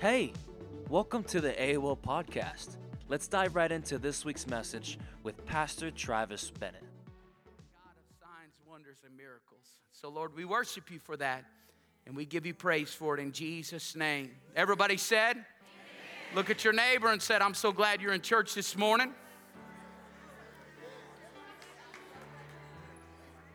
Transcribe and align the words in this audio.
Hey, 0.00 0.32
welcome 0.88 1.22
to 1.24 1.42
the 1.42 1.52
AOL 1.52 1.98
podcast. 1.98 2.78
Let's 3.10 3.28
dive 3.28 3.54
right 3.54 3.70
into 3.70 3.98
this 3.98 4.24
week's 4.24 4.46
message 4.46 4.98
with 5.22 5.44
Pastor 5.44 5.90
Travis 5.90 6.50
Bennett. 6.58 6.80
God 6.80 7.92
of 7.98 8.06
signs, 8.18 8.54
wonders, 8.66 8.96
and 9.04 9.14
miracles. 9.14 9.60
So, 9.92 10.08
Lord, 10.08 10.34
we 10.34 10.46
worship 10.46 10.90
you 10.90 11.00
for 11.00 11.18
that, 11.18 11.44
and 12.06 12.16
we 12.16 12.24
give 12.24 12.46
you 12.46 12.54
praise 12.54 12.94
for 12.94 13.14
it 13.14 13.20
in 13.20 13.30
Jesus' 13.30 13.94
name. 13.94 14.30
Everybody 14.56 14.96
said, 14.96 15.32
Amen. 15.32 15.44
Look 16.34 16.48
at 16.48 16.64
your 16.64 16.72
neighbor 16.72 17.12
and 17.12 17.20
said, 17.20 17.42
I'm 17.42 17.52
so 17.52 17.70
glad 17.70 18.00
you're 18.00 18.14
in 18.14 18.22
church 18.22 18.54
this 18.54 18.78
morning. 18.78 19.12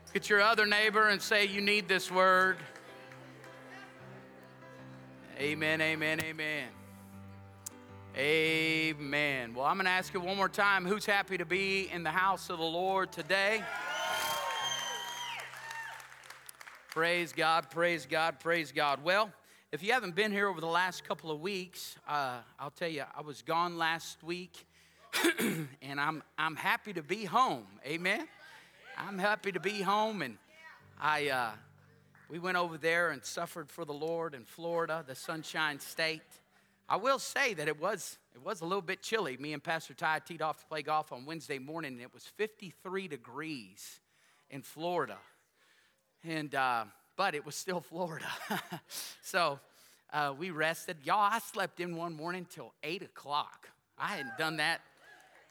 Look 0.06 0.14
at 0.14 0.30
your 0.30 0.42
other 0.42 0.64
neighbor 0.64 1.08
and 1.08 1.20
say, 1.20 1.46
You 1.46 1.60
need 1.60 1.88
this 1.88 2.08
word. 2.08 2.58
Amen, 5.38 5.82
amen, 5.82 6.18
amen. 6.20 6.68
Amen. 8.16 9.52
Well, 9.54 9.66
I'm 9.66 9.76
going 9.76 9.84
to 9.84 9.90
ask 9.90 10.14
you 10.14 10.20
one 10.20 10.34
more 10.38 10.48
time 10.48 10.86
who's 10.86 11.04
happy 11.04 11.36
to 11.36 11.44
be 11.44 11.90
in 11.92 12.02
the 12.02 12.10
house 12.10 12.48
of 12.48 12.56
the 12.56 12.64
Lord 12.64 13.12
today? 13.12 13.62
Praise 16.88 17.34
God, 17.34 17.68
praise 17.68 18.06
God, 18.06 18.40
praise 18.40 18.72
God. 18.72 19.04
Well, 19.04 19.30
if 19.72 19.82
you 19.82 19.92
haven't 19.92 20.14
been 20.14 20.32
here 20.32 20.48
over 20.48 20.62
the 20.62 20.66
last 20.66 21.04
couple 21.04 21.30
of 21.30 21.42
weeks, 21.42 21.96
uh, 22.08 22.38
I'll 22.58 22.70
tell 22.70 22.88
you, 22.88 23.04
I 23.14 23.20
was 23.20 23.42
gone 23.42 23.76
last 23.76 24.22
week, 24.22 24.66
and 25.82 26.00
I'm, 26.00 26.22
I'm 26.38 26.56
happy 26.56 26.94
to 26.94 27.02
be 27.02 27.26
home. 27.26 27.66
Amen. 27.84 28.26
I'm 28.96 29.18
happy 29.18 29.52
to 29.52 29.60
be 29.60 29.82
home, 29.82 30.22
and 30.22 30.38
I. 30.98 31.28
Uh, 31.28 31.50
we 32.28 32.38
went 32.40 32.56
over 32.56 32.76
there 32.76 33.10
and 33.10 33.24
suffered 33.24 33.70
for 33.70 33.84
the 33.84 33.92
Lord 33.92 34.34
in 34.34 34.44
Florida, 34.44 35.04
the 35.06 35.14
Sunshine 35.14 35.78
State. 35.78 36.22
I 36.88 36.96
will 36.96 37.20
say 37.20 37.54
that 37.54 37.68
it 37.68 37.80
was 37.80 38.18
it 38.34 38.44
was 38.44 38.60
a 38.60 38.64
little 38.64 38.82
bit 38.82 39.00
chilly. 39.00 39.36
Me 39.36 39.52
and 39.52 39.62
Pastor 39.62 39.94
Ty 39.94 40.20
teed 40.20 40.42
off 40.42 40.58
to 40.60 40.66
play 40.66 40.82
golf 40.82 41.12
on 41.12 41.24
Wednesday 41.24 41.58
morning, 41.58 41.92
and 41.92 42.00
it 42.00 42.12
was 42.12 42.24
53 42.36 43.08
degrees 43.08 44.00
in 44.50 44.62
Florida. 44.62 45.18
And 46.24 46.52
uh, 46.54 46.86
but 47.16 47.34
it 47.34 47.46
was 47.46 47.54
still 47.54 47.80
Florida, 47.90 48.26
so 49.22 49.60
uh, 50.12 50.34
we 50.36 50.50
rested. 50.50 50.96
Y'all, 51.04 51.30
I 51.32 51.38
slept 51.38 51.78
in 51.78 51.96
one 51.96 52.12
morning 52.12 52.46
till 52.50 52.72
eight 52.82 53.02
o'clock. 53.02 53.68
I 53.98 54.08
hadn't 54.08 54.36
done 54.36 54.56
that 54.56 54.80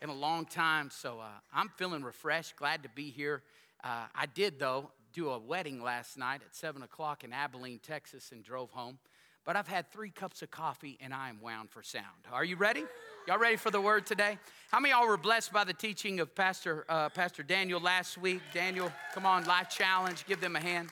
in 0.02 0.10
a 0.10 0.14
long 0.14 0.46
time, 0.46 0.90
so 0.92 1.20
uh, 1.20 1.28
I'm 1.54 1.70
feeling 1.78 2.04
refreshed. 2.04 2.58
Glad 2.58 2.84
to 2.84 2.90
be 2.90 3.12
here. 3.12 3.44
Uh, 3.82 4.06
I 4.14 4.26
did 4.26 4.60
though 4.60 4.92
do 5.16 5.30
a 5.30 5.40
wedding 5.40 5.82
last 5.82 6.18
night 6.18 6.42
at 6.46 6.54
7 6.54 6.84
o'clock 6.84 7.24
in 7.24 7.32
Abilene, 7.32 7.80
Texas, 7.80 8.34
and 8.34 8.44
drove 8.44 8.70
home. 8.72 9.00
But 9.46 9.56
I've 9.56 9.68
had 9.68 9.90
three 9.90 10.10
cups 10.10 10.42
of 10.42 10.52
coffee 10.52 10.98
and 11.00 11.14
I 11.14 11.30
am 11.30 11.40
wound 11.40 11.70
for 11.70 11.82
sound. 11.82 12.06
Are 12.34 12.44
you 12.44 12.58
ready? 12.58 12.84
Y'all 13.26 13.38
ready 13.38 13.56
for 13.56 13.72
the 13.72 13.80
word 13.80 14.06
today? 14.06 14.38
How 14.72 14.80
many 14.82 14.92
y'all 14.92 15.08
were 15.08 15.16
blessed 15.16 15.54
by 15.54 15.64
the 15.64 15.74
teaching 15.74 16.20
of 16.20 16.36
Pastor, 16.36 16.84
uh, 16.90 17.08
Pastor 17.10 17.44
Daniel 17.44 17.80
last 17.80 18.18
week? 18.18 18.42
Daniel, 18.54 18.92
come 19.14 19.26
on, 19.26 19.46
Life 19.46 19.70
Challenge, 19.70 20.26
give 20.26 20.42
them 20.42 20.58
a 20.58 20.60
hand. 20.60 20.90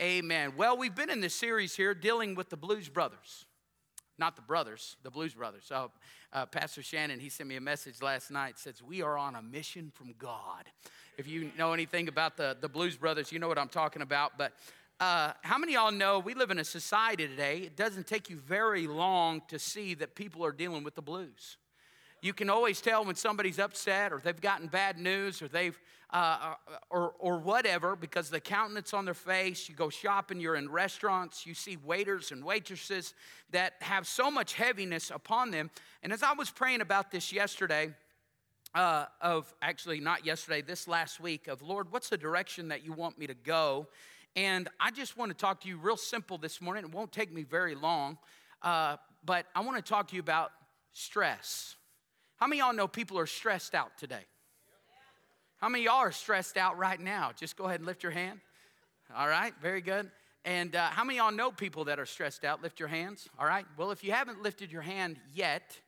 Amen. 0.00 0.54
Well, 0.56 0.76
we've 0.76 0.94
been 0.94 1.10
in 1.10 1.20
this 1.20 1.34
series 1.34 1.76
here 1.76 1.94
dealing 1.94 2.34
with 2.34 2.48
the 2.48 2.56
Blues 2.56 2.88
Brothers. 2.88 3.44
Not 4.20 4.36
the 4.36 4.42
brothers, 4.42 4.96
the 5.02 5.10
Blues 5.10 5.32
Brothers. 5.32 5.64
So, 5.64 5.90
uh, 6.34 6.44
Pastor 6.44 6.82
Shannon, 6.82 7.18
he 7.18 7.30
sent 7.30 7.48
me 7.48 7.56
a 7.56 7.60
message 7.60 8.02
last 8.02 8.30
night. 8.30 8.58
Says, 8.58 8.82
We 8.82 9.00
are 9.00 9.16
on 9.16 9.34
a 9.34 9.40
mission 9.40 9.90
from 9.94 10.12
God. 10.18 10.66
If 11.16 11.26
you 11.26 11.50
know 11.56 11.72
anything 11.72 12.06
about 12.06 12.36
the, 12.36 12.54
the 12.60 12.68
Blues 12.68 12.98
Brothers, 12.98 13.32
you 13.32 13.38
know 13.38 13.48
what 13.48 13.56
I'm 13.56 13.70
talking 13.70 14.02
about. 14.02 14.36
But 14.36 14.52
uh, 15.00 15.32
how 15.40 15.56
many 15.56 15.72
y'all 15.72 15.90
know 15.90 16.18
we 16.18 16.34
live 16.34 16.50
in 16.50 16.58
a 16.58 16.64
society 16.64 17.26
today? 17.26 17.60
It 17.60 17.76
doesn't 17.76 18.06
take 18.06 18.28
you 18.28 18.36
very 18.36 18.86
long 18.86 19.40
to 19.48 19.58
see 19.58 19.94
that 19.94 20.14
people 20.14 20.44
are 20.44 20.52
dealing 20.52 20.84
with 20.84 20.96
the 20.96 21.02
blues. 21.02 21.56
You 22.22 22.32
can 22.32 22.50
always 22.50 22.80
tell 22.80 23.04
when 23.04 23.14
somebody's 23.14 23.58
upset 23.58 24.12
or 24.12 24.20
they've 24.22 24.40
gotten 24.40 24.66
bad 24.66 24.98
news 24.98 25.40
or 25.40 25.48
they've 25.48 25.78
uh, 26.12 26.54
or, 26.90 27.14
or 27.18 27.38
whatever 27.38 27.94
because 27.94 28.30
the 28.30 28.40
countenance 28.40 28.92
on 28.92 29.04
their 29.04 29.14
face. 29.14 29.68
You 29.68 29.74
go 29.74 29.90
shopping, 29.90 30.40
you're 30.40 30.56
in 30.56 30.68
restaurants, 30.68 31.46
you 31.46 31.54
see 31.54 31.76
waiters 31.76 32.32
and 32.32 32.44
waitresses 32.44 33.14
that 33.52 33.74
have 33.80 34.06
so 34.06 34.30
much 34.30 34.54
heaviness 34.54 35.10
upon 35.10 35.50
them. 35.50 35.70
And 36.02 36.12
as 36.12 36.22
I 36.22 36.32
was 36.32 36.50
praying 36.50 36.80
about 36.80 37.10
this 37.10 37.32
yesterday, 37.32 37.94
uh, 38.74 39.06
of 39.20 39.52
actually 39.62 40.00
not 40.00 40.24
yesterday, 40.24 40.62
this 40.62 40.86
last 40.86 41.20
week, 41.20 41.48
of 41.48 41.62
Lord, 41.62 41.90
what's 41.90 42.08
the 42.08 42.18
direction 42.18 42.68
that 42.68 42.84
you 42.84 42.92
want 42.92 43.18
me 43.18 43.26
to 43.26 43.34
go? 43.34 43.88
And 44.36 44.68
I 44.78 44.92
just 44.92 45.16
want 45.16 45.30
to 45.32 45.36
talk 45.36 45.60
to 45.62 45.68
you 45.68 45.76
real 45.76 45.96
simple 45.96 46.38
this 46.38 46.60
morning. 46.60 46.84
It 46.84 46.94
won't 46.94 47.10
take 47.10 47.32
me 47.32 47.42
very 47.42 47.74
long, 47.74 48.16
uh, 48.62 48.96
but 49.24 49.46
I 49.56 49.60
want 49.60 49.76
to 49.76 49.82
talk 49.82 50.08
to 50.08 50.14
you 50.14 50.20
about 50.20 50.52
stress. 50.92 51.74
How 52.40 52.46
many 52.46 52.60
y'all 52.60 52.72
know 52.72 52.88
people 52.88 53.18
are 53.18 53.26
stressed 53.26 53.74
out 53.74 53.98
today? 53.98 54.24
How 55.58 55.68
many 55.68 55.84
y'all 55.84 55.96
are 55.96 56.10
stressed 56.10 56.56
out 56.56 56.78
right 56.78 56.98
now? 56.98 57.32
Just 57.36 57.54
go 57.54 57.64
ahead 57.64 57.80
and 57.80 57.86
lift 57.86 58.02
your 58.02 58.12
hand. 58.12 58.40
All 59.14 59.28
right, 59.28 59.52
very 59.60 59.82
good. 59.82 60.10
And 60.46 60.74
uh, 60.74 60.88
how 60.88 61.04
many 61.04 61.18
y'all 61.18 61.32
know 61.32 61.50
people 61.50 61.84
that 61.84 61.98
are 61.98 62.06
stressed 62.06 62.46
out? 62.46 62.62
Lift 62.62 62.80
your 62.80 62.88
hands. 62.88 63.28
All 63.38 63.44
right. 63.44 63.66
Well, 63.76 63.90
if 63.90 64.02
you 64.02 64.12
haven't 64.12 64.42
lifted 64.42 64.72
your 64.72 64.80
hand 64.80 65.18
yet, 65.34 65.78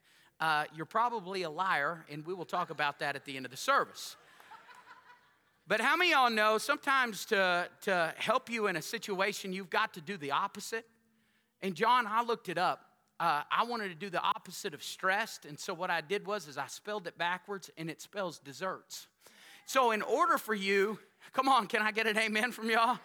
uh, 0.40 0.64
you're 0.76 0.84
probably 0.84 1.44
a 1.44 1.48
liar, 1.48 2.04
and 2.10 2.26
we 2.26 2.34
will 2.34 2.44
talk 2.44 2.68
about 2.68 2.98
that 2.98 3.16
at 3.16 3.24
the 3.24 3.34
end 3.34 3.46
of 3.46 3.50
the 3.50 3.56
service. 3.56 4.16
But 5.66 5.80
how 5.80 5.96
many 5.96 6.10
y'all 6.10 6.28
know 6.28 6.58
sometimes 6.58 7.24
to, 7.26 7.66
to 7.84 8.12
help 8.18 8.50
you 8.50 8.66
in 8.66 8.76
a 8.76 8.82
situation, 8.82 9.54
you've 9.54 9.70
got 9.70 9.94
to 9.94 10.02
do 10.02 10.18
the 10.18 10.32
opposite? 10.32 10.84
And 11.62 11.74
John, 11.74 12.06
I 12.06 12.22
looked 12.22 12.50
it 12.50 12.58
up. 12.58 12.91
Uh, 13.22 13.44
I 13.52 13.62
wanted 13.62 13.88
to 13.90 13.94
do 13.94 14.10
the 14.10 14.20
opposite 14.20 14.74
of 14.74 14.82
stressed, 14.82 15.44
and 15.44 15.56
so 15.56 15.72
what 15.72 15.90
I 15.90 16.00
did 16.00 16.26
was 16.26 16.48
is 16.48 16.58
I 16.58 16.66
spelled 16.66 17.06
it 17.06 17.16
backwards, 17.16 17.70
and 17.78 17.88
it 17.88 18.02
spells 18.02 18.40
desserts. 18.40 19.06
So 19.64 19.92
in 19.92 20.02
order 20.02 20.38
for 20.38 20.54
you, 20.54 20.98
come 21.32 21.48
on, 21.48 21.68
can 21.68 21.82
I 21.82 21.92
get 21.92 22.08
an 22.08 22.18
amen 22.18 22.50
from 22.50 22.68
y'all? 22.68 22.98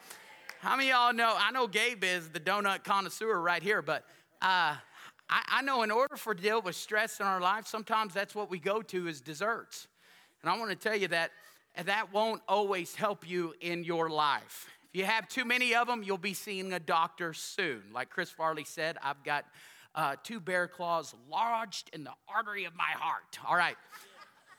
How 0.60 0.76
many 0.76 0.90
y'all 0.90 1.14
know? 1.14 1.36
I 1.38 1.52
know 1.52 1.68
Gabe 1.68 2.04
is 2.04 2.30
the 2.30 2.40
donut 2.40 2.84
connoisseur 2.84 3.40
right 3.40 3.62
here, 3.62 3.84
but 3.84 4.06
uh, 4.42 4.74
I, 4.80 4.80
I 5.30 5.62
know 5.62 5.84
in 5.84 5.92
order 5.92 6.18
for 6.18 6.34
to 6.34 6.42
deal 6.42 6.64
with 6.64 6.76
stress 6.76 7.20
in 7.20 7.28
our 7.28 7.40
life, 7.40 7.68
sometimes 7.68 8.16
that's 8.16 8.34
what 8.34 8.50
we 8.50 8.58
go 8.58 8.82
to 8.82 9.08
is 9.08 9.22
desserts. 9.22 9.88
And 10.42 10.50
I 10.50 10.58
want 10.58 10.72
to 10.72 10.76
tell 10.76 10.98
you 10.98 11.10
that 11.10 11.30
that 11.86 12.12
won't 12.12 12.42
always 12.48 12.96
help 12.96 13.30
you 13.30 13.54
in 13.62 13.84
your 13.84 14.10
life. 14.10 14.68
If 14.90 14.96
you 14.96 15.06
have 15.06 15.28
too 15.28 15.46
many 15.46 15.76
of 15.76 15.86
them, 15.86 16.02
you'll 16.02 16.18
be 16.18 16.34
seeing 16.34 16.74
a 16.74 16.80
doctor 16.80 17.36
soon. 17.36 17.84
Like 17.94 18.10
Chris 18.10 18.32
Farley 18.32 18.64
said, 18.64 18.98
I've 19.04 19.24
got 19.24 19.46
uh, 19.98 20.16
two 20.24 20.40
bear 20.40 20.68
claws 20.68 21.14
lodged 21.30 21.90
in 21.92 22.04
the 22.04 22.14
artery 22.30 22.66
of 22.66 22.76
my 22.76 22.92
heart. 22.92 23.40
All 23.46 23.58
right. 23.58 23.76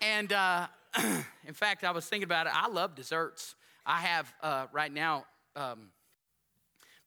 And 0.02 0.32
uh, 0.32 0.66
in 1.46 1.54
fact, 1.54 1.84
I 1.84 1.92
was 1.92 2.04
thinking 2.04 2.24
about 2.24 2.46
it. 2.46 2.52
I 2.54 2.68
love 2.68 2.94
desserts. 2.94 3.54
I 3.86 4.00
have 4.00 4.34
uh, 4.42 4.66
right 4.72 4.92
now 4.92 5.24
um, 5.56 5.90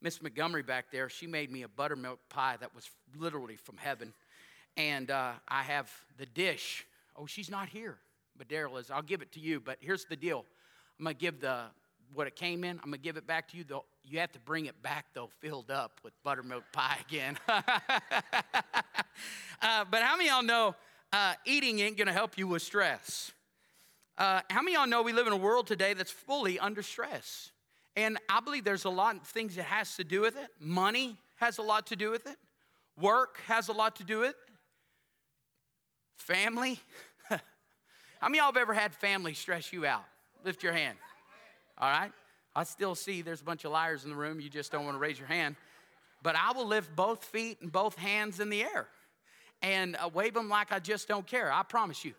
Miss 0.01 0.21
Montgomery 0.21 0.63
back 0.63 0.91
there, 0.91 1.09
she 1.09 1.27
made 1.27 1.51
me 1.51 1.61
a 1.61 1.67
buttermilk 1.67 2.19
pie 2.29 2.55
that 2.59 2.73
was 2.73 2.89
literally 3.19 3.57
from 3.57 3.77
heaven. 3.77 4.13
And 4.77 5.11
uh, 5.11 5.33
I 5.47 5.61
have 5.63 5.91
the 6.17 6.25
dish. 6.25 6.87
Oh, 7.15 7.25
she's 7.25 7.51
not 7.51 7.69
here, 7.69 7.97
but 8.37 8.47
Daryl 8.47 8.79
is. 8.79 8.89
I'll 8.89 9.01
give 9.01 9.21
it 9.21 9.33
to 9.33 9.39
you. 9.39 9.59
But 9.59 9.77
here's 9.81 10.05
the 10.05 10.15
deal 10.15 10.45
I'm 10.97 11.03
going 11.03 11.15
to 11.15 11.19
give 11.19 11.41
the 11.41 11.65
what 12.13 12.27
it 12.27 12.35
came 12.35 12.63
in. 12.63 12.77
I'm 12.77 12.85
going 12.85 12.93
to 12.93 12.99
give 12.99 13.17
it 13.17 13.27
back 13.27 13.49
to 13.49 13.57
you. 13.57 13.65
Though 13.67 13.85
you 14.03 14.19
have 14.19 14.31
to 14.33 14.39
bring 14.39 14.65
it 14.65 14.81
back 14.81 15.05
though, 15.13 15.29
filled 15.39 15.71
up 15.71 15.99
with 16.03 16.13
buttermilk 16.23 16.63
pie 16.71 16.97
again. 17.07 17.37
uh, 17.47 17.61
but 19.61 20.01
how 20.01 20.17
many 20.17 20.29
y'all 20.29 20.43
know 20.43 20.75
uh, 21.13 21.33
eating 21.45 21.79
ain't 21.79 21.97
to 21.97 22.11
help 22.11 22.37
you 22.37 22.47
with 22.47 22.61
stress? 22.61 23.31
Uh, 24.17 24.41
how 24.49 24.61
many 24.61 24.75
y'all 24.75 24.87
know 24.87 25.01
we 25.01 25.13
live 25.13 25.27
in 25.27 25.33
a 25.33 25.37
world 25.37 25.67
today 25.67 25.93
that's 25.93 26.11
fully 26.11 26.59
under 26.59 26.81
stress? 26.81 27.51
And 27.95 28.17
I 28.29 28.39
believe 28.39 28.63
there's 28.63 28.85
a 28.85 28.89
lot 28.89 29.15
of 29.15 29.23
things 29.23 29.55
that 29.55 29.63
has 29.63 29.95
to 29.97 30.03
do 30.03 30.21
with 30.21 30.37
it. 30.37 30.47
Money 30.59 31.17
has 31.37 31.57
a 31.57 31.61
lot 31.61 31.87
to 31.87 31.95
do 31.95 32.11
with 32.11 32.27
it. 32.27 32.37
Work 32.99 33.39
has 33.47 33.67
a 33.67 33.73
lot 33.73 33.95
to 33.97 34.03
do 34.03 34.19
with 34.19 34.29
it. 34.29 34.35
Family. 36.17 36.79
How 37.29 37.39
many 38.23 38.37
y'all 38.37 38.47
have 38.47 38.57
ever 38.57 38.73
had 38.73 38.93
family 38.93 39.33
stress 39.33 39.73
you 39.73 39.85
out? 39.85 40.03
Lift 40.45 40.63
your 40.63 40.73
hand. 40.73 40.97
All 41.77 41.89
right. 41.89 42.11
I 42.55 42.63
still 42.63 42.95
see 42.95 43.21
there's 43.21 43.41
a 43.41 43.45
bunch 43.45 43.65
of 43.65 43.71
liars 43.71 44.03
in 44.03 44.09
the 44.09 44.15
room. 44.15 44.39
You 44.39 44.49
just 44.49 44.71
don't 44.71 44.85
want 44.85 44.95
to 44.95 44.99
raise 44.99 45.17
your 45.17 45.27
hand. 45.27 45.55
But 46.23 46.35
I 46.35 46.51
will 46.51 46.67
lift 46.67 46.95
both 46.95 47.23
feet 47.23 47.61
and 47.61 47.71
both 47.71 47.95
hands 47.95 48.39
in 48.39 48.49
the 48.49 48.61
air 48.63 48.87
and 49.61 49.95
uh, 49.95 50.09
wave 50.13 50.33
them 50.33 50.49
like 50.49 50.71
I 50.71 50.79
just 50.79 51.07
don't 51.07 51.25
care. 51.25 51.51
I 51.51 51.63
promise 51.63 52.03
you. 52.03 52.13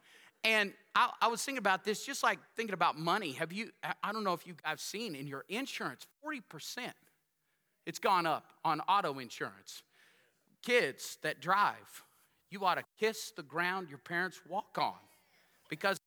And 0.44 0.72
I, 0.94 1.10
I, 1.20 1.28
was 1.28 1.44
thinking 1.44 1.58
about 1.58 1.84
this, 1.84 2.04
just 2.04 2.22
like 2.22 2.38
thinking 2.56 2.74
about 2.74 2.98
money. 2.98 3.32
Have 3.32 3.52
you, 3.52 3.70
I 4.02 4.12
don't 4.12 4.24
know 4.24 4.32
if 4.32 4.44
you 4.44 4.54
guys 4.64 4.80
seen 4.80 5.14
in 5.14 5.28
your 5.28 5.44
insurance, 5.48 6.06
40%. 6.26 6.90
It's 7.86 8.00
gone 8.00 8.26
up 8.26 8.52
on 8.64 8.80
auto 8.82 9.18
insurance. 9.18 9.82
Kids 10.62 11.18
that 11.22 11.40
drive, 11.40 12.02
you 12.50 12.64
ought 12.64 12.76
to 12.76 12.84
kiss 12.98 13.32
the 13.36 13.42
ground 13.42 13.88
your 13.88 13.98
parents 13.98 14.40
walk 14.48 14.78
on 14.78 14.94
because 15.68 15.98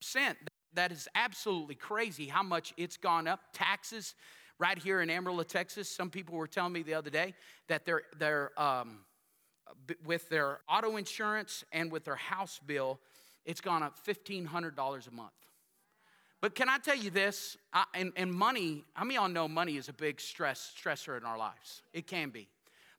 percent 0.00 0.38
that 0.78 0.92
is 0.92 1.08
absolutely 1.16 1.74
crazy 1.74 2.28
how 2.28 2.44
much 2.44 2.72
it's 2.76 2.96
gone 2.96 3.26
up. 3.26 3.40
Taxes 3.52 4.14
right 4.60 4.78
here 4.78 5.00
in 5.00 5.10
Amarillo, 5.10 5.42
Texas. 5.42 5.90
Some 5.90 6.08
people 6.08 6.36
were 6.36 6.46
telling 6.46 6.72
me 6.72 6.82
the 6.82 6.94
other 6.94 7.10
day 7.10 7.34
that 7.66 7.84
their 7.84 8.02
their 8.16 8.52
um, 8.60 9.00
with 10.04 10.28
their 10.28 10.60
auto 10.68 10.96
insurance 10.96 11.64
and 11.72 11.90
with 11.90 12.04
their 12.04 12.16
house 12.16 12.60
bill, 12.64 13.00
it's 13.44 13.60
gone 13.60 13.82
up 13.82 13.96
$1,500 14.06 15.08
a 15.08 15.10
month. 15.10 15.30
But 16.40 16.54
can 16.54 16.68
I 16.68 16.78
tell 16.78 16.96
you 16.96 17.10
this? 17.10 17.56
I, 17.72 17.84
and, 17.94 18.12
and 18.16 18.32
money, 18.32 18.84
how 18.94 19.04
many 19.04 19.16
of 19.16 19.22
y'all 19.22 19.30
know 19.30 19.48
money 19.48 19.76
is 19.76 19.88
a 19.88 19.92
big 19.92 20.20
stress 20.20 20.72
stressor 20.80 21.18
in 21.18 21.24
our 21.24 21.36
lives? 21.36 21.82
It 21.92 22.06
can 22.06 22.30
be. 22.30 22.48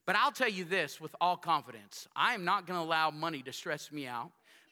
But 0.04 0.16
I'll 0.16 0.32
tell 0.32 0.50
you 0.50 0.64
this 0.64 1.00
with 1.00 1.14
all 1.20 1.36
confidence 1.38 2.06
I 2.14 2.34
am 2.34 2.44
not 2.44 2.66
gonna 2.66 2.82
allow 2.82 3.10
money 3.10 3.42
to 3.42 3.52
stress 3.52 3.90
me 3.90 4.06
out 4.06 4.30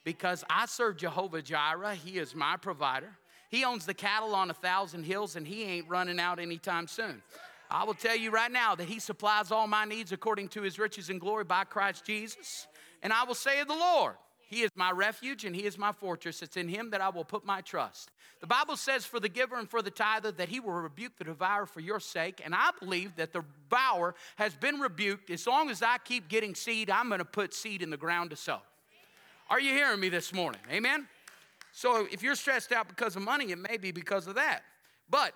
because 0.08 0.42
I 0.48 0.64
serve 0.64 0.96
Jehovah 0.96 1.42
Jireh. 1.42 1.94
He 1.94 2.18
is 2.18 2.34
my 2.34 2.56
provider. 2.56 3.10
He 3.50 3.62
owns 3.62 3.84
the 3.84 3.92
cattle 3.92 4.34
on 4.34 4.48
a 4.48 4.54
thousand 4.54 5.04
hills 5.04 5.36
and 5.36 5.46
he 5.46 5.64
ain't 5.64 5.86
running 5.86 6.18
out 6.18 6.38
anytime 6.38 6.86
soon. 6.86 7.20
I 7.70 7.84
will 7.84 7.92
tell 7.92 8.16
you 8.16 8.30
right 8.30 8.50
now 8.50 8.74
that 8.74 8.88
he 8.88 9.00
supplies 9.00 9.52
all 9.52 9.66
my 9.66 9.84
needs 9.84 10.10
according 10.10 10.48
to 10.48 10.62
his 10.62 10.78
riches 10.78 11.10
and 11.10 11.20
glory 11.20 11.44
by 11.44 11.64
Christ 11.64 12.06
Jesus. 12.06 12.66
And 13.02 13.12
I 13.12 13.24
will 13.24 13.34
say 13.34 13.60
of 13.60 13.68
the 13.68 13.74
Lord, 13.74 14.14
he 14.46 14.62
is 14.62 14.70
my 14.74 14.90
refuge 14.90 15.44
and 15.44 15.54
He 15.54 15.66
is 15.66 15.76
my 15.76 15.92
fortress. 15.92 16.40
It's 16.40 16.56
in 16.56 16.68
Him 16.68 16.88
that 16.90 17.02
I 17.02 17.10
will 17.10 17.24
put 17.24 17.44
my 17.44 17.60
trust. 17.60 18.10
The 18.40 18.46
Bible 18.46 18.76
says, 18.76 19.04
for 19.04 19.20
the 19.20 19.28
giver 19.28 19.58
and 19.58 19.68
for 19.68 19.82
the 19.82 19.90
tither, 19.90 20.32
that 20.32 20.48
He 20.48 20.58
will 20.58 20.72
rebuke 20.72 21.18
the 21.18 21.24
devourer 21.24 21.66
for 21.66 21.80
your 21.80 22.00
sake. 22.00 22.40
And 22.42 22.54
I 22.54 22.70
believe 22.80 23.14
that 23.16 23.34
the 23.34 23.44
devourer 23.68 24.14
has 24.36 24.54
been 24.54 24.80
rebuked. 24.80 25.28
As 25.28 25.46
long 25.46 25.68
as 25.68 25.82
I 25.82 25.98
keep 25.98 26.28
getting 26.28 26.54
seed, 26.54 26.88
I'm 26.88 27.08
going 27.08 27.18
to 27.18 27.26
put 27.26 27.52
seed 27.52 27.82
in 27.82 27.90
the 27.90 27.98
ground 27.98 28.30
to 28.30 28.36
sow. 28.36 28.60
Are 29.50 29.58
you 29.58 29.72
hearing 29.72 29.98
me 29.98 30.10
this 30.10 30.34
morning? 30.34 30.60
Amen? 30.70 31.08
So 31.72 32.06
if 32.12 32.22
you're 32.22 32.34
stressed 32.34 32.70
out 32.70 32.86
because 32.86 33.16
of 33.16 33.22
money, 33.22 33.50
it 33.50 33.58
may 33.58 33.78
be 33.78 33.92
because 33.92 34.26
of 34.26 34.34
that. 34.34 34.60
But 35.08 35.32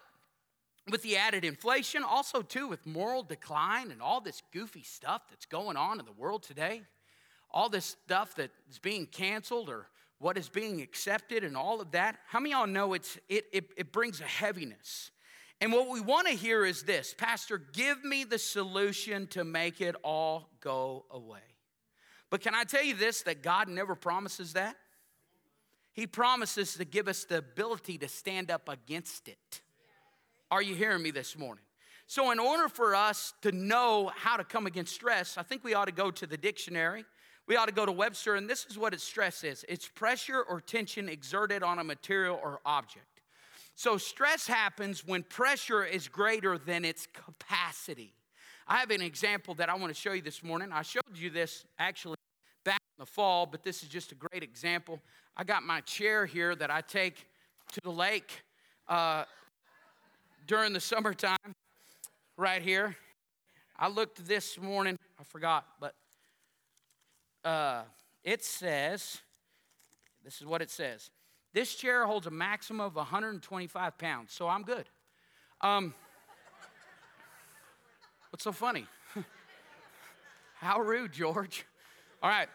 with 0.90 1.02
the 1.02 1.16
added 1.16 1.46
inflation, 1.46 2.02
also 2.02 2.42
too 2.42 2.68
with 2.68 2.84
moral 2.84 3.22
decline 3.22 3.90
and 3.90 4.02
all 4.02 4.20
this 4.20 4.42
goofy 4.52 4.82
stuff 4.82 5.22
that's 5.30 5.46
going 5.46 5.78
on 5.78 5.98
in 5.98 6.04
the 6.04 6.12
world 6.12 6.42
today, 6.42 6.82
all 7.50 7.70
this 7.70 7.96
stuff 8.04 8.34
that 8.34 8.50
is 8.68 8.78
being 8.78 9.06
canceled 9.06 9.70
or 9.70 9.86
what 10.18 10.36
is 10.36 10.50
being 10.50 10.82
accepted 10.82 11.42
and 11.42 11.56
all 11.56 11.80
of 11.80 11.92
that, 11.92 12.18
how 12.26 12.38
many 12.38 12.52
of 12.52 12.58
y'all 12.58 12.66
know 12.66 12.92
it's, 12.92 13.18
it, 13.30 13.46
it, 13.50 13.70
it 13.78 13.92
brings 13.92 14.20
a 14.20 14.24
heaviness? 14.24 15.10
And 15.62 15.72
what 15.72 15.88
we 15.88 16.00
want 16.02 16.26
to 16.26 16.34
hear 16.34 16.66
is 16.66 16.82
this 16.82 17.14
Pastor, 17.16 17.56
give 17.56 18.04
me 18.04 18.24
the 18.24 18.38
solution 18.38 19.26
to 19.28 19.42
make 19.42 19.80
it 19.80 19.96
all 20.02 20.50
go 20.60 21.06
away. 21.10 21.51
But 22.32 22.40
can 22.40 22.56
I 22.56 22.64
tell 22.64 22.82
you 22.82 22.94
this 22.94 23.22
that 23.22 23.44
God 23.44 23.68
never 23.68 23.94
promises 23.94 24.54
that? 24.54 24.74
He 25.92 26.08
promises 26.08 26.74
to 26.74 26.84
give 26.84 27.06
us 27.06 27.24
the 27.24 27.38
ability 27.38 27.98
to 27.98 28.08
stand 28.08 28.50
up 28.50 28.68
against 28.68 29.28
it. 29.28 29.60
Are 30.50 30.62
you 30.62 30.74
hearing 30.74 31.04
me 31.04 31.12
this 31.12 31.38
morning? 31.38 31.62
So, 32.06 32.32
in 32.32 32.40
order 32.40 32.68
for 32.68 32.94
us 32.94 33.34
to 33.42 33.52
know 33.52 34.10
how 34.16 34.36
to 34.36 34.44
come 34.44 34.66
against 34.66 34.94
stress, 34.94 35.38
I 35.38 35.42
think 35.42 35.62
we 35.62 35.74
ought 35.74 35.84
to 35.84 35.92
go 35.92 36.10
to 36.10 36.26
the 36.26 36.36
dictionary 36.36 37.04
we 37.46 37.56
ought 37.56 37.66
to 37.66 37.74
go 37.74 37.84
to 37.84 37.92
Webster, 37.92 38.36
and 38.36 38.48
this 38.48 38.66
is 38.66 38.78
what 38.78 38.94
its 38.94 39.02
stress 39.02 39.44
is 39.44 39.64
it's 39.68 39.88
pressure 39.88 40.42
or 40.42 40.60
tension 40.60 41.08
exerted 41.08 41.62
on 41.62 41.78
a 41.78 41.84
material 41.84 42.40
or 42.42 42.60
object. 42.64 43.20
So, 43.74 43.96
stress 43.96 44.46
happens 44.46 45.06
when 45.06 45.22
pressure 45.22 45.84
is 45.84 46.08
greater 46.08 46.58
than 46.58 46.84
its 46.84 47.06
capacity. 47.12 48.14
I 48.68 48.78
have 48.78 48.90
an 48.90 49.02
example 49.02 49.54
that 49.54 49.68
I 49.68 49.74
want 49.74 49.94
to 49.94 50.00
show 50.00 50.12
you 50.12 50.22
this 50.22 50.42
morning. 50.42 50.70
I 50.72 50.82
showed 50.82 51.02
you 51.14 51.30
this 51.30 51.64
actually 51.78 52.16
the 53.02 53.06
fall, 53.06 53.46
but 53.46 53.64
this 53.64 53.82
is 53.82 53.88
just 53.88 54.12
a 54.12 54.14
great 54.14 54.44
example. 54.44 55.00
I 55.36 55.42
got 55.42 55.64
my 55.64 55.80
chair 55.80 56.24
here 56.24 56.54
that 56.54 56.70
I 56.70 56.82
take 56.82 57.26
to 57.72 57.80
the 57.82 57.90
lake 57.90 58.44
uh, 58.88 59.24
during 60.46 60.72
the 60.72 60.78
summertime, 60.78 61.36
right 62.36 62.62
here. 62.62 62.94
I 63.76 63.88
looked 63.88 64.24
this 64.24 64.56
morning, 64.56 64.96
I 65.18 65.24
forgot, 65.24 65.66
but 65.80 65.96
uh, 67.44 67.82
it 68.22 68.44
says, 68.44 69.18
this 70.22 70.40
is 70.40 70.46
what 70.46 70.62
it 70.62 70.70
says. 70.70 71.10
This 71.52 71.74
chair 71.74 72.06
holds 72.06 72.28
a 72.28 72.30
maximum 72.30 72.86
of 72.86 72.94
125 72.94 73.98
pounds, 73.98 74.32
so 74.32 74.46
I'm 74.46 74.62
good. 74.62 74.88
Um, 75.60 75.92
what's 78.30 78.44
so 78.44 78.52
funny? 78.52 78.86
How 80.60 80.78
rude, 80.78 81.12
George. 81.12 81.66
All 82.22 82.30
right. 82.30 82.48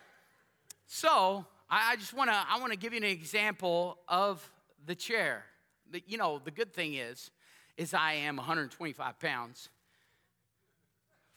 So 0.88 1.46
I, 1.70 1.92
I 1.92 1.96
just 1.98 2.14
want 2.14 2.30
to 2.30 2.36
I 2.36 2.60
want 2.60 2.72
to 2.72 2.78
give 2.78 2.94
you 2.94 2.98
an 2.98 3.04
example 3.04 3.98
of 4.08 4.50
the 4.86 4.96
chair. 4.96 5.44
The, 5.92 6.02
you 6.08 6.18
know, 6.18 6.42
the 6.44 6.52
good 6.52 6.74
thing 6.74 6.96
is, 6.96 7.30
is 7.76 7.94
I 7.94 8.14
am 8.14 8.38
125 8.38 9.20
pounds. 9.20 9.70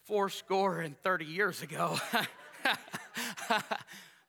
Four 0.04 0.28
score 0.28 0.80
and 0.80 0.96
30 1.02 1.24
years 1.24 1.62
ago. 1.62 1.98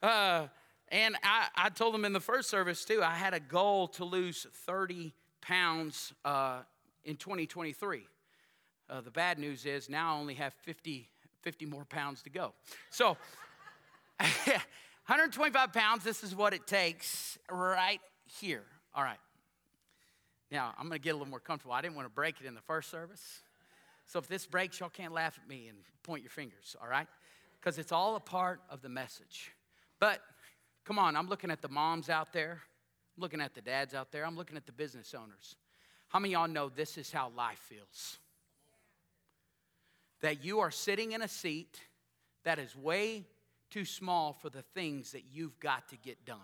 uh, 0.02 0.48
and 0.90 1.16
I, 1.24 1.48
I, 1.56 1.70
told 1.70 1.94
them 1.94 2.06
in 2.06 2.14
the 2.14 2.20
first 2.20 2.50
service 2.50 2.84
too, 2.84 3.02
I 3.02 3.16
had 3.16 3.34
a 3.34 3.40
goal 3.40 3.88
to 3.90 4.06
lose 4.06 4.46
30 4.66 5.14
pounds 5.42 6.14
uh, 6.26 6.60
in 7.04 7.16
2023. 7.16 8.02
Uh, 8.90 9.02
the 9.02 9.12
bad 9.12 9.40
news 9.40 9.66
is 9.66 9.90
now 9.90 10.16
I 10.16 10.20
only 10.20 10.34
have 10.36 10.54
50, 10.54 11.08
50 11.42 11.66
more 11.66 11.86
pounds 11.86 12.22
to 12.24 12.30
go. 12.30 12.54
So, 12.90 13.18
125 15.08 15.74
pounds, 15.74 16.04
this 16.04 16.24
is 16.24 16.36
what 16.36 16.54
it 16.54 16.68
takes 16.68 17.38
right 17.50 18.00
here. 18.40 18.64
All 18.94 19.04
right. 19.04 19.20
Now, 20.52 20.74
I'm 20.78 20.88
going 20.88 21.00
to 21.00 21.04
get 21.04 21.12
a 21.12 21.14
little 21.14 21.28
more 21.28 21.40
comfortable. 21.40 21.74
I 21.74 21.82
didn't 21.82 21.96
want 21.96 22.08
to 22.08 22.14
break 22.14 22.36
it 22.42 22.46
in 22.46 22.56
the 22.56 22.62
first 22.62 22.90
service. 22.90 23.42
So 24.08 24.20
if 24.20 24.28
this 24.28 24.46
breaks, 24.46 24.80
y'all 24.80 24.90
can't 24.90 25.14
laugh 25.14 25.40
at 25.42 25.50
me 25.50 25.68
and 25.70 25.78
point 26.04 26.24
your 26.24 26.30
fingers, 26.30 26.76
all 26.82 26.90
right? 26.90 27.08
because 27.62 27.78
it's 27.78 27.92
all 27.92 28.16
a 28.16 28.20
part 28.20 28.60
of 28.70 28.82
the 28.82 28.90
message. 28.90 29.52
But 30.00 30.20
come 30.84 30.98
on, 30.98 31.16
I'm 31.16 31.28
looking 31.28 31.52
at 31.52 31.62
the 31.62 31.70
moms 31.70 32.10
out 32.10 32.34
there, 32.34 32.62
I'm 33.16 33.22
looking 33.22 33.42
at 33.42 33.54
the 33.54 33.62
dads 33.62 33.94
out 33.94 34.12
there, 34.12 34.26
I'm 34.26 34.36
looking 34.36 34.58
at 34.58 34.66
the 34.66 34.72
business 34.72 35.14
owners. 35.14 35.56
How 36.10 36.20
many 36.20 36.34
y'all 36.34 36.48
know 36.48 36.70
this 36.70 36.98
is 36.98 37.12
how 37.12 37.32
life 37.38 37.60
feels? 37.60 38.18
That 40.22 40.44
you 40.44 40.60
are 40.60 40.72
sitting 40.72 41.12
in 41.12 41.22
a 41.22 41.28
seat 41.28 41.80
that 42.44 42.58
is 42.58 42.76
way 42.76 43.26
too 43.72 43.86
small 43.86 44.34
for 44.34 44.50
the 44.50 44.62
things 44.62 45.14
that 45.14 45.24
you've 45.32 45.60
got 45.60 45.90
to 45.90 45.98
get 45.98 46.24
done. 46.26 46.38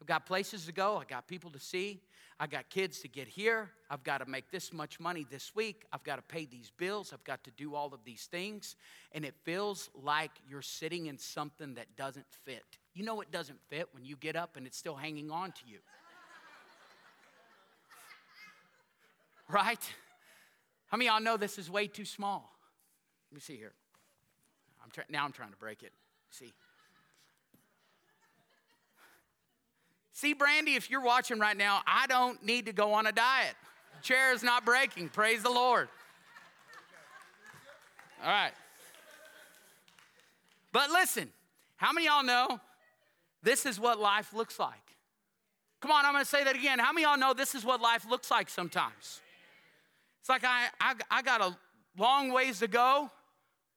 I've 0.00 0.06
got 0.06 0.26
places 0.26 0.66
to 0.66 0.72
go, 0.72 0.98
I've 0.98 1.08
got 1.08 1.28
people 1.28 1.50
to 1.52 1.60
see, 1.60 2.02
I've 2.40 2.50
got 2.50 2.68
kids 2.68 3.00
to 3.00 3.08
get 3.08 3.28
here, 3.28 3.70
I've 3.88 4.02
got 4.02 4.18
to 4.18 4.26
make 4.26 4.50
this 4.50 4.72
much 4.72 4.98
money 4.98 5.24
this 5.30 5.54
week, 5.54 5.84
I've 5.92 6.02
got 6.02 6.16
to 6.16 6.22
pay 6.22 6.46
these 6.46 6.72
bills, 6.76 7.12
I've 7.12 7.24
got 7.24 7.44
to 7.44 7.50
do 7.52 7.74
all 7.74 7.94
of 7.94 8.00
these 8.04 8.26
things, 8.30 8.76
and 9.12 9.24
it 9.24 9.34
feels 9.44 9.88
like 9.94 10.32
you're 10.48 10.62
sitting 10.62 11.06
in 11.06 11.16
something 11.16 11.74
that 11.74 11.86
doesn't 11.96 12.26
fit. 12.44 12.64
You 12.92 13.04
know 13.04 13.20
it 13.20 13.30
doesn't 13.30 13.60
fit 13.68 13.88
when 13.92 14.04
you 14.04 14.16
get 14.16 14.36
up 14.36 14.56
and 14.56 14.66
it's 14.66 14.76
still 14.76 14.96
hanging 14.96 15.30
on 15.30 15.52
to 15.52 15.60
you. 15.66 15.78
right? 19.48 19.80
How 20.86 20.96
many 20.96 21.08
y'all 21.08 21.20
know 21.20 21.36
this 21.36 21.58
is 21.58 21.70
way 21.70 21.86
too 21.86 22.04
small? 22.04 22.52
Let 23.30 23.36
me 23.36 23.40
see 23.40 23.56
here. 23.56 23.72
I'm 24.98 25.04
now 25.10 25.24
I'm 25.24 25.32
trying 25.32 25.50
to 25.50 25.56
break 25.56 25.82
it. 25.82 25.92
See. 26.30 26.52
See, 30.12 30.32
Brandy, 30.32 30.74
if 30.74 30.90
you're 30.90 31.02
watching 31.02 31.38
right 31.38 31.56
now, 31.56 31.82
I 31.86 32.06
don't 32.06 32.42
need 32.44 32.66
to 32.66 32.72
go 32.72 32.92
on 32.92 33.06
a 33.06 33.12
diet. 33.12 33.54
The 33.96 34.02
chair 34.02 34.32
is 34.32 34.42
not 34.42 34.64
breaking. 34.64 35.08
Praise 35.08 35.42
the 35.42 35.50
Lord. 35.50 35.88
All 38.22 38.30
right. 38.30 38.52
But 40.72 40.90
listen, 40.90 41.30
how 41.76 41.92
many 41.92 42.06
y'all 42.06 42.24
know 42.24 42.60
this 43.42 43.66
is 43.66 43.78
what 43.78 44.00
life 44.00 44.32
looks 44.32 44.58
like? 44.58 44.74
Come 45.80 45.90
on, 45.90 46.06
I'm 46.06 46.12
gonna 46.12 46.24
say 46.24 46.44
that 46.44 46.56
again. 46.56 46.78
How 46.78 46.92
many 46.92 47.04
y'all 47.04 47.18
know 47.18 47.34
this 47.34 47.54
is 47.54 47.64
what 47.64 47.80
life 47.80 48.06
looks 48.08 48.30
like 48.30 48.48
sometimes? 48.48 49.20
It's 50.20 50.28
like 50.28 50.44
I, 50.44 50.68
I, 50.80 50.94
I 51.10 51.22
got 51.22 51.42
a 51.42 51.56
long 51.98 52.32
ways 52.32 52.60
to 52.60 52.68
go 52.68 53.10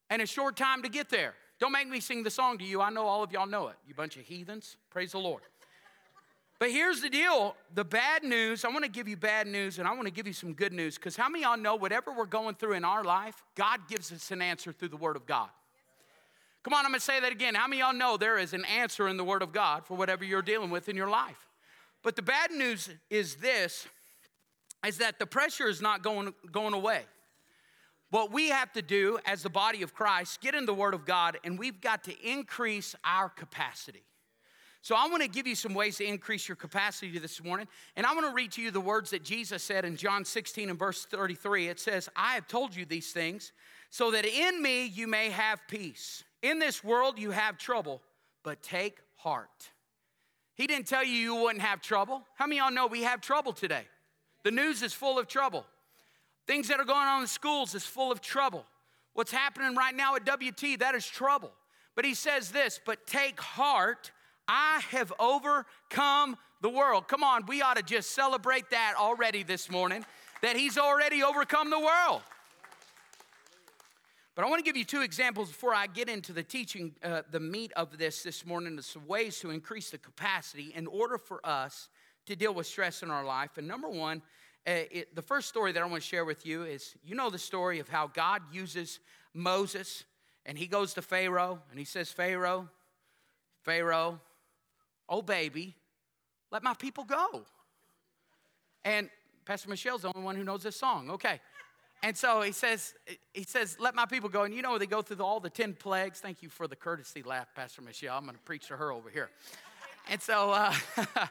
and 0.09 0.21
a 0.21 0.25
short 0.25 0.55
time 0.55 0.83
to 0.83 0.89
get 0.89 1.09
there. 1.09 1.33
Don't 1.59 1.71
make 1.71 1.89
me 1.89 1.99
sing 1.99 2.23
the 2.23 2.29
song 2.29 2.57
to 2.59 2.63
you. 2.63 2.81
I 2.81 2.89
know 2.89 3.05
all 3.05 3.23
of 3.23 3.31
y'all 3.31 3.47
know 3.47 3.67
it. 3.67 3.75
You 3.87 3.93
bunch 3.93 4.15
of 4.17 4.23
heathens. 4.23 4.77
Praise 4.89 5.11
the 5.11 5.19
Lord. 5.19 5.41
But 6.59 6.71
here's 6.71 7.01
the 7.01 7.09
deal 7.09 7.55
the 7.73 7.83
bad 7.83 8.23
news, 8.23 8.65
I 8.65 8.69
want 8.69 8.83
to 8.83 8.89
give 8.89 9.07
you 9.07 9.17
bad 9.17 9.47
news 9.47 9.79
and 9.79 9.87
I 9.87 9.91
want 9.93 10.05
to 10.05 10.11
give 10.11 10.27
you 10.27 10.33
some 10.33 10.53
good 10.53 10.73
news 10.73 10.95
because 10.95 11.15
how 11.15 11.29
many 11.29 11.43
y'all 11.43 11.57
know 11.57 11.75
whatever 11.75 12.11
we're 12.11 12.25
going 12.25 12.55
through 12.55 12.73
in 12.73 12.83
our 12.83 13.03
life, 13.03 13.43
God 13.55 13.81
gives 13.87 14.11
us 14.11 14.31
an 14.31 14.41
answer 14.41 14.71
through 14.71 14.89
the 14.89 14.97
Word 14.97 15.15
of 15.15 15.25
God? 15.25 15.49
Come 16.63 16.73
on, 16.73 16.83
I'm 16.83 16.91
going 16.91 16.99
to 16.99 17.05
say 17.05 17.19
that 17.19 17.31
again. 17.31 17.55
How 17.55 17.67
many 17.67 17.81
y'all 17.81 17.93
know 17.93 18.17
there 18.17 18.37
is 18.37 18.53
an 18.53 18.65
answer 18.65 19.07
in 19.07 19.17
the 19.17 19.23
Word 19.23 19.41
of 19.41 19.53
God 19.53 19.85
for 19.85 19.95
whatever 19.95 20.25
you're 20.25 20.41
dealing 20.41 20.69
with 20.69 20.89
in 20.89 20.97
your 20.97 21.09
life? 21.09 21.47
But 22.03 22.15
the 22.15 22.21
bad 22.21 22.51
news 22.51 22.89
is 23.09 23.35
this 23.35 23.87
is 24.85 24.99
that 24.99 25.19
the 25.19 25.25
pressure 25.25 25.67
is 25.67 25.81
not 25.81 26.03
going, 26.03 26.33
going 26.51 26.73
away. 26.73 27.01
What 28.09 28.31
we 28.31 28.49
have 28.49 28.71
to 28.73 28.81
do 28.81 29.19
as 29.25 29.43
the 29.43 29.49
body 29.49 29.83
of 29.83 29.93
Christ, 29.93 30.39
get 30.41 30.55
in 30.55 30.65
the 30.65 30.73
Word 30.73 30.93
of 30.93 31.05
God, 31.05 31.37
and 31.43 31.59
we've 31.59 31.81
got 31.81 32.05
to 32.05 32.13
increase 32.27 32.95
our 33.03 33.29
capacity. 33.29 34.03
So 34.81 34.95
I 34.95 35.09
want 35.09 35.21
to 35.21 35.27
give 35.27 35.45
you 35.45 35.55
some 35.55 35.73
ways 35.73 35.97
to 35.97 36.05
increase 36.05 36.47
your 36.47 36.55
capacity 36.55 37.19
this 37.19 37.43
morning. 37.43 37.67
And 37.97 38.05
I 38.05 38.13
want 38.13 38.25
to 38.27 38.33
read 38.33 38.53
to 38.53 38.61
you 38.61 38.71
the 38.71 38.79
words 38.79 39.09
that 39.09 39.21
Jesus 39.21 39.61
said 39.61 39.83
in 39.83 39.97
John 39.97 40.23
16 40.23 40.69
and 40.69 40.79
verse 40.79 41.05
33. 41.05 41.67
It 41.67 41.79
says, 41.79 42.07
I 42.15 42.35
have 42.35 42.47
told 42.47 42.73
you 42.73 42.85
these 42.85 43.11
things 43.11 43.51
so 43.89 44.11
that 44.11 44.23
in 44.23 44.61
me 44.61 44.85
you 44.85 45.07
may 45.07 45.29
have 45.29 45.59
peace. 45.67 46.23
In 46.41 46.59
this 46.59 46.85
world 46.85 47.19
you 47.19 47.31
have 47.31 47.57
trouble, 47.57 48.01
but 48.43 48.61
take 48.61 48.99
heart. 49.15 49.71
He 50.55 50.67
didn't 50.67 50.87
tell 50.87 51.03
you 51.03 51.13
you 51.13 51.35
wouldn't 51.35 51.63
have 51.63 51.81
trouble. 51.81 52.23
How 52.35 52.47
many 52.47 52.59
of 52.59 52.67
y'all 52.67 52.73
know 52.73 52.87
we 52.87 53.03
have 53.03 53.19
trouble 53.19 53.51
today? 53.51 53.83
The 54.43 54.51
news 54.51 54.83
is 54.83 54.93
full 54.93 55.19
of 55.19 55.27
trouble. 55.27 55.65
Things 56.47 56.69
that 56.69 56.79
are 56.79 56.85
going 56.85 57.07
on 57.07 57.21
in 57.21 57.27
schools 57.27 57.75
is 57.75 57.85
full 57.85 58.11
of 58.11 58.21
trouble. 58.21 58.65
What's 59.13 59.31
happening 59.31 59.75
right 59.75 59.95
now 59.95 60.15
at 60.15 60.25
WT, 60.25 60.79
that 60.79 60.95
is 60.95 61.05
trouble. 61.05 61.51
But 61.95 62.05
he 62.05 62.13
says 62.13 62.51
this, 62.51 62.79
but 62.83 63.05
take 63.05 63.39
heart, 63.39 64.11
I 64.47 64.81
have 64.91 65.11
overcome 65.19 66.37
the 66.61 66.69
world. 66.69 67.07
Come 67.07 67.23
on, 67.23 67.45
we 67.47 67.61
ought 67.61 67.77
to 67.77 67.83
just 67.83 68.11
celebrate 68.11 68.69
that 68.69 68.93
already 68.97 69.43
this 69.43 69.69
morning, 69.69 70.05
that 70.41 70.55
he's 70.55 70.77
already 70.77 71.21
overcome 71.21 71.69
the 71.69 71.79
world. 71.79 72.21
But 74.35 74.45
I 74.45 74.49
want 74.49 74.63
to 74.63 74.63
give 74.63 74.77
you 74.77 74.85
two 74.85 75.01
examples 75.01 75.49
before 75.49 75.73
I 75.73 75.87
get 75.87 76.07
into 76.07 76.31
the 76.31 76.43
teaching, 76.43 76.93
uh, 77.03 77.23
the 77.31 77.39
meat 77.39 77.71
of 77.75 77.97
this 77.97 78.21
this 78.21 78.45
morning, 78.45 78.79
some 78.81 79.07
ways 79.07 79.39
to 79.39 79.49
increase 79.49 79.89
the 79.89 79.97
capacity 79.97 80.71
in 80.75 80.85
order 80.85 81.17
for 81.17 81.43
us 81.43 81.89
to 82.27 82.35
deal 82.35 82.53
with 82.53 82.67
stress 82.67 83.01
in 83.01 83.09
our 83.09 83.25
life. 83.25 83.57
And 83.57 83.67
number 83.67 83.89
one, 83.89 84.21
it, 84.67 85.15
the 85.15 85.21
first 85.21 85.47
story 85.47 85.71
that 85.71 85.81
I 85.81 85.85
want 85.85 86.03
to 86.03 86.07
share 86.07 86.25
with 86.25 86.45
you 86.45 86.63
is 86.63 86.95
you 87.05 87.15
know 87.15 87.29
the 87.29 87.39
story 87.39 87.79
of 87.79 87.87
how 87.87 88.07
God 88.07 88.41
uses 88.51 88.99
Moses 89.33 90.03
and 90.45 90.57
he 90.57 90.67
goes 90.67 90.93
to 90.95 91.01
Pharaoh 91.01 91.59
and 91.69 91.77
he 91.79 91.85
says, 91.85 92.11
Pharaoh, 92.11 92.69
Pharaoh, 93.63 94.19
oh 95.09 95.21
baby, 95.21 95.75
let 96.51 96.63
my 96.63 96.73
people 96.73 97.03
go. 97.03 97.43
And 98.85 99.09
Pastor 99.45 99.69
Michelle's 99.69 100.03
the 100.03 100.11
only 100.15 100.25
one 100.25 100.35
who 100.35 100.43
knows 100.43 100.63
this 100.63 100.77
song. 100.77 101.11
Okay. 101.11 101.39
And 102.03 102.15
so 102.15 102.41
he 102.41 102.51
says, 102.51 102.93
he 103.33 103.43
says, 103.43 103.77
let 103.79 103.95
my 103.95 104.05
people 104.05 104.29
go. 104.29 104.43
And 104.43 104.53
you 104.53 104.61
know, 104.61 104.77
they 104.77 104.85
go 104.85 105.01
through 105.01 105.23
all 105.23 105.39
the 105.39 105.49
10 105.49 105.73
plagues. 105.73 106.19
Thank 106.19 106.41
you 106.41 106.49
for 106.49 106.67
the 106.67 106.75
courtesy 106.75 107.23
laugh, 107.23 107.47
Pastor 107.55 107.81
Michelle. 107.81 108.17
I'm 108.17 108.23
going 108.23 108.35
to 108.35 108.43
preach 108.43 108.67
to 108.67 108.77
her 108.77 108.91
over 108.91 109.09
here. 109.09 109.29
And 110.09 110.21
so, 110.21 110.51
uh, 110.51 110.73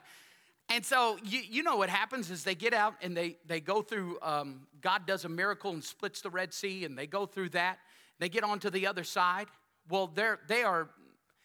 and 0.68 0.84
so 0.84 1.16
you, 1.22 1.40
you 1.48 1.62
know 1.62 1.76
what 1.76 1.88
happens 1.88 2.30
is 2.30 2.42
they 2.42 2.54
get 2.54 2.74
out 2.74 2.94
and 3.00 3.16
they, 3.16 3.36
they 3.46 3.60
go 3.60 3.82
through, 3.82 4.18
um, 4.20 4.66
God 4.80 5.06
does 5.06 5.24
a 5.24 5.28
miracle 5.28 5.72
and 5.72 5.82
splits 5.82 6.20
the 6.20 6.30
Red 6.30 6.52
Sea 6.52 6.84
and 6.84 6.98
they 6.98 7.06
go 7.06 7.24
through 7.24 7.50
that. 7.50 7.78
They 8.18 8.28
get 8.28 8.42
onto 8.42 8.70
the 8.70 8.86
other 8.86 9.04
side. 9.04 9.46
Well, 9.88 10.08
they're, 10.08 10.40
they 10.48 10.64
are, 10.64 10.88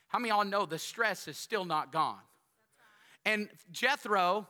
how 0.08 0.18
many 0.20 0.32
of 0.32 0.38
y'all 0.38 0.46
know 0.46 0.66
the 0.66 0.80
stress 0.80 1.28
is 1.28 1.38
still 1.38 1.66
not 1.66 1.92
gone? 1.92 2.20
And 3.24 3.50
Jethro, 3.72 4.48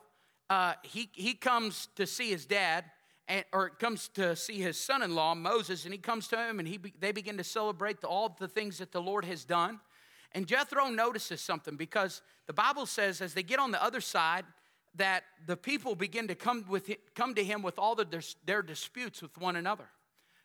uh, 0.50 0.74
he, 0.84 1.10
he 1.14 1.34
comes 1.34 1.90
to 1.96 2.08
see 2.08 2.30
his 2.30 2.46
dad, 2.46 2.86
and, 3.28 3.44
or 3.54 3.70
comes 3.70 4.08
to 4.10 4.36
see 4.36 4.62
his 4.62 4.80
son 4.80 5.04
in 5.04 5.16
law, 5.16 5.36
Moses, 5.36 5.86
and 5.86 5.94
he 5.94 5.98
comes 5.98 6.28
to 6.30 6.38
him 6.38 6.60
and 6.60 6.68
he, 6.68 6.80
they 7.00 7.12
begin 7.12 7.38
to 7.38 7.44
celebrate 7.44 8.02
the, 8.02 8.08
all 8.08 8.36
the 8.40 8.48
things 8.48 8.78
that 8.80 8.92
the 8.92 9.02
Lord 9.02 9.26
has 9.26 9.44
done. 9.44 9.80
And 10.34 10.48
Jethro 10.48 10.88
notices 10.90 11.42
something 11.42 11.76
because 11.76 12.22
the 12.48 12.54
Bible 12.54 12.86
says 12.86 13.22
as 13.22 13.34
they 13.34 13.44
get 13.44 13.60
on 13.60 13.72
the 13.72 13.84
other 13.84 14.02
side, 14.02 14.46
that 14.96 15.24
the 15.46 15.58
people 15.58 15.96
begin 15.96 16.28
to 16.28 16.36
come, 16.36 16.66
with, 16.68 16.90
come 17.16 17.34
to 17.36 17.44
him 17.44 17.62
with 17.62 17.80
all 17.80 17.96
the, 17.96 18.06
their, 18.06 18.22
their 18.46 18.62
disputes 18.62 19.22
with 19.22 19.38
one 19.38 19.56
another. 19.56 19.88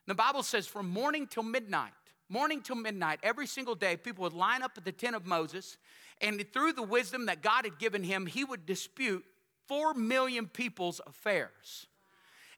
The 0.06 0.14
Bible 0.14 0.42
says 0.42 0.66
from 0.66 0.88
morning 0.88 1.26
till 1.26 1.42
midnight, 1.42 1.92
morning 2.28 2.62
till 2.62 2.76
midnight, 2.76 3.18
every 3.22 3.46
single 3.46 3.74
day, 3.74 3.96
people 3.96 4.22
would 4.22 4.32
line 4.32 4.62
up 4.62 4.72
at 4.76 4.84
the 4.84 4.92
tent 4.92 5.16
of 5.16 5.26
Moses, 5.26 5.78
and 6.20 6.44
through 6.52 6.72
the 6.72 6.82
wisdom 6.82 7.26
that 7.26 7.42
God 7.42 7.64
had 7.64 7.78
given 7.78 8.04
him, 8.04 8.26
he 8.26 8.44
would 8.44 8.66
dispute 8.66 9.24
four 9.66 9.94
million 9.94 10.46
people's 10.46 11.00
affairs. 11.06 11.86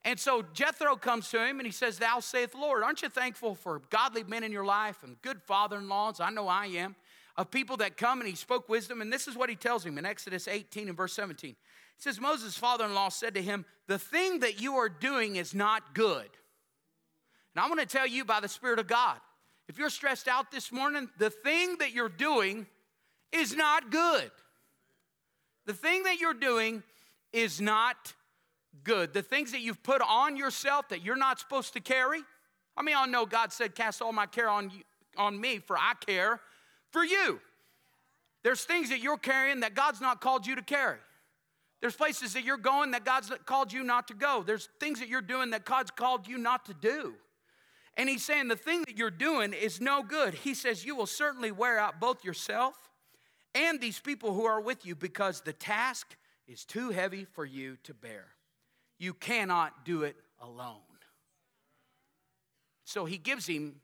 And 0.05 0.19
so 0.19 0.45
Jethro 0.55 0.97
comes 0.97 1.29
to 1.31 1.45
him 1.45 1.59
and 1.59 1.67
he 1.67 1.73
says, 1.73 1.99
Thou 1.99 2.21
saith 2.21 2.55
Lord, 2.55 2.83
aren't 2.83 3.03
you 3.03 3.09
thankful 3.09 3.55
for 3.55 3.83
godly 3.91 4.23
men 4.25 4.45
in 4.45 4.53
your 4.53 4.65
life 4.65 5.03
and 5.03 5.21
good 5.23 5.43
father 5.43 5.79
in 5.79 5.89
laws? 5.89 6.21
I 6.21 6.31
know 6.31 6.49
I 6.49 6.67
am. 6.67 6.95
Of 7.39 7.53
people 7.53 7.77
that 7.77 7.97
come 7.97 8.21
and 8.21 8.29
he 8.29 8.35
spoke 8.35 8.69
wisdom. 8.69 9.01
And 9.01 9.13
this 9.13 9.29
is 9.29 9.37
what 9.37 9.49
he 9.49 9.55
tells 9.55 9.87
him 9.87 9.97
in 9.97 10.05
Exodus 10.05 10.49
18 10.49 10.89
and 10.89 10.97
verse 10.97 11.13
17. 11.13 11.51
He 11.51 11.57
says, 11.97 12.21
Moses' 12.21 12.59
father 12.59 12.85
in 12.85 12.95
law 12.95 13.09
said 13.11 13.35
to 13.35 13.43
him, 13.43 13.65
The 13.87 13.99
thing 13.99 14.41
that 14.41 14.61
you 14.61 14.75
are 14.75 14.89
doing 14.89 15.37
is 15.37 15.55
not 15.55 15.95
good. 15.95 16.29
And 17.55 17.65
I 17.65 17.69
want 17.69 17.79
to 17.79 17.87
tell 17.87 18.09
you 18.09 18.25
by 18.25 18.41
the 18.41 18.49
Spirit 18.49 18.81
of 18.81 18.89
God 18.89 19.19
if 19.69 19.79
you're 19.79 19.89
stressed 19.89 20.27
out 20.27 20.51
this 20.51 20.73
morning, 20.73 21.09
the 21.19 21.31
thing 21.31 21.77
that 21.79 21.93
you're 21.93 22.09
doing 22.09 22.67
is 23.33 23.55
not 23.55 23.91
good. 23.91 24.31
The 25.67 25.75
thing 25.75 26.05
that 26.05 26.19
you're 26.19 26.35
doing 26.35 26.83
is 27.33 27.61
not 27.61 28.15
good. 28.83 29.13
The 29.13 29.23
things 29.23 29.53
that 29.53 29.61
you've 29.61 29.83
put 29.83 30.01
on 30.01 30.37
yourself 30.37 30.89
that 30.89 31.03
you're 31.03 31.17
not 31.17 31.39
supposed 31.39 31.75
to 31.75 31.81
carry. 31.81 32.23
I 32.77 32.83
mean, 32.83 32.97
I 32.97 33.07
know 33.07 33.27
God 33.27 33.53
said, 33.53 33.75
Cast 33.75 34.01
all 34.01 34.13
my 34.13 34.27
care 34.27 34.49
on, 34.49 34.71
you, 34.71 34.83
on 35.17 35.41
me, 35.41 35.59
for 35.59 35.77
I 35.77 35.93
care 36.05 36.41
for 36.99 37.05
you. 37.05 37.39
There's 38.43 38.65
things 38.65 38.89
that 38.89 39.01
you're 39.01 39.19
carrying 39.19 39.61
that 39.61 39.77
God's 39.77 40.01
not 40.01 40.21
called 40.21 40.49
you 40.49 40.57
to 40.57 40.63
carry. 40.63 40.99
There's 41.81 41.95
places 41.95 42.33
that 42.33 42.43
you're 42.43 42.57
going 42.57 42.91
that 42.91 43.05
God's 43.05 43.31
called 43.47 43.73
you 43.73 43.85
not 43.85 44.09
to 44.09 44.15
go. 44.15 44.43
There's 44.45 44.69
things 44.81 44.99
that 44.99 45.09
you're 45.09 45.23
doing 45.23 45.51
that 45.51 45.65
God's 45.65 45.93
called 45.93 46.27
you 46.27 46.39
not 46.39 46.65
to 46.67 46.75
do. 46.75 47.15
And 47.97 48.09
he's 48.09 48.25
saying 48.25 48.49
the 48.49 48.57
thing 48.57 48.83
that 48.89 48.99
you're 48.99 49.13
doing 49.13 49.53
is 49.53 49.81
no 49.81 50.03
good. 50.03 50.35
He 50.35 50.55
says 50.55 50.85
you 50.85 50.97
will 50.97 51.07
certainly 51.07 51.53
wear 51.53 51.79
out 51.79 52.01
both 52.01 52.25
yourself 52.25 52.75
and 53.55 53.81
these 53.81 54.01
people 54.01 54.35
who 54.35 54.45
are 54.45 54.61
with 54.61 54.85
you 54.85 54.97
because 54.97 55.43
the 55.43 55.53
task 55.53 56.17
is 56.49 56.65
too 56.65 56.91
heavy 56.91 57.25
for 57.25 57.45
you 57.45 57.77
to 57.85 57.95
bear. 57.95 58.27
You 58.99 59.15
cannot 59.15 59.85
do 59.85 60.03
it 60.03 60.17
alone. 60.41 60.81
So 62.85 63.05
he 63.05 63.19
gives 63.19 63.47
him 63.47 63.77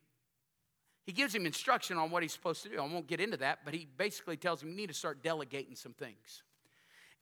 he 1.05 1.13
gives 1.13 1.35
him 1.35 1.47
instruction 1.47 1.99
on 1.99 2.11
what 2.11 2.23
he's 2.23 2.33
supposed 2.33 2.63
to 2.63 2.69
do. 2.69 2.79
I 2.79 2.87
won't 2.87 3.07
get 3.07 3.21
into 3.21 3.37
that, 3.39 3.61
but 3.65 3.75
he 3.75 3.87
basically 3.97 4.37
tells 4.37 4.63
him 4.63 4.71
you 4.71 4.77
need 4.77 4.89
to 4.89 4.95
start 4.95 5.23
delegating 5.23 5.77
some 5.77 5.93
things. 5.93 6.43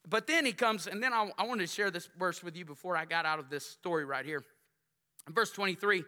But 0.08 0.26
then 0.26 0.44
he 0.44 0.52
comes, 0.52 0.86
and 0.86 1.02
then 1.02 1.12
I, 1.12 1.30
I 1.38 1.46
wanted 1.46 1.66
to 1.66 1.72
share 1.72 1.90
this 1.90 2.08
verse 2.18 2.42
with 2.42 2.56
you 2.56 2.64
before 2.64 2.96
I 2.96 3.04
got 3.04 3.26
out 3.26 3.38
of 3.38 3.50
this 3.50 3.64
story 3.64 4.04
right 4.04 4.24
here. 4.24 4.42
In 5.26 5.34
verse 5.34 5.50
23, 5.52 6.04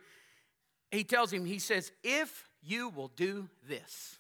he 0.91 1.05
tells 1.05 1.33
him, 1.33 1.45
he 1.45 1.59
says, 1.59 1.93
if 2.03 2.49
you 2.63 2.89
will 2.89 3.09
do 3.09 3.49
this. 3.69 4.19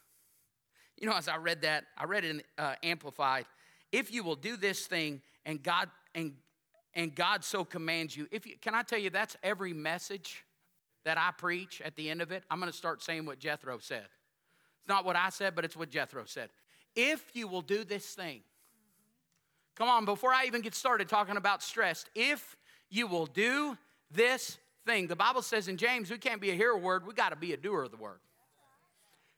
You 1.00 1.08
know, 1.08 1.16
as 1.16 1.28
I 1.28 1.37
read 1.37 1.62
that, 1.62 1.84
I 1.99 2.04
read 2.04 2.25
it 2.25 2.30
in 2.30 2.42
uh, 2.58 2.75
Amplified. 2.82 3.46
If 3.90 4.12
you 4.12 4.23
will 4.23 4.37
do 4.37 4.56
this 4.56 4.87
thing, 4.87 5.23
and 5.44 5.62
God 5.62 5.90
and 6.14 6.34
and 6.94 7.14
God 7.14 7.44
so 7.44 7.64
commands 7.64 8.16
you. 8.16 8.28
If 8.30 8.46
you, 8.46 8.54
can 8.61 8.75
I 8.75 8.82
tell 8.82 8.99
you 8.99 9.11
that's 9.11 9.37
every 9.42 9.73
message 9.73 10.44
that 11.04 11.18
I 11.18 11.30
preach 11.37 11.80
at 11.82 11.96
the 11.96 12.11
end 12.11 12.23
of 12.23 12.32
it? 12.32 12.44
I'm 12.50 12.58
going 12.58 12.70
to 12.70 12.76
start 12.76 13.02
saying 13.02 13.26
what 13.26 13.38
Jethro 13.38 13.78
said. 13.78 14.06
It's 14.80 14.88
not 14.88 15.04
what 15.04 15.16
I 15.16 15.30
said, 15.30 15.54
but 15.54 15.64
it's 15.64 15.76
what 15.76 15.90
Jethro 15.90 16.25
said. 16.26 16.50
If 16.96 17.30
you 17.34 17.49
will 17.49 17.62
do 17.62 17.84
this 17.84 18.06
thing, 18.06 18.40
come 19.75 19.88
on, 19.88 20.04
before 20.04 20.32
I 20.32 20.44
even 20.44 20.61
get 20.61 20.75
started 20.75 21.08
talking 21.08 21.37
about 21.37 21.62
stress, 21.62 22.04
if 22.14 22.56
you 22.90 23.06
will 23.06 23.26
do 23.26 23.76
this 24.11 24.58
thing, 24.87 25.06
the 25.06 25.16
Bible 25.16 25.42
says 25.42 25.68
in 25.68 25.76
James, 25.76 26.11
we 26.11 26.18
can't 26.18 26.40
be 26.40 26.50
a 26.50 26.54
hearer 26.54 26.76
word, 26.76 27.06
we 27.06 27.14
got 27.14 27.30
to 27.30 27.37
be 27.37 27.52
a 27.52 27.56
doer 27.56 27.84
of 27.84 27.90
the 27.90 27.96
word. 27.96 28.18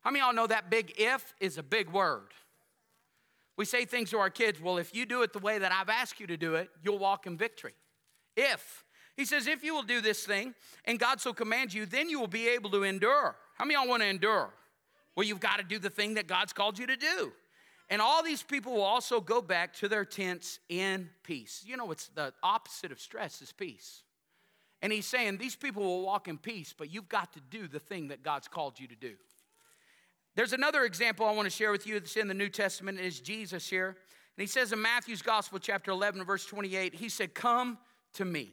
How 0.01 0.11
many 0.11 0.21
of 0.21 0.27
y'all 0.27 0.35
know 0.35 0.47
that 0.47 0.71
big 0.71 0.95
if 0.99 1.35
is 1.41 1.59
a 1.59 1.63
big 1.63 1.91
word? 1.91 2.29
We 3.57 3.65
say 3.65 3.87
things 3.87 4.11
to 4.11 4.19
our 4.19 4.31
kids, 4.31 4.61
well, 4.61 4.79
if 4.79 4.95
you 4.95 5.07
do 5.07 5.23
it 5.23 5.33
the 5.33 5.39
way 5.39 5.59
that 5.59 5.73
I've 5.73 5.89
asked 5.89 6.21
you 6.21 6.27
to 6.27 6.37
do 6.37 6.57
it, 6.57 6.69
you'll 6.83 6.99
walk 6.99 7.27
in 7.27 7.37
victory. 7.37 7.75
If. 8.37 8.85
He 9.17 9.25
says, 9.25 9.47
if 9.47 9.65
you 9.65 9.75
will 9.75 9.83
do 9.83 10.01
this 10.01 10.25
thing 10.25 10.55
and 10.85 10.99
God 10.99 11.21
so 11.21 11.33
commands 11.33 11.75
you, 11.75 11.87
then 11.87 12.11
you 12.11 12.21
will 12.21 12.27
be 12.27 12.49
able 12.49 12.71
to 12.71 12.83
endure. 12.83 13.37
How 13.55 13.65
many 13.65 13.75
y'all 13.75 13.89
want 13.89 14.03
to 14.03 14.09
endure? 14.09 14.53
Well, 15.15 15.27
you've 15.27 15.41
got 15.41 15.57
to 15.57 15.65
do 15.65 15.79
the 15.79 15.89
thing 15.89 16.15
that 16.15 16.27
God's 16.27 16.53
called 16.53 16.79
you 16.79 16.87
to 16.87 16.97
do. 16.97 17.33
And 17.89 18.03
all 18.03 18.23
these 18.23 18.43
people 18.43 18.75
will 18.75 18.83
also 18.83 19.21
go 19.21 19.41
back 19.41 19.73
to 19.75 19.89
their 19.89 20.05
tents 20.05 20.59
in 20.69 21.09
peace. 21.23 21.63
You 21.67 21.77
know, 21.77 21.91
it's 21.93 22.09
the 22.09 22.35
opposite 22.43 22.93
of 22.93 23.01
stress 23.01 23.41
is 23.41 23.53
peace. 23.53 24.03
And 24.83 24.93
he's 24.93 25.07
saying 25.07 25.39
these 25.39 25.57
people 25.57 25.83
will 25.83 26.03
walk 26.03 26.29
in 26.29 26.37
peace, 26.37 26.75
but 26.77 26.93
you've 26.93 27.09
got 27.09 27.33
to 27.33 27.41
do 27.41 27.69
the 27.69 27.79
thing 27.79 28.09
that 28.09 28.23
God's 28.23 28.49
called 28.49 28.79
you 28.79 28.89
to 28.89 28.97
do. 28.97 29.15
There's 30.35 30.53
another 30.53 30.85
example 30.85 31.25
I 31.25 31.33
want 31.33 31.47
to 31.47 31.51
share 31.51 31.73
with 31.73 31.87
you 31.87 31.99
that's 31.99 32.17
in 32.17 32.29
the 32.29 32.35
New 32.35 32.51
Testament 32.51 33.01
is 33.01 33.21
Jesus 33.21 33.71
here. 33.71 33.89
And 33.89 34.43
he 34.43 34.47
says 34.47 34.73
in 34.73 34.83
Matthew's 34.83 35.23
Gospel, 35.23 35.59
chapter 35.59 35.91
11, 35.93 36.23
verse 36.25 36.45
28, 36.45 36.95
he 36.95 37.09
said, 37.09 37.35
Come 37.35 37.79
to 38.15 38.25
me. 38.27 38.53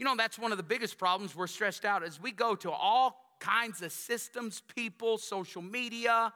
You 0.00 0.06
know, 0.06 0.16
that's 0.16 0.38
one 0.38 0.50
of 0.50 0.56
the 0.56 0.64
biggest 0.64 0.96
problems 0.96 1.36
we're 1.36 1.46
stressed 1.46 1.84
out 1.84 2.02
as 2.02 2.18
we 2.18 2.32
go 2.32 2.54
to 2.54 2.70
all 2.70 3.34
kinds 3.38 3.82
of 3.82 3.92
systems, 3.92 4.62
people, 4.74 5.18
social 5.18 5.60
media. 5.60 6.32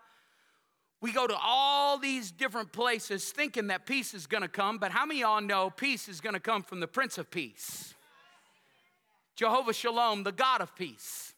We 1.00 1.12
go 1.12 1.26
to 1.26 1.34
all 1.42 1.96
these 1.96 2.30
different 2.30 2.72
places 2.74 3.32
thinking 3.32 3.68
that 3.68 3.86
peace 3.86 4.12
is 4.12 4.26
to 4.42 4.48
come, 4.48 4.76
but 4.76 4.90
how 4.90 5.06
many 5.06 5.20
y'all 5.20 5.40
know 5.40 5.70
peace 5.70 6.10
is 6.10 6.20
to 6.34 6.40
come 6.40 6.62
from 6.62 6.80
the 6.80 6.86
Prince 6.86 7.16
of 7.16 7.30
Peace? 7.30 7.94
Jehovah 9.34 9.72
Shalom, 9.72 10.24
the 10.24 10.32
God 10.32 10.60
of 10.60 10.76
peace. 10.76 11.32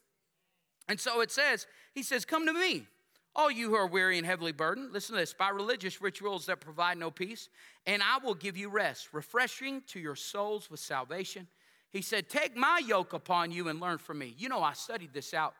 And 0.88 0.99
so 0.99 1.21
it 1.21 1.30
says, 1.30 1.68
He 1.95 2.02
says, 2.02 2.25
Come 2.25 2.45
to 2.47 2.52
me. 2.52 2.88
All 3.37 3.52
you 3.52 3.68
who 3.68 3.76
are 3.76 3.87
weary 3.87 4.18
and 4.18 4.26
heavily 4.26 4.50
burdened, 4.50 4.92
listen 4.92 5.14
to 5.14 5.21
this 5.21 5.33
by 5.33 5.50
religious 5.50 6.02
rituals 6.02 6.47
that 6.47 6.59
provide 6.59 6.99
no 6.99 7.12
peace, 7.12 7.50
and 7.87 8.02
I 8.02 8.18
will 8.18 8.35
give 8.35 8.56
you 8.56 8.68
rest, 8.68 9.11
refreshing 9.12 9.83
to 9.88 10.00
your 10.00 10.16
souls 10.16 10.68
with 10.68 10.80
salvation. 10.80 11.47
He 11.96 12.02
said, 12.02 12.28
Take 12.28 12.54
my 12.54 12.82
yoke 12.86 13.14
upon 13.14 13.50
you 13.50 13.68
and 13.68 13.80
learn 13.80 13.96
from 13.96 14.18
me. 14.18 14.34
You 14.36 14.50
know, 14.50 14.62
I 14.62 14.74
studied 14.74 15.14
this 15.14 15.32
out. 15.32 15.54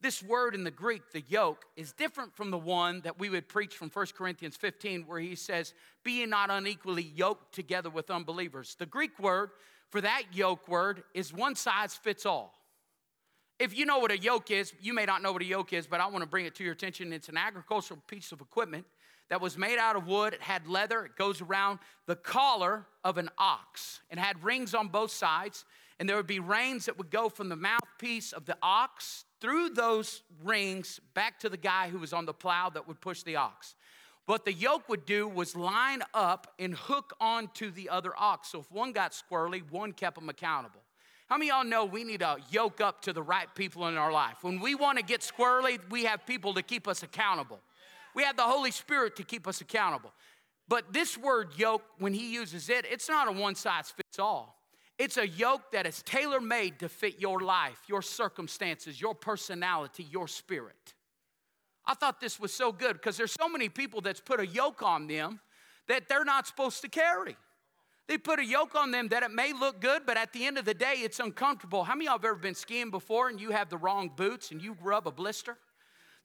This 0.00 0.22
word 0.22 0.54
in 0.54 0.64
the 0.64 0.70
Greek, 0.70 1.02
the 1.12 1.22
yoke, 1.28 1.66
is 1.76 1.92
different 1.92 2.34
from 2.34 2.50
the 2.50 2.56
one 2.56 3.02
that 3.02 3.18
we 3.18 3.28
would 3.28 3.48
preach 3.48 3.76
from 3.76 3.90
1 3.90 4.06
Corinthians 4.16 4.56
15, 4.56 5.02
where 5.02 5.20
he 5.20 5.34
says, 5.34 5.74
Be 6.02 6.24
not 6.24 6.50
unequally 6.50 7.02
yoked 7.02 7.54
together 7.54 7.90
with 7.90 8.10
unbelievers. 8.10 8.76
The 8.78 8.86
Greek 8.86 9.18
word 9.18 9.50
for 9.90 10.00
that 10.00 10.22
yoke 10.32 10.66
word 10.68 11.02
is 11.12 11.34
one 11.34 11.54
size 11.54 11.94
fits 11.94 12.24
all. 12.24 12.54
If 13.58 13.76
you 13.76 13.84
know 13.84 13.98
what 13.98 14.10
a 14.10 14.18
yoke 14.18 14.50
is, 14.50 14.72
you 14.80 14.94
may 14.94 15.04
not 15.04 15.22
know 15.22 15.32
what 15.32 15.42
a 15.42 15.46
yoke 15.46 15.74
is, 15.74 15.86
but 15.86 16.00
I 16.00 16.06
want 16.06 16.22
to 16.22 16.28
bring 16.28 16.46
it 16.46 16.54
to 16.54 16.64
your 16.64 16.72
attention. 16.72 17.12
It's 17.12 17.28
an 17.28 17.36
agricultural 17.36 18.00
piece 18.06 18.32
of 18.32 18.40
equipment 18.40 18.86
that 19.34 19.40
was 19.40 19.58
made 19.58 19.80
out 19.80 19.96
of 19.96 20.06
wood. 20.06 20.32
It 20.32 20.40
had 20.40 20.68
leather. 20.68 21.04
It 21.06 21.16
goes 21.16 21.40
around 21.40 21.80
the 22.06 22.14
collar 22.14 22.86
of 23.02 23.18
an 23.18 23.28
ox. 23.36 23.98
It 24.08 24.16
had 24.16 24.44
rings 24.44 24.76
on 24.76 24.86
both 24.86 25.10
sides, 25.10 25.64
and 25.98 26.08
there 26.08 26.14
would 26.14 26.28
be 26.28 26.38
reins 26.38 26.86
that 26.86 26.98
would 26.98 27.10
go 27.10 27.28
from 27.28 27.48
the 27.48 27.56
mouthpiece 27.56 28.32
of 28.32 28.46
the 28.46 28.56
ox 28.62 29.24
through 29.40 29.70
those 29.70 30.22
rings 30.44 31.00
back 31.14 31.40
to 31.40 31.48
the 31.48 31.56
guy 31.56 31.88
who 31.88 31.98
was 31.98 32.12
on 32.12 32.26
the 32.26 32.32
plow 32.32 32.70
that 32.70 32.86
would 32.86 33.00
push 33.00 33.24
the 33.24 33.34
ox. 33.34 33.74
What 34.26 34.44
the 34.44 34.52
yoke 34.52 34.88
would 34.88 35.04
do 35.04 35.26
was 35.26 35.56
line 35.56 36.02
up 36.14 36.54
and 36.60 36.72
hook 36.72 37.12
onto 37.20 37.72
the 37.72 37.88
other 37.88 38.12
ox. 38.16 38.50
So 38.52 38.60
if 38.60 38.70
one 38.70 38.92
got 38.92 39.10
squirrely, 39.10 39.68
one 39.68 39.90
kept 39.90 40.14
them 40.14 40.28
accountable. 40.28 40.82
How 41.26 41.38
many 41.38 41.48
y'all 41.48 41.64
know 41.64 41.86
we 41.86 42.04
need 42.04 42.20
to 42.20 42.36
yoke 42.52 42.80
up 42.80 43.02
to 43.02 43.12
the 43.12 43.22
right 43.22 43.52
people 43.56 43.88
in 43.88 43.96
our 43.96 44.12
life? 44.12 44.44
When 44.44 44.60
we 44.60 44.76
want 44.76 44.98
to 44.98 45.04
get 45.04 45.22
squirrely, 45.22 45.80
we 45.90 46.04
have 46.04 46.24
people 46.24 46.54
to 46.54 46.62
keep 46.62 46.86
us 46.86 47.02
accountable. 47.02 47.58
We 48.14 48.22
have 48.24 48.36
the 48.36 48.42
Holy 48.42 48.70
Spirit 48.70 49.16
to 49.16 49.24
keep 49.24 49.46
us 49.46 49.60
accountable. 49.60 50.12
But 50.68 50.92
this 50.92 51.18
word 51.18 51.50
yoke, 51.56 51.82
when 51.98 52.14
he 52.14 52.32
uses 52.32 52.68
it, 52.68 52.86
it's 52.90 53.08
not 53.08 53.28
a 53.28 53.32
one 53.32 53.54
size 53.54 53.90
fits 53.90 54.18
all. 54.18 54.60
It's 54.98 55.16
a 55.16 55.26
yoke 55.26 55.72
that 55.72 55.86
is 55.86 56.02
tailor 56.02 56.40
made 56.40 56.78
to 56.78 56.88
fit 56.88 57.20
your 57.20 57.40
life, 57.40 57.82
your 57.88 58.00
circumstances, 58.00 59.00
your 59.00 59.14
personality, 59.14 60.06
your 60.10 60.28
spirit. 60.28 60.94
I 61.84 61.94
thought 61.94 62.20
this 62.20 62.38
was 62.38 62.54
so 62.54 62.72
good 62.72 62.94
because 62.94 63.16
there's 63.16 63.32
so 63.38 63.48
many 63.48 63.68
people 63.68 64.00
that's 64.00 64.20
put 64.20 64.40
a 64.40 64.46
yoke 64.46 64.82
on 64.82 65.06
them 65.06 65.40
that 65.88 66.08
they're 66.08 66.24
not 66.24 66.46
supposed 66.46 66.80
to 66.82 66.88
carry. 66.88 67.36
They 68.06 68.18
put 68.18 68.38
a 68.38 68.44
yoke 68.44 68.74
on 68.74 68.90
them 68.90 69.08
that 69.08 69.22
it 69.22 69.30
may 69.30 69.52
look 69.52 69.80
good, 69.80 70.02
but 70.06 70.16
at 70.16 70.32
the 70.32 70.46
end 70.46 70.58
of 70.58 70.64
the 70.64 70.74
day, 70.74 70.94
it's 70.98 71.20
uncomfortable. 71.20 71.84
How 71.84 71.94
many 71.94 72.06
of 72.06 72.10
y'all 72.10 72.18
have 72.18 72.24
ever 72.24 72.34
been 72.36 72.54
skiing 72.54 72.90
before 72.90 73.28
and 73.28 73.40
you 73.40 73.50
have 73.50 73.70
the 73.70 73.78
wrong 73.78 74.10
boots 74.14 74.50
and 74.50 74.62
you 74.62 74.76
rub 74.82 75.06
a 75.06 75.12
blister? 75.12 75.56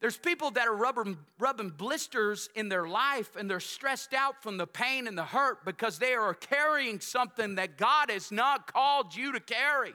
There's 0.02 0.18
people 0.18 0.52
that 0.52 0.68
are 0.68 0.76
rubbing, 0.76 1.18
rubbing 1.40 1.72
blisters 1.72 2.50
in 2.56 2.70
their 2.70 2.88
life 2.88 3.36
and 3.36 3.50
they're 3.50 3.60
stressed 3.60 4.14
out 4.14 4.42
from 4.42 4.58
the 4.58 4.68
pain 4.68 5.08
and 5.08 5.18
the 5.18 5.26
hurt 5.26 5.66
because 5.66 6.00
they 6.00 6.14
are 6.14 6.34
carrying 6.34 7.02
something 7.02 7.56
that 7.56 7.78
God 7.78 8.10
has 8.10 8.32
not 8.32 8.72
called 8.72 9.14
you 9.14 9.34
to 9.34 9.42
carry. 9.42 9.94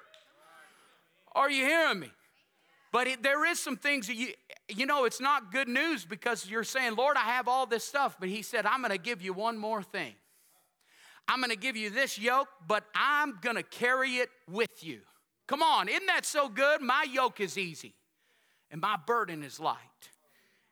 Are 1.35 1.51
you 1.51 1.65
hearing 1.65 2.01
me? 2.01 2.11
But 2.93 3.07
it, 3.07 3.23
there 3.23 3.47
is 3.47 3.59
some 3.59 3.77
things 3.77 4.07
that 4.09 4.15
you, 4.15 4.29
you 4.69 4.85
know, 4.85 5.07
it's 5.07 5.23
not 5.23 5.51
good 5.51 5.69
news 5.69 6.05
because 6.05 6.49
you're 6.49 6.65
saying, 6.65 6.97
Lord, 6.97 7.17
I 7.17 7.25
have 7.25 7.49
all 7.49 7.67
this 7.67 7.83
stuff. 7.83 8.17
But 8.21 8.29
He 8.29 8.43
said, 8.43 8.67
I'm 8.67 8.83
going 8.83 8.93
to 8.93 8.99
give 8.99 9.23
you 9.23 9.33
one 9.33 9.57
more 9.57 9.83
thing. 9.83 10.15
I'm 11.27 11.41
going 11.41 11.51
to 11.51 11.57
give 11.57 11.77
you 11.77 11.89
this 11.89 12.19
yoke, 12.19 12.49
but 12.69 12.85
I'm 12.95 13.39
going 13.41 13.57
to 13.57 13.63
carry 13.63 14.17
it 14.17 14.29
with 14.49 14.85
you. 14.85 15.01
Come 15.47 15.63
on, 15.63 15.89
isn't 15.89 16.07
that 16.07 16.27
so 16.27 16.49
good? 16.49 16.83
My 16.83 17.07
yoke 17.11 17.41
is 17.41 17.57
easy 17.57 17.95
and 18.75 18.83
my 18.83 18.97
burden 19.07 19.45
is 19.45 19.61
light. 19.61 19.79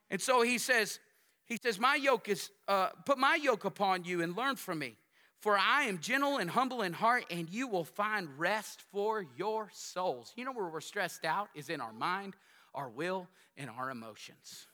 And 0.09 0.19
so 0.19 0.41
he 0.41 0.57
says, 0.57 0.99
he 1.45 1.55
says, 1.55 1.79
my 1.79 1.95
yoke 1.95 2.27
is, 2.27 2.49
uh, 2.67 2.89
put 3.05 3.17
my 3.17 3.39
yoke 3.41 3.63
upon 3.63 4.03
you 4.03 4.21
and 4.21 4.35
learn 4.35 4.57
from 4.57 4.79
me. 4.79 4.97
For 5.39 5.57
I 5.57 5.83
am 5.83 5.99
gentle 5.99 6.37
and 6.37 6.49
humble 6.49 6.81
in 6.81 6.91
heart, 6.91 7.23
and 7.31 7.49
you 7.49 7.65
will 7.65 7.85
find 7.85 8.27
rest 8.37 8.81
for 8.91 9.25
your 9.37 9.69
souls. 9.71 10.33
You 10.35 10.43
know 10.43 10.51
where 10.51 10.67
we're 10.67 10.81
stressed 10.81 11.23
out 11.23 11.47
is 11.55 11.69
in 11.69 11.79
our 11.79 11.93
mind, 11.93 12.35
our 12.75 12.89
will, 12.89 13.29
and 13.55 13.69
our 13.69 13.89
emotions. 13.89 14.67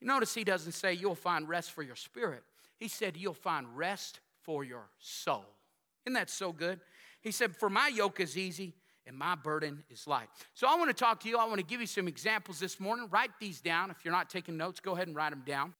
You 0.00 0.06
notice 0.06 0.32
he 0.32 0.44
doesn't 0.44 0.72
say 0.72 0.94
you'll 0.94 1.16
find 1.16 1.48
rest 1.48 1.72
for 1.72 1.82
your 1.82 1.96
spirit. 1.96 2.44
He 2.76 2.86
said 2.86 3.16
you'll 3.16 3.34
find 3.34 3.66
rest 3.76 4.20
for 4.42 4.62
your 4.62 4.90
soul. 5.00 5.44
Isn't 6.06 6.14
that 6.14 6.30
so 6.30 6.52
good? 6.52 6.78
He 7.20 7.32
said, 7.32 7.56
For 7.56 7.68
my 7.68 7.88
yoke 7.88 8.20
is 8.20 8.38
easy 8.38 8.74
and 9.06 9.16
my 9.16 9.34
burden 9.34 9.84
is 9.90 10.06
light. 10.06 10.28
So 10.54 10.66
I 10.66 10.76
want 10.76 10.88
to 10.88 10.94
talk 10.94 11.20
to 11.20 11.28
you. 11.28 11.38
I 11.38 11.44
want 11.44 11.58
to 11.58 11.66
give 11.66 11.80
you 11.80 11.86
some 11.86 12.08
examples 12.08 12.58
this 12.58 12.80
morning. 12.80 13.08
Write 13.10 13.30
these 13.40 13.60
down. 13.60 13.90
If 13.90 14.04
you're 14.04 14.12
not 14.12 14.30
taking 14.30 14.56
notes, 14.56 14.80
go 14.80 14.92
ahead 14.92 15.08
and 15.08 15.16
write 15.16 15.30
them 15.30 15.42
down. 15.46 15.74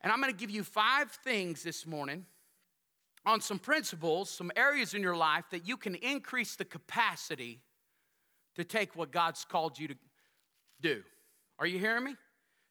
And 0.00 0.12
I'm 0.12 0.20
going 0.20 0.32
to 0.32 0.38
give 0.38 0.50
you 0.50 0.62
five 0.62 1.10
things 1.10 1.62
this 1.62 1.86
morning 1.86 2.26
on 3.26 3.40
some 3.40 3.58
principles, 3.58 4.30
some 4.30 4.52
areas 4.54 4.94
in 4.94 5.02
your 5.02 5.16
life 5.16 5.44
that 5.50 5.66
you 5.66 5.76
can 5.76 5.94
increase 5.94 6.56
the 6.56 6.64
capacity 6.64 7.60
to 8.56 8.64
take 8.64 8.94
what 8.94 9.10
God's 9.10 9.44
called 9.44 9.78
you 9.78 9.88
to 9.88 9.94
do. 10.80 11.02
Are 11.58 11.66
you 11.66 11.78
hearing 11.78 12.04
me? 12.04 12.16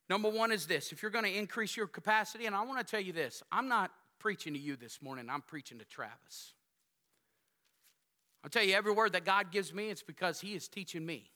Number 0.10 0.30
one 0.30 0.52
is 0.52 0.68
this 0.68 0.92
if 0.92 1.02
you're 1.02 1.12
going 1.12 1.26
to 1.26 1.36
increase 1.36 1.76
your 1.76 1.88
capacity, 1.88 2.46
and 2.46 2.56
I 2.56 2.62
want 2.62 2.80
to 2.80 2.90
tell 2.90 3.02
you 3.02 3.14
this 3.14 3.42
I'm 3.52 3.68
not 3.68 3.92
preaching 4.20 4.54
to 4.54 4.60
you 4.60 4.76
this 4.76 5.02
morning, 5.02 5.28
I'm 5.30 5.42
preaching 5.42 5.80
to 5.80 5.86
Travis. 5.86 6.54
I'll 8.44 8.50
tell 8.50 8.64
you, 8.64 8.76
every 8.76 8.92
word 8.92 9.14
that 9.14 9.26
God 9.26 9.52
gives 9.52 9.74
me, 9.74 9.90
it's 9.90 10.04
because 10.04 10.42
He 10.42 10.54
is 10.54 10.68
teaching 10.68 11.06
me. 11.06 11.30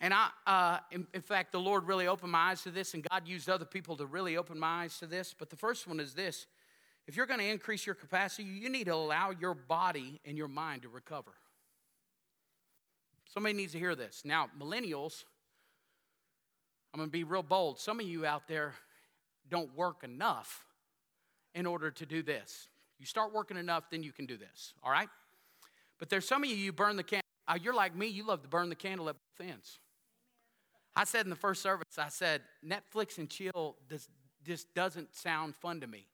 And 0.00 0.14
I, 0.14 0.28
uh, 0.46 0.78
in, 0.90 1.06
in, 1.12 1.20
fact, 1.20 1.52
the 1.52 1.60
Lord 1.60 1.84
really 1.84 2.06
opened 2.06 2.32
my 2.32 2.50
eyes 2.50 2.62
to 2.62 2.70
this, 2.70 2.94
and 2.94 3.06
God 3.10 3.28
used 3.28 3.50
other 3.50 3.66
people 3.66 3.96
to 3.96 4.06
really 4.06 4.36
open 4.36 4.58
my 4.58 4.84
eyes 4.84 4.98
to 5.00 5.06
this. 5.06 5.34
But 5.38 5.50
the 5.50 5.56
first 5.56 5.86
one 5.86 6.00
is 6.00 6.14
this 6.14 6.46
if 7.06 7.16
you're 7.16 7.26
going 7.26 7.40
to 7.40 7.46
increase 7.46 7.84
your 7.84 7.94
capacity, 7.94 8.44
you 8.44 8.68
need 8.68 8.84
to 8.84 8.94
allow 8.94 9.30
your 9.30 9.54
body 9.54 10.20
and 10.24 10.38
your 10.38 10.48
mind 10.48 10.82
to 10.82 10.88
recover. 10.88 11.32
Somebody 13.26 13.54
needs 13.54 13.72
to 13.72 13.78
hear 13.78 13.94
this. 13.94 14.22
Now, 14.24 14.48
millennials, 14.58 15.24
I'm 16.92 16.98
going 16.98 17.08
to 17.08 17.12
be 17.12 17.24
real 17.24 17.42
bold. 17.42 17.78
Some 17.78 18.00
of 18.00 18.06
you 18.06 18.24
out 18.24 18.48
there 18.48 18.74
don't 19.48 19.74
work 19.76 20.02
enough 20.02 20.64
in 21.54 21.66
order 21.66 21.90
to 21.90 22.06
do 22.06 22.22
this. 22.22 22.68
You 22.98 23.06
start 23.06 23.32
working 23.32 23.56
enough, 23.56 23.90
then 23.90 24.02
you 24.02 24.12
can 24.12 24.26
do 24.26 24.36
this, 24.36 24.74
all 24.82 24.90
right? 24.90 25.08
But 26.00 26.08
there's 26.08 26.26
some 26.26 26.42
of 26.42 26.50
you, 26.50 26.56
you 26.56 26.72
burn 26.72 26.96
the 26.96 27.04
candle. 27.04 27.22
Uh, 27.46 27.58
you're 27.62 27.74
like 27.74 27.94
me, 27.94 28.06
you 28.08 28.26
love 28.26 28.42
to 28.42 28.48
burn 28.48 28.68
the 28.68 28.74
candle 28.74 29.08
at 29.08 29.16
both 29.38 29.46
ends. 29.48 29.78
I 30.96 31.04
said 31.04 31.24
in 31.24 31.30
the 31.30 31.36
first 31.36 31.62
service, 31.62 31.98
I 31.98 32.08
said, 32.08 32.42
Netflix 32.66 33.18
and 33.18 33.30
chill 33.30 33.76
this, 33.88 34.08
this 34.44 34.64
doesn't 34.74 35.14
sound 35.14 35.54
fun 35.54 35.80
to 35.80 35.86
me. 35.86 36.06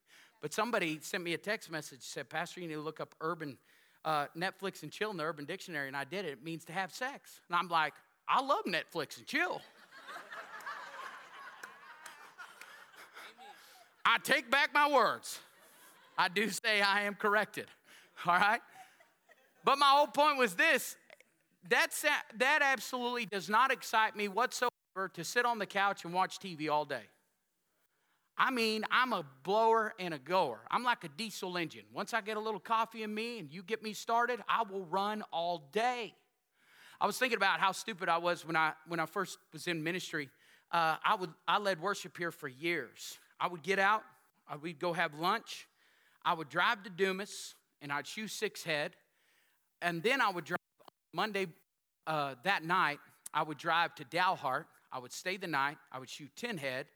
But 0.43 0.53
somebody 0.53 0.99
sent 1.01 1.25
me 1.25 1.33
a 1.33 1.39
text 1.39 1.71
message, 1.71 2.03
said, 2.03 2.29
Pastor, 2.29 2.61
you 2.61 2.69
need 2.69 2.75
to 2.75 2.81
look 2.81 3.01
up 3.01 3.15
urban 3.21 3.57
uh, 4.05 4.27
Netflix 4.37 4.83
and 4.83 4.93
chill 4.93 5.11
in 5.11 5.17
the 5.17 5.25
Urban 5.25 5.45
Dictionary. 5.45 5.89
And 5.89 5.97
I 5.97 6.05
did 6.05 6.25
it. 6.25 6.33
It 6.33 6.45
means 6.45 6.65
to 6.67 6.73
have 6.73 6.93
sex. 6.93 7.41
And 7.49 7.57
I'm 7.57 7.69
like, 7.69 7.95
I 8.29 8.43
love 8.43 8.65
Netflix 8.67 9.19
and 9.19 9.27
chill. 9.27 9.61
I 14.05 14.19
take 14.23 14.51
back 14.51 14.73
my 14.73 14.89
words. 14.89 15.41
I 16.17 16.29
do 16.29 16.49
say 16.49 16.81
I 16.81 17.03
am 17.03 17.15
corrected. 17.15 17.67
All 18.25 18.35
right? 18.35 18.61
But 19.67 19.79
my 19.79 19.87
whole 19.87 20.07
point 20.07 20.39
was 20.39 20.55
this 20.55 20.97
that's, 21.69 22.05
that 22.39 22.63
absolutely 22.63 23.27
does 23.27 23.51
not 23.51 23.73
excite 23.73 24.15
me 24.15 24.29
whatsoever 24.29 24.71
to 25.13 25.25
sit 25.25 25.45
on 25.45 25.59
the 25.59 25.67
couch 25.67 26.05
and 26.05 26.15
watch 26.15 26.39
TV 26.39 26.71
all 26.71 26.85
day. 26.85 27.03
I 28.39 28.53
mean, 28.53 28.85
I'm 28.93 29.13
a 29.13 29.25
blower 29.43 29.93
and 29.99 30.15
a 30.15 30.19
goer. 30.19 30.61
I'm 30.71 30.85
like 30.85 31.03
a 31.03 31.09
diesel 31.09 31.57
engine. 31.59 31.83
Once 31.93 32.15
I 32.15 32.21
get 32.21 32.37
a 32.37 32.41
little 32.41 32.61
coffee 32.61 33.03
in 33.03 33.13
me 33.13 33.41
and 33.41 33.53
you 33.53 33.65
get 33.65 33.83
me 33.83 33.93
started, 33.93 34.41
I 34.49 34.63
will 34.63 34.85
run 34.85 35.25
all 35.33 35.69
day. 35.73 36.15
I 37.01 37.07
was 37.07 37.19
thinking 37.19 37.37
about 37.37 37.59
how 37.59 37.73
stupid 37.73 38.09
I 38.09 38.19
was 38.19 38.47
when 38.47 38.55
I, 38.55 38.73
when 38.87 39.01
I 39.01 39.07
first 39.07 39.39
was 39.53 39.67
in 39.67 39.83
ministry. 39.83 40.29
Uh, 40.71 40.97
I, 41.05 41.17
would, 41.17 41.31
I 41.49 41.59
led 41.59 41.83
worship 41.83 42.17
here 42.17 42.31
for 42.31 42.47
years. 42.47 43.19
I 43.41 43.49
would 43.49 43.65
get 43.65 43.81
out, 43.81 44.05
I, 44.49 44.57
we'd 44.57 44.79
go 44.79 44.93
have 44.93 45.15
lunch. 45.15 45.67
I 46.25 46.35
would 46.35 46.51
drive 46.51 46.85
to 46.85 46.91
Dumas 46.91 47.57
and 47.83 47.91
I'd 47.91 48.07
shoe 48.07 48.29
six 48.29 48.63
head. 48.63 48.95
And 49.83 50.03
then 50.03 50.21
I 50.21 50.31
would 50.31 50.45
drive 50.45 50.59
Monday 51.13 51.47
uh, 52.07 52.35
that 52.45 52.65
night, 52.65 52.99
I 53.33 53.43
would 53.43 53.59
drive 53.59 53.95
to 53.97 54.05
Dalhart. 54.05 54.67
I 54.93 54.99
would 54.99 55.13
stay 55.13 55.37
the 55.37 55.47
night. 55.47 55.77
I 55.93 55.99
would 55.99 56.09
shoot 56.09 56.31
10 56.37 56.57
head. 56.57 56.87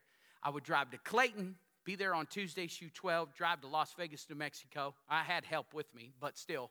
I 0.42 0.50
would 0.50 0.64
drive 0.64 0.90
to 0.92 0.98
Clayton, 0.98 1.56
be 1.84 1.96
there 1.96 2.14
on 2.14 2.26
Tuesday, 2.26 2.66
shoot 2.66 2.94
12, 2.94 3.34
drive 3.34 3.60
to 3.60 3.66
Las 3.66 3.92
Vegas, 3.98 4.26
New 4.30 4.36
Mexico. 4.36 4.94
I 5.08 5.22
had 5.22 5.44
help 5.44 5.74
with 5.74 5.92
me, 5.94 6.12
but 6.18 6.38
still. 6.38 6.70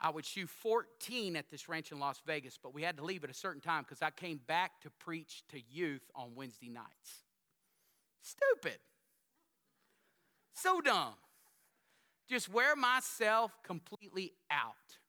I 0.00 0.10
would 0.10 0.24
shoot 0.24 0.48
14 0.48 1.36
at 1.36 1.50
this 1.50 1.68
ranch 1.68 1.92
in 1.92 1.98
Las 1.98 2.22
Vegas, 2.24 2.58
but 2.62 2.72
we 2.72 2.82
had 2.82 2.96
to 2.96 3.04
leave 3.04 3.24
at 3.24 3.30
a 3.30 3.34
certain 3.34 3.60
time 3.60 3.82
because 3.82 4.00
I 4.00 4.10
came 4.10 4.40
back 4.46 4.80
to 4.82 4.90
preach 4.90 5.42
to 5.48 5.60
youth 5.70 6.02
on 6.14 6.34
Wednesday 6.34 6.68
nights. 6.68 7.24
Stupid. 8.22 8.78
So 10.54 10.80
dumb. 10.80 11.14
Just 12.28 12.48
wear 12.48 12.76
myself 12.76 13.52
completely 13.64 14.32
out. 14.50 14.99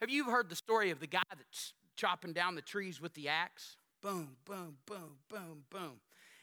Have 0.00 0.10
you 0.10 0.24
heard 0.24 0.48
the 0.48 0.56
story 0.56 0.90
of 0.90 1.00
the 1.00 1.06
guy 1.06 1.22
that's 1.36 1.74
chopping 1.96 2.32
down 2.32 2.54
the 2.54 2.62
trees 2.62 3.00
with 3.00 3.14
the 3.14 3.28
axe? 3.28 3.76
Boom, 4.02 4.36
boom, 4.46 4.78
boom, 4.86 5.18
boom, 5.28 5.64
boom. 5.68 6.00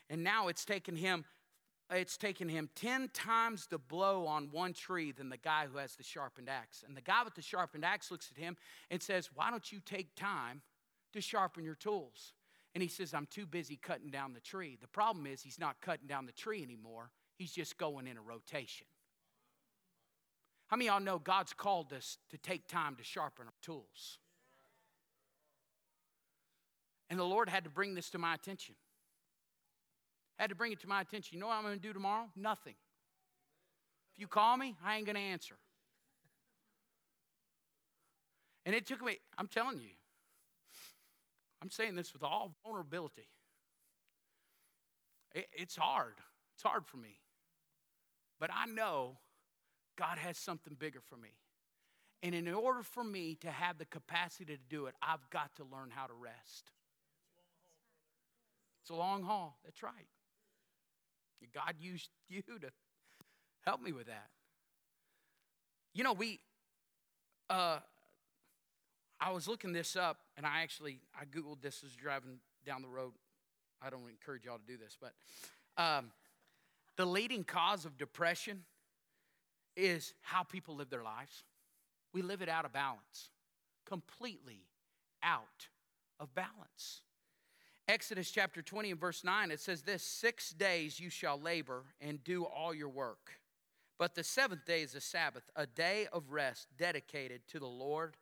And 0.10 0.24
now 0.24 0.48
it's 0.48 0.64
taken 0.64 0.96
him 0.96 1.26
it's 1.90 2.18
taken 2.18 2.50
him 2.50 2.70
10 2.76 3.10
times 3.14 3.68
the 3.68 3.78
blow 3.78 4.28
on 4.28 4.50
one 4.52 4.74
tree 4.74 5.14
than 5.14 5.30
the 5.30 5.38
guy 5.38 5.68
who 5.72 5.78
has 5.78 5.96
the 5.96 6.04
sharpened 6.04 6.50
axe. 6.50 6.84
And 6.86 6.98
the 6.98 7.02
guy 7.02 7.24
with 7.24 7.36
the 7.36 7.42
sharpened 7.42 7.86
axe 7.86 8.12
looks 8.12 8.30
at 8.30 8.38
him 8.38 8.58
and 8.92 9.02
says, 9.02 9.30
Why 9.34 9.50
don't 9.50 9.72
you 9.72 9.80
take 9.86 10.14
time 10.16 10.62
to 11.14 11.22
sharpen 11.22 11.64
your 11.64 11.76
tools? 11.76 12.34
And 12.76 12.82
he 12.82 12.90
says, 12.90 13.14
I'm 13.14 13.28
too 13.28 13.46
busy 13.46 13.78
cutting 13.78 14.10
down 14.10 14.34
the 14.34 14.42
tree. 14.42 14.78
The 14.80 14.88
problem 14.88 15.26
is, 15.26 15.42
he's 15.42 15.60
not 15.60 15.80
cutting 15.82 16.08
down 16.08 16.26
the 16.26 16.34
tree 16.34 16.62
anymore, 16.62 17.10
he's 17.38 17.54
just 17.54 17.78
going 17.78 18.06
in 18.06 18.18
a 18.18 18.22
rotation. 18.22 18.86
How 20.68 20.76
many 20.76 20.90
of 20.90 20.96
y'all 20.96 21.04
know 21.04 21.20
God's 21.20 21.54
called 21.54 21.94
us 21.94 22.18
to 22.30 22.38
take 22.38 22.68
time 22.68 22.96
to 22.98 23.04
sharpen 23.04 23.46
our 23.46 23.54
tools? 23.62 24.20
And 27.10 27.18
the 27.18 27.24
Lord 27.24 27.48
had 27.48 27.64
to 27.64 27.70
bring 27.70 27.96
this 27.96 28.10
to 28.10 28.18
my 28.18 28.34
attention. 28.34 28.76
Had 30.38 30.50
to 30.50 30.56
bring 30.56 30.74
it 30.74 30.82
to 30.82 30.88
my 30.88 31.02
attention. 31.02 31.36
You 31.36 31.40
know 31.40 31.48
what 31.48 31.56
I'm 31.56 31.64
going 31.64 31.76
to 31.76 31.82
do 31.82 31.94
tomorrow? 31.94 32.26
Nothing. 32.36 32.76
If 34.14 34.20
you 34.20 34.28
call 34.28 34.58
me, 34.58 34.76
I 34.86 34.98
ain't 34.98 35.06
going 35.06 35.16
to 35.16 35.22
answer. 35.22 35.56
And 38.66 38.76
it 38.76 38.86
took 38.86 39.02
me, 39.02 39.18
I'm 39.38 39.48
telling 39.48 39.80
you, 39.80 39.92
I'm 41.62 41.70
saying 41.70 41.96
this 41.96 42.12
with 42.12 42.24
all 42.24 42.54
vulnerability. 42.64 43.30
It, 45.34 45.48
it's 45.54 45.78
hard. 45.78 46.16
It's 46.56 46.64
hard 46.64 46.86
for 46.86 46.98
me. 46.98 47.20
But 48.40 48.50
I 48.54 48.66
know 48.66 49.18
God 49.98 50.18
has 50.18 50.38
something 50.38 50.76
bigger 50.78 51.02
for 51.02 51.18
me. 51.18 51.30
And 52.24 52.34
in 52.34 52.48
order 52.48 52.82
for 52.84 53.04
me 53.04 53.36
to 53.42 53.52
have 53.52 53.78
the 53.78 53.86
capacity 53.86 54.46
to 54.46 54.58
do 54.70 54.88
it, 54.88 54.96
I've 55.02 55.30
got 55.30 55.56
to 55.58 55.64
learn 55.64 55.90
how 55.92 56.08
to 56.08 56.14
rest. 56.14 56.72
It's 58.82 58.90
a 58.90 58.96
long 58.96 59.24
haul. 59.24 59.60
That's 59.66 59.84
right. 59.84 60.08
God 61.54 61.76
used 61.80 62.10
you 62.30 62.42
to 62.42 62.72
help 63.66 63.82
me 63.82 63.92
with 63.92 64.08
that. 64.08 64.28
You 65.94 66.04
know, 66.04 66.14
we, 66.14 66.40
uh, 67.50 67.80
I 69.20 69.32
was 69.32 69.48
looking 69.48 69.72
this 69.74 69.96
up, 69.96 70.18
and 70.36 70.46
I 70.46 70.62
actually 70.62 71.00
I 71.20 71.26
googled 71.26 71.62
this 71.62 71.84
as 71.84 71.92
driving 71.96 72.40
down 72.66 72.82
the 72.82 72.88
road. 72.88 73.14
I 73.82 73.90
don't 73.90 74.08
encourage 74.10 74.46
y'all 74.46 74.58
to 74.58 74.66
do 74.66 74.78
this, 74.78 74.98
but 75.00 75.14
um, 75.82 76.12
the 76.98 77.06
leading 77.06 77.44
cause 77.44 77.86
of 77.86 77.98
depression 77.98 78.64
is 79.78 80.14
how 80.22 80.44
people 80.44 80.76
live 80.76 80.90
their 80.90 81.04
lives. 81.04 81.44
We 82.14 82.22
live 82.22 82.42
it 82.42 82.50
out 82.50 82.66
of 82.66 82.74
balance, 82.74 83.30
completely 83.86 84.64
out 85.24 85.68
of 86.20 86.34
balance. 86.34 87.02
Exodus 87.88 88.32
chapter 88.32 88.62
20 88.62 88.92
and 88.92 89.00
verse 89.00 89.24
9, 89.24 89.52
it 89.52 89.62
says 89.62 89.84
this 89.84 90.04
Six 90.04 90.50
days 90.50 91.00
you 91.00 91.10
shall 91.10 91.40
labor 91.40 91.86
and 92.02 92.22
do 92.24 92.44
all 92.44 92.74
your 92.74 92.90
work. 92.90 93.40
But 93.98 94.14
the 94.14 94.24
seventh 94.24 94.66
day 94.66 94.82
is 94.82 94.94
a 94.94 95.02
Sabbath, 95.02 95.44
a 95.56 95.66
day 95.66 96.08
of 96.12 96.32
rest 96.32 96.68
dedicated 96.78 97.42
to 97.48 97.60
the 97.60 97.68
Lord 97.68 98.16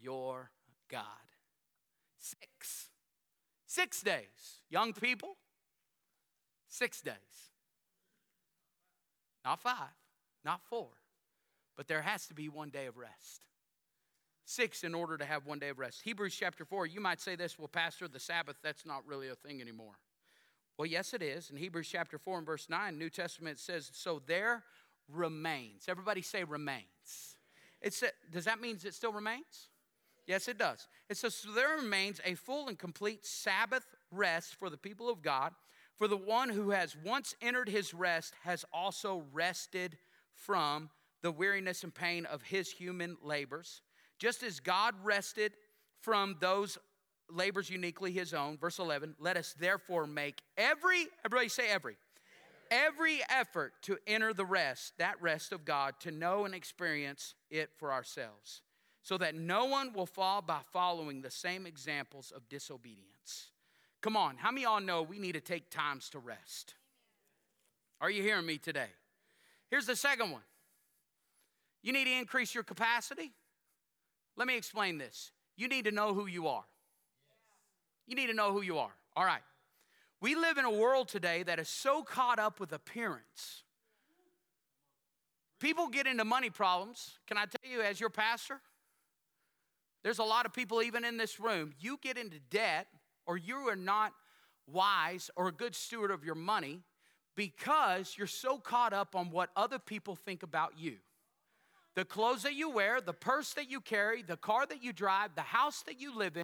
your 0.00 0.50
God. 0.90 1.04
Six. 2.18 2.88
Six 3.66 4.02
days. 4.02 4.60
Young 4.68 4.92
people, 4.92 5.36
six 6.68 7.00
days. 7.00 7.14
Not 9.44 9.60
five, 9.60 9.92
not 10.44 10.60
four, 10.68 10.88
but 11.76 11.88
there 11.88 12.02
has 12.02 12.26
to 12.26 12.34
be 12.34 12.48
one 12.48 12.70
day 12.70 12.86
of 12.86 12.96
rest. 12.96 13.42
Six 14.46 14.84
in 14.84 14.94
order 14.94 15.16
to 15.16 15.24
have 15.24 15.46
one 15.46 15.58
day 15.58 15.70
of 15.70 15.78
rest. 15.78 16.02
Hebrews 16.04 16.36
chapter 16.38 16.64
4, 16.64 16.86
you 16.86 17.00
might 17.00 17.20
say 17.20 17.34
this, 17.34 17.58
well, 17.58 17.68
Pastor, 17.68 18.08
the 18.08 18.20
Sabbath, 18.20 18.56
that's 18.62 18.84
not 18.84 19.06
really 19.06 19.28
a 19.28 19.34
thing 19.34 19.60
anymore. 19.62 19.94
Well, 20.76 20.86
yes, 20.86 21.14
it 21.14 21.22
is. 21.22 21.50
In 21.50 21.56
Hebrews 21.56 21.88
chapter 21.90 22.18
4 22.18 22.38
and 22.38 22.46
verse 22.46 22.68
9, 22.68 22.98
New 22.98 23.08
Testament 23.08 23.58
says, 23.58 23.90
So 23.94 24.20
there 24.26 24.64
remains. 25.08 25.84
Everybody 25.88 26.20
say 26.20 26.44
remains. 26.44 27.36
It's, 27.80 28.02
does 28.32 28.44
that 28.46 28.60
mean 28.60 28.78
it 28.84 28.94
still 28.94 29.12
remains? 29.12 29.68
Yes, 30.26 30.48
it 30.48 30.58
does. 30.58 30.88
It 31.08 31.16
says, 31.16 31.34
So 31.34 31.52
there 31.52 31.76
remains 31.76 32.20
a 32.24 32.34
full 32.34 32.68
and 32.68 32.78
complete 32.78 33.24
Sabbath 33.24 33.84
rest 34.10 34.56
for 34.56 34.68
the 34.68 34.76
people 34.76 35.08
of 35.08 35.22
God. 35.22 35.52
For 35.96 36.08
the 36.08 36.16
one 36.16 36.48
who 36.48 36.70
has 36.70 36.96
once 37.04 37.36
entered 37.40 37.68
his 37.68 37.94
rest 37.94 38.34
has 38.42 38.64
also 38.72 39.24
rested 39.32 39.96
from 40.34 40.90
the 41.22 41.32
weariness 41.32 41.84
and 41.84 41.94
pain 41.94 42.26
of 42.26 42.42
his 42.42 42.70
human 42.70 43.16
labors. 43.22 43.82
Just 44.18 44.42
as 44.42 44.60
God 44.60 44.94
rested 45.02 45.52
from 46.00 46.36
those 46.40 46.78
labors 47.30 47.70
uniquely 47.70 48.12
his 48.12 48.34
own, 48.34 48.58
verse 48.58 48.78
11, 48.78 49.16
let 49.18 49.36
us 49.36 49.54
therefore 49.58 50.06
make 50.06 50.42
every, 50.56 51.06
everybody 51.24 51.48
say 51.48 51.68
every, 51.70 51.96
every 52.70 53.20
effort 53.30 53.72
to 53.82 53.96
enter 54.06 54.34
the 54.34 54.44
rest, 54.44 54.92
that 54.98 55.20
rest 55.22 55.52
of 55.52 55.64
God, 55.64 55.94
to 56.00 56.10
know 56.10 56.44
and 56.44 56.54
experience 56.54 57.34
it 57.50 57.70
for 57.78 57.92
ourselves 57.92 58.62
so 59.04 59.18
that 59.18 59.34
no 59.34 59.66
one 59.66 59.92
will 59.92 60.06
fall 60.06 60.40
by 60.40 60.60
following 60.72 61.20
the 61.20 61.30
same 61.30 61.66
examples 61.66 62.32
of 62.34 62.48
disobedience. 62.48 63.50
Come 64.00 64.16
on, 64.16 64.36
how 64.36 64.50
many 64.50 64.62
y'all 64.62 64.80
know 64.80 65.02
we 65.02 65.18
need 65.18 65.32
to 65.32 65.40
take 65.40 65.70
times 65.70 66.08
to 66.10 66.18
rest? 66.18 66.74
Are 68.00 68.10
you 68.10 68.22
hearing 68.22 68.46
me 68.46 68.58
today? 68.58 68.88
Here's 69.74 69.86
the 69.86 69.96
second 69.96 70.30
one 70.30 70.42
you 71.82 71.92
need 71.92 72.04
to 72.04 72.12
increase 72.12 72.54
your 72.54 72.62
capacity. 72.62 73.32
Let 74.36 74.46
me 74.46 74.56
explain 74.56 74.98
this. 74.98 75.32
You 75.56 75.66
need 75.66 75.86
to 75.86 75.90
know 75.90 76.14
who 76.14 76.26
you 76.26 76.46
are. 76.46 76.62
You 78.06 78.14
need 78.14 78.28
to 78.28 78.34
know 78.34 78.52
who 78.52 78.62
you 78.62 78.78
are. 78.78 78.92
All 79.16 79.24
right. 79.24 79.42
We 80.20 80.36
live 80.36 80.58
in 80.58 80.64
a 80.64 80.70
world 80.70 81.08
today 81.08 81.42
that 81.42 81.58
is 81.58 81.68
so 81.68 82.04
caught 82.04 82.38
up 82.38 82.60
with 82.60 82.72
appearance. 82.72 83.64
People 85.58 85.88
get 85.88 86.06
into 86.06 86.24
money 86.24 86.50
problems. 86.50 87.18
Can 87.26 87.36
I 87.36 87.46
tell 87.46 87.68
you, 87.68 87.82
as 87.82 87.98
your 87.98 88.10
pastor, 88.10 88.60
there's 90.04 90.20
a 90.20 90.24
lot 90.24 90.46
of 90.46 90.52
people, 90.52 90.82
even 90.82 91.04
in 91.04 91.16
this 91.16 91.40
room, 91.40 91.72
you 91.80 91.98
get 92.00 92.16
into 92.16 92.38
debt 92.48 92.86
or 93.26 93.36
you 93.36 93.56
are 93.68 93.74
not 93.74 94.12
wise 94.68 95.32
or 95.34 95.48
a 95.48 95.52
good 95.52 95.74
steward 95.74 96.12
of 96.12 96.24
your 96.24 96.36
money 96.36 96.84
because 97.36 98.14
you're 98.16 98.26
so 98.26 98.58
caught 98.58 98.92
up 98.92 99.14
on 99.14 99.30
what 99.30 99.50
other 99.56 99.78
people 99.78 100.16
think 100.16 100.42
about 100.42 100.78
you. 100.78 100.96
The 101.94 102.04
clothes 102.04 102.42
that 102.42 102.54
you 102.54 102.70
wear, 102.70 103.00
the 103.00 103.12
purse 103.12 103.54
that 103.54 103.70
you 103.70 103.80
carry, 103.80 104.22
the 104.22 104.36
car 104.36 104.66
that 104.66 104.82
you 104.82 104.92
drive, 104.92 105.34
the 105.34 105.42
house 105.42 105.82
that 105.86 106.00
you 106.00 106.16
live 106.16 106.36
in. 106.36 106.42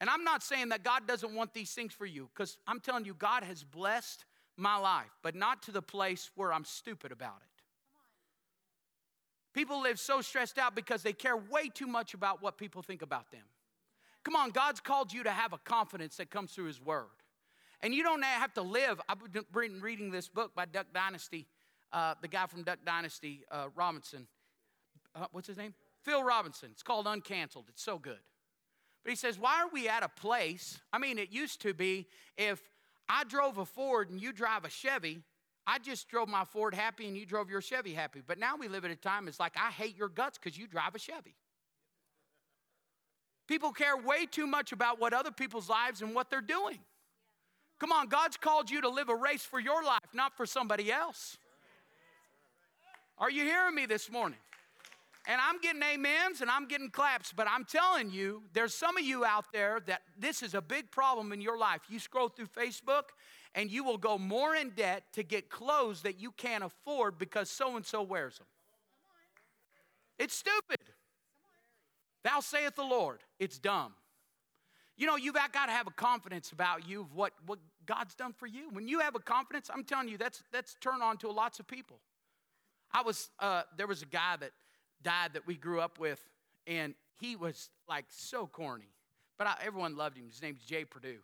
And 0.00 0.10
I'm 0.10 0.24
not 0.24 0.42
saying 0.42 0.70
that 0.70 0.82
God 0.82 1.06
doesn't 1.06 1.34
want 1.34 1.54
these 1.54 1.72
things 1.72 1.92
for 1.92 2.06
you 2.06 2.28
because 2.34 2.58
I'm 2.66 2.80
telling 2.80 3.04
you, 3.04 3.14
God 3.14 3.44
has 3.44 3.62
blessed 3.64 4.24
my 4.56 4.76
life, 4.76 5.10
but 5.22 5.34
not 5.34 5.62
to 5.64 5.72
the 5.72 5.80
place 5.80 6.30
where 6.34 6.52
I'm 6.52 6.64
stupid 6.64 7.12
about 7.12 7.38
it. 7.40 7.48
People 9.54 9.82
live 9.82 9.98
so 9.98 10.20
stressed 10.20 10.58
out 10.58 10.74
because 10.74 11.02
they 11.02 11.12
care 11.12 11.36
way 11.36 11.68
too 11.68 11.86
much 11.86 12.14
about 12.14 12.42
what 12.42 12.58
people 12.58 12.82
think 12.82 13.02
about 13.02 13.30
them. 13.30 13.44
Come 14.24 14.36
on, 14.36 14.50
God's 14.50 14.80
called 14.80 15.12
you 15.12 15.24
to 15.24 15.30
have 15.30 15.52
a 15.52 15.58
confidence 15.58 16.16
that 16.16 16.30
comes 16.30 16.52
through 16.52 16.66
His 16.66 16.80
Word. 16.80 17.06
And 17.82 17.92
you 17.92 18.02
don't 18.02 18.22
have 18.22 18.54
to 18.54 18.62
live. 18.62 19.00
I've 19.08 19.18
been 19.32 19.80
reading 19.80 20.10
this 20.10 20.28
book 20.28 20.54
by 20.54 20.66
Duck 20.66 20.86
Dynasty, 20.94 21.46
uh, 21.92 22.14
the 22.22 22.28
guy 22.28 22.46
from 22.46 22.62
Duck 22.62 22.78
Dynasty, 22.86 23.42
uh, 23.50 23.66
Robinson. 23.74 24.28
Uh, 25.14 25.26
what's 25.32 25.48
his 25.48 25.56
name? 25.56 25.74
Phil 26.04 26.22
Robinson. 26.22 26.70
It's 26.72 26.82
called 26.82 27.06
Uncanceled. 27.06 27.68
It's 27.68 27.82
so 27.82 27.98
good. 27.98 28.20
But 29.04 29.10
he 29.10 29.16
says, 29.16 29.38
Why 29.38 29.62
are 29.62 29.68
we 29.72 29.88
at 29.88 30.04
a 30.04 30.08
place? 30.08 30.80
I 30.92 30.98
mean, 30.98 31.18
it 31.18 31.32
used 31.32 31.60
to 31.62 31.74
be 31.74 32.06
if 32.36 32.60
I 33.08 33.24
drove 33.24 33.58
a 33.58 33.64
Ford 33.64 34.10
and 34.10 34.20
you 34.20 34.32
drive 34.32 34.64
a 34.64 34.70
Chevy, 34.70 35.22
I 35.66 35.78
just 35.78 36.08
drove 36.08 36.28
my 36.28 36.44
Ford 36.44 36.74
happy 36.74 37.06
and 37.06 37.16
you 37.16 37.26
drove 37.26 37.50
your 37.50 37.60
Chevy 37.60 37.94
happy. 37.94 38.22
But 38.24 38.38
now 38.38 38.56
we 38.56 38.68
live 38.68 38.84
at 38.84 38.90
a 38.90 38.96
time 38.96 39.26
it's 39.26 39.40
like 39.40 39.54
I 39.56 39.70
hate 39.70 39.96
your 39.96 40.08
guts 40.08 40.38
because 40.38 40.56
you 40.56 40.66
drive 40.66 40.94
a 40.94 40.98
Chevy. 40.98 41.34
People 43.48 43.72
care 43.72 43.96
way 43.96 44.26
too 44.26 44.46
much 44.46 44.72
about 44.72 45.00
what 45.00 45.12
other 45.12 45.32
people's 45.32 45.68
lives 45.68 46.00
and 46.00 46.14
what 46.14 46.30
they're 46.30 46.40
doing. 46.40 46.78
Come 47.82 47.90
on, 47.90 48.06
God's 48.06 48.36
called 48.36 48.70
you 48.70 48.80
to 48.82 48.88
live 48.88 49.08
a 49.08 49.16
race 49.16 49.42
for 49.42 49.58
your 49.58 49.82
life, 49.82 50.14
not 50.14 50.36
for 50.36 50.46
somebody 50.46 50.92
else. 50.92 51.36
Are 53.18 53.28
you 53.28 53.42
hearing 53.42 53.74
me 53.74 53.86
this 53.86 54.08
morning? 54.08 54.38
And 55.26 55.40
I'm 55.40 55.60
getting 55.60 55.82
amens 55.82 56.42
and 56.42 56.48
I'm 56.48 56.68
getting 56.68 56.90
claps, 56.90 57.32
but 57.32 57.48
I'm 57.50 57.64
telling 57.64 58.12
you, 58.12 58.44
there's 58.52 58.72
some 58.72 58.96
of 58.96 59.02
you 59.02 59.24
out 59.24 59.46
there 59.52 59.80
that 59.86 60.02
this 60.16 60.44
is 60.44 60.54
a 60.54 60.62
big 60.62 60.92
problem 60.92 61.32
in 61.32 61.40
your 61.40 61.58
life. 61.58 61.80
You 61.88 61.98
scroll 61.98 62.28
through 62.28 62.46
Facebook 62.56 63.02
and 63.52 63.68
you 63.68 63.82
will 63.82 63.98
go 63.98 64.16
more 64.16 64.54
in 64.54 64.70
debt 64.70 65.02
to 65.14 65.24
get 65.24 65.50
clothes 65.50 66.02
that 66.02 66.20
you 66.20 66.30
can't 66.30 66.62
afford 66.62 67.18
because 67.18 67.50
so 67.50 67.74
and 67.74 67.84
so 67.84 68.00
wears 68.00 68.38
them. 68.38 68.46
It's 70.20 70.36
stupid. 70.36 70.78
Thou 72.22 72.38
saith 72.38 72.76
the 72.76 72.84
Lord. 72.84 73.18
It's 73.40 73.58
dumb. 73.58 73.94
You 74.96 75.08
know, 75.08 75.16
you've 75.16 75.34
got 75.34 75.52
to 75.52 75.72
have 75.72 75.88
a 75.88 75.92
confidence 75.92 76.52
about 76.52 76.88
you 76.88 77.00
of 77.00 77.12
what, 77.12 77.32
what 77.46 77.58
God's 77.86 78.14
done 78.14 78.32
for 78.32 78.46
you. 78.46 78.68
When 78.72 78.88
you 78.88 79.00
have 79.00 79.14
a 79.14 79.20
confidence, 79.20 79.70
I'm 79.72 79.84
telling 79.84 80.08
you, 80.08 80.18
that's 80.18 80.42
that's 80.52 80.74
turned 80.80 81.02
on 81.02 81.16
to 81.18 81.30
lots 81.30 81.60
of 81.60 81.66
people. 81.66 81.98
I 82.92 83.02
was 83.02 83.30
uh, 83.38 83.62
there 83.76 83.86
was 83.86 84.02
a 84.02 84.06
guy 84.06 84.36
that 84.40 84.52
died 85.02 85.34
that 85.34 85.46
we 85.46 85.56
grew 85.56 85.80
up 85.80 85.98
with, 85.98 86.20
and 86.66 86.94
he 87.18 87.36
was 87.36 87.70
like 87.88 88.06
so 88.08 88.46
corny, 88.46 88.92
but 89.38 89.46
I, 89.46 89.54
everyone 89.64 89.96
loved 89.96 90.16
him. 90.16 90.26
His 90.28 90.42
name's 90.42 90.62
Jay 90.62 90.84
Purdue 90.84 91.18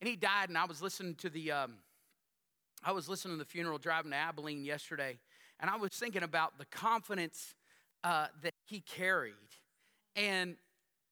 and 0.00 0.08
he 0.08 0.16
died. 0.16 0.48
And 0.48 0.58
I 0.58 0.64
was 0.64 0.82
listening 0.82 1.14
to 1.16 1.30
the, 1.30 1.52
um, 1.52 1.74
I 2.82 2.92
was 2.92 3.08
listening 3.08 3.34
to 3.34 3.38
the 3.38 3.48
funeral 3.48 3.78
driving 3.78 4.12
to 4.12 4.16
Abilene 4.16 4.64
yesterday, 4.64 5.18
and 5.60 5.70
I 5.70 5.76
was 5.76 5.90
thinking 5.90 6.22
about 6.22 6.58
the 6.58 6.64
confidence 6.66 7.54
uh, 8.02 8.28
that 8.42 8.54
he 8.64 8.80
carried, 8.80 9.34
and 10.16 10.56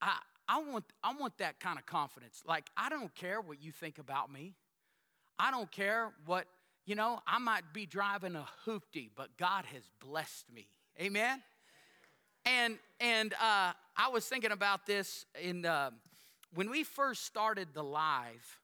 I, 0.00 0.18
I 0.48 0.62
want, 0.62 0.84
I 1.04 1.14
want 1.14 1.37
that 1.38 1.61
kind 1.61 1.78
of 1.78 1.84
confidence. 1.84 2.42
Like, 2.46 2.70
I 2.76 2.88
don't 2.88 3.14
care 3.14 3.40
what 3.40 3.62
you 3.62 3.72
think 3.72 3.98
about 3.98 4.32
me. 4.32 4.54
I 5.38 5.51
don't 5.51 5.70
care 5.70 6.12
what, 6.27 6.46
you 6.85 6.94
know, 6.94 7.20
I 7.27 7.38
might 7.38 7.72
be 7.72 7.87
driving 7.87 8.35
a 8.35 8.46
hoopty, 8.66 9.11
but 9.14 9.37
God 9.37 9.64
has 9.66 9.83
blessed 10.01 10.53
me. 10.53 10.68
Amen? 11.01 11.42
And, 12.44 12.79
and 13.01 13.35
uh, 13.35 13.72
I 13.96 14.09
was 14.12 14.24
thinking 14.24 14.53
about 14.53 14.87
this 14.87 15.27
in, 15.40 15.64
uh, 15.64 15.90
when 16.55 16.70
we 16.70 16.83
first 16.83 17.24
started 17.24 17.68
the 17.74 17.85
live, 17.85 18.59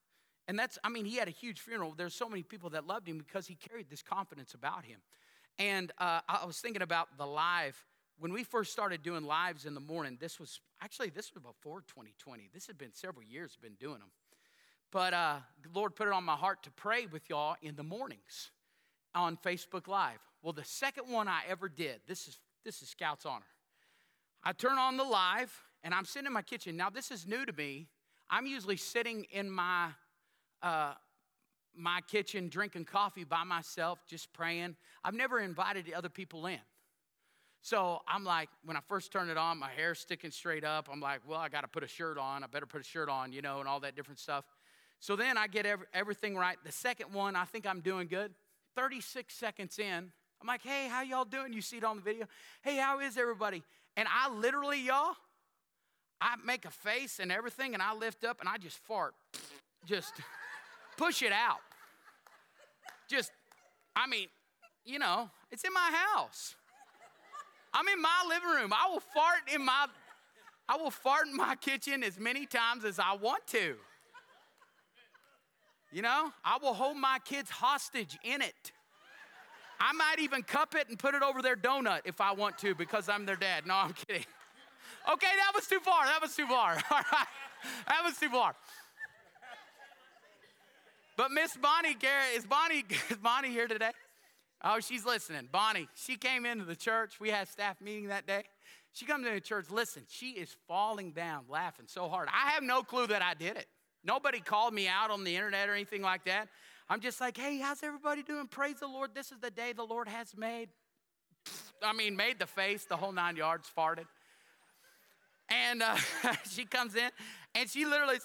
and 0.48 0.58
that's, 0.58 0.78
I 0.82 0.88
mean, 0.88 1.04
he 1.04 1.16
had 1.16 1.28
a 1.28 1.32
huge 1.32 1.60
funeral. 1.60 1.94
There's 1.96 2.14
so 2.14 2.28
many 2.28 2.42
people 2.42 2.70
that 2.70 2.86
loved 2.86 3.08
him 3.08 3.18
because 3.18 3.46
he 3.46 3.54
carried 3.54 3.88
this 3.88 4.02
confidence 4.02 4.54
about 4.54 4.84
him. 4.84 5.00
And 5.58 5.92
uh, 5.98 6.20
I 6.28 6.44
was 6.44 6.58
thinking 6.58 6.82
about 6.82 7.16
the 7.16 7.26
live. 7.26 7.82
When 8.18 8.32
we 8.32 8.44
first 8.44 8.72
started 8.72 9.02
doing 9.02 9.24
lives 9.24 9.64
in 9.64 9.74
the 9.74 9.80
morning, 9.80 10.18
this 10.20 10.38
was 10.38 10.60
actually, 10.82 11.10
this 11.10 11.32
was 11.34 11.42
before 11.42 11.80
2020. 11.82 12.50
This 12.52 12.66
had 12.66 12.76
been 12.76 12.92
several 12.92 13.24
years, 13.24 13.56
been 13.60 13.76
doing 13.78 13.98
them. 13.98 14.10
But 14.94 15.12
uh, 15.12 15.38
Lord 15.74 15.96
put 15.96 16.06
it 16.06 16.12
on 16.12 16.22
my 16.22 16.36
heart 16.36 16.62
to 16.62 16.70
pray 16.70 17.06
with 17.06 17.28
y'all 17.28 17.56
in 17.60 17.74
the 17.74 17.82
mornings 17.82 18.52
on 19.12 19.36
Facebook 19.36 19.88
Live. 19.88 20.20
Well, 20.40 20.52
the 20.52 20.62
second 20.62 21.10
one 21.10 21.26
I 21.26 21.40
ever 21.48 21.68
did, 21.68 22.00
this 22.06 22.28
is, 22.28 22.38
this 22.64 22.80
is 22.80 22.90
Scout's 22.90 23.26
Honor. 23.26 23.42
I 24.44 24.52
turn 24.52 24.78
on 24.78 24.96
the 24.96 25.02
live 25.02 25.52
and 25.82 25.92
I'm 25.92 26.04
sitting 26.04 26.28
in 26.28 26.32
my 26.32 26.42
kitchen. 26.42 26.76
Now, 26.76 26.90
this 26.90 27.10
is 27.10 27.26
new 27.26 27.44
to 27.44 27.52
me. 27.52 27.88
I'm 28.30 28.46
usually 28.46 28.76
sitting 28.76 29.26
in 29.32 29.50
my 29.50 29.88
uh, 30.62 30.92
my 31.76 32.00
kitchen 32.08 32.48
drinking 32.48 32.84
coffee 32.84 33.24
by 33.24 33.42
myself, 33.42 33.98
just 34.06 34.32
praying. 34.32 34.76
I've 35.02 35.14
never 35.14 35.40
invited 35.40 35.86
the 35.86 35.94
other 35.94 36.08
people 36.08 36.46
in. 36.46 36.60
So 37.62 38.02
I'm 38.06 38.22
like, 38.24 38.48
when 38.64 38.76
I 38.76 38.80
first 38.86 39.10
turn 39.10 39.28
it 39.28 39.36
on, 39.36 39.58
my 39.58 39.70
hair's 39.70 39.98
sticking 39.98 40.30
straight 40.30 40.62
up. 40.62 40.88
I'm 40.92 41.00
like, 41.00 41.22
well, 41.26 41.40
I 41.40 41.48
got 41.48 41.62
to 41.62 41.68
put 41.68 41.82
a 41.82 41.88
shirt 41.88 42.16
on. 42.16 42.44
I 42.44 42.46
better 42.46 42.66
put 42.66 42.80
a 42.80 42.84
shirt 42.84 43.08
on, 43.08 43.32
you 43.32 43.42
know, 43.42 43.58
and 43.58 43.68
all 43.68 43.80
that 43.80 43.96
different 43.96 44.20
stuff. 44.20 44.44
So 45.04 45.16
then 45.16 45.36
I 45.36 45.48
get 45.48 45.66
every, 45.66 45.86
everything 45.92 46.34
right. 46.34 46.56
The 46.64 46.72
second 46.72 47.12
one, 47.12 47.36
I 47.36 47.44
think 47.44 47.66
I'm 47.66 47.80
doing 47.80 48.06
good. 48.06 48.32
36 48.74 49.34
seconds 49.34 49.78
in, 49.78 50.10
I'm 50.40 50.46
like, 50.46 50.62
hey, 50.62 50.88
how 50.88 51.02
y'all 51.02 51.26
doing? 51.26 51.52
You 51.52 51.60
see 51.60 51.76
it 51.76 51.84
on 51.84 51.96
the 51.96 52.02
video. 52.02 52.24
Hey, 52.62 52.78
how 52.78 53.00
is 53.00 53.18
everybody? 53.18 53.62
And 53.98 54.08
I 54.10 54.30
literally, 54.30 54.80
y'all, 54.80 55.14
I 56.22 56.36
make 56.42 56.64
a 56.64 56.70
face 56.70 57.18
and 57.20 57.30
everything, 57.30 57.74
and 57.74 57.82
I 57.82 57.92
lift 57.92 58.24
up 58.24 58.40
and 58.40 58.48
I 58.48 58.56
just 58.56 58.78
fart. 58.78 59.12
Just 59.84 60.14
push 60.96 61.20
it 61.20 61.32
out. 61.32 61.60
Just, 63.06 63.30
I 63.94 64.06
mean, 64.06 64.28
you 64.86 64.98
know, 64.98 65.28
it's 65.52 65.64
in 65.64 65.72
my 65.74 65.90
house. 66.14 66.54
I'm 67.74 67.86
in 67.88 68.00
my 68.00 68.24
living 68.26 68.48
room. 68.48 68.72
I 68.72 68.90
will 68.90 69.00
fart 69.00 69.54
in 69.54 69.62
my 69.62 69.86
I 70.66 70.78
will 70.78 70.90
fart 70.90 71.26
in 71.26 71.36
my 71.36 71.56
kitchen 71.56 72.02
as 72.02 72.18
many 72.18 72.46
times 72.46 72.86
as 72.86 72.98
I 72.98 73.16
want 73.16 73.46
to. 73.48 73.76
You 75.94 76.02
know, 76.02 76.32
I 76.44 76.58
will 76.60 76.74
hold 76.74 76.96
my 76.96 77.20
kids 77.24 77.48
hostage 77.48 78.18
in 78.24 78.42
it. 78.42 78.72
I 79.78 79.92
might 79.92 80.18
even 80.18 80.42
cup 80.42 80.74
it 80.74 80.88
and 80.88 80.98
put 80.98 81.14
it 81.14 81.22
over 81.22 81.40
their 81.40 81.54
donut 81.54 82.00
if 82.04 82.20
I 82.20 82.32
want 82.32 82.58
to 82.58 82.74
because 82.74 83.08
I'm 83.08 83.24
their 83.24 83.36
dad. 83.36 83.64
No, 83.64 83.74
I'm 83.76 83.92
kidding. 83.92 84.24
Okay, 85.12 85.26
that 85.26 85.52
was 85.54 85.68
too 85.68 85.78
far. 85.78 86.04
That 86.06 86.20
was 86.20 86.34
too 86.34 86.48
far. 86.48 86.72
All 86.90 87.00
right. 87.12 87.26
That 87.86 88.02
was 88.02 88.18
too 88.18 88.28
far. 88.28 88.56
But 91.16 91.30
Miss 91.30 91.56
Bonnie 91.56 91.94
Garrett, 91.94 92.34
is 92.34 92.44
Bonnie, 92.44 92.84
is 93.10 93.18
Bonnie 93.18 93.50
here 93.50 93.68
today? 93.68 93.92
Oh, 94.64 94.80
she's 94.80 95.04
listening. 95.04 95.48
Bonnie, 95.52 95.88
she 95.94 96.16
came 96.16 96.44
into 96.44 96.64
the 96.64 96.74
church. 96.74 97.20
We 97.20 97.30
had 97.30 97.46
staff 97.46 97.80
meeting 97.80 98.08
that 98.08 98.26
day. 98.26 98.42
She 98.94 99.04
comes 99.04 99.28
into 99.28 99.40
church. 99.40 99.70
Listen, 99.70 100.02
she 100.08 100.30
is 100.30 100.56
falling 100.66 101.12
down, 101.12 101.44
laughing 101.48 101.86
so 101.86 102.08
hard. 102.08 102.28
I 102.32 102.50
have 102.50 102.64
no 102.64 102.82
clue 102.82 103.06
that 103.06 103.22
I 103.22 103.34
did 103.34 103.56
it. 103.56 103.68
Nobody 104.04 104.40
called 104.40 104.74
me 104.74 104.86
out 104.86 105.10
on 105.10 105.24
the 105.24 105.34
internet 105.34 105.68
or 105.68 105.74
anything 105.74 106.02
like 106.02 106.24
that. 106.24 106.48
I'm 106.88 107.00
just 107.00 107.20
like, 107.20 107.36
hey, 107.36 107.58
how's 107.58 107.82
everybody 107.82 108.22
doing? 108.22 108.46
Praise 108.46 108.76
the 108.80 108.86
Lord. 108.86 109.10
This 109.14 109.32
is 109.32 109.38
the 109.40 109.50
day 109.50 109.72
the 109.72 109.84
Lord 109.84 110.08
has 110.08 110.36
made. 110.36 110.68
I 111.82 111.92
mean, 111.92 112.16
made 112.16 112.38
the 112.38 112.46
face, 112.46 112.84
the 112.84 112.96
whole 112.96 113.12
nine 113.12 113.36
yards, 113.36 113.70
farted. 113.76 114.06
And 115.48 115.82
uh, 115.82 115.96
she 116.50 116.64
comes 116.64 116.94
in 116.94 117.10
and 117.54 117.68
she 117.68 117.84
literally, 117.84 118.18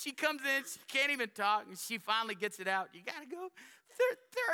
she 0.00 0.12
comes 0.12 0.40
in, 0.42 0.64
she 0.64 0.80
can't 0.88 1.10
even 1.10 1.30
talk, 1.34 1.64
and 1.68 1.78
she 1.78 1.98
finally 1.98 2.34
gets 2.34 2.58
it 2.58 2.68
out. 2.68 2.88
You 2.92 3.00
gotta 3.04 3.26
go 3.26 3.48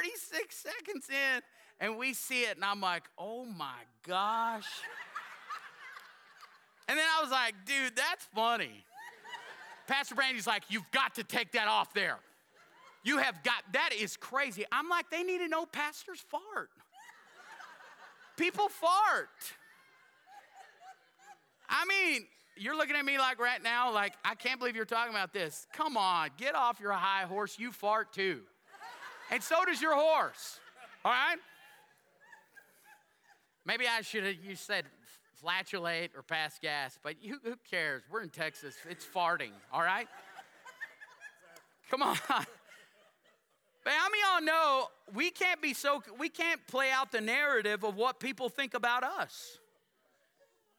36 0.03 0.55
seconds 0.55 1.09
in, 1.09 1.43
and 1.81 1.99
we 1.99 2.13
see 2.13 2.43
it, 2.43 2.57
and 2.57 2.65
I'm 2.65 2.81
like, 2.81 3.05
oh 3.19 3.45
my 3.45 3.81
gosh. 4.07 4.69
and 6.89 6.99
then 6.99 7.07
I 7.19 7.23
was 7.23 7.31
like, 7.31 7.55
dude, 7.65 7.97
that's 7.97 8.27
funny. 8.35 8.85
Pastor 9.91 10.15
Brandy's 10.15 10.47
like, 10.47 10.63
you've 10.69 10.89
got 10.93 11.17
to 11.17 11.25
take 11.25 11.51
that 11.53 11.67
off 11.67 11.93
there. 11.95 12.19
You 13.03 13.19
have 13.19 13.43
got, 13.43 13.65
that 13.73 13.91
is 13.99 14.17
crazy. 14.17 14.65
I'm 14.71 14.89
like, 14.89 15.11
they 15.11 15.25
need 15.25 15.39
to 15.39 15.49
know 15.49 15.67
pastors 15.67 16.23
fart. 16.29 16.71
People 18.37 18.69
fart. 18.69 19.29
I 21.69 21.85
mean, 21.87 22.23
you're 22.57 22.77
looking 22.77 22.95
at 22.95 23.05
me 23.05 23.19
like 23.19 23.41
right 23.41 23.61
now, 23.61 23.93
like, 23.93 24.13
I 24.25 24.37
can't 24.37 24.61
believe 24.61 24.77
you're 24.77 24.85
talking 24.85 25.13
about 25.13 25.33
this. 25.33 25.67
Come 25.73 25.97
on, 25.97 26.29
get 26.37 26.55
off 26.55 26.79
your 26.79 26.93
high 26.93 27.25
horse. 27.25 27.59
You 27.59 27.73
fart 27.73 28.13
too. 28.13 28.43
And 29.33 29.43
so 29.43 29.57
does 29.65 29.83
your 29.83 29.97
horse. 29.97 30.61
All 31.05 31.11
right? 31.11 31.39
Maybe 33.67 33.87
I 33.89 34.03
should 34.03 34.23
have 34.23 34.37
you 34.37 34.55
said 34.55 34.85
flatulate 35.41 36.13
or 36.17 36.23
pass 36.23 36.59
gas, 36.61 36.99
but 37.03 37.23
you, 37.23 37.39
who 37.45 37.55
cares? 37.71 38.03
We're 38.11 38.23
in 38.23 38.29
Texas. 38.29 38.75
It's 38.89 39.07
farting, 39.07 39.53
all 39.73 39.83
right? 39.83 40.09
Come 41.91 42.03
on. 42.03 42.17
But 43.83 43.95
how 43.95 44.09
many 44.11 44.23
y'all 44.23 44.45
know 44.45 44.89
we 45.15 45.31
can't 45.31 45.63
be 45.63 45.73
so 45.73 46.03
we 46.19 46.29
can't 46.29 46.61
play 46.67 46.91
out 46.91 47.13
the 47.13 47.21
narrative 47.21 47.83
of 47.83 47.97
what 47.97 48.21
people 48.21 48.49
think 48.49 48.75
about 48.75 49.03
us 49.03 49.59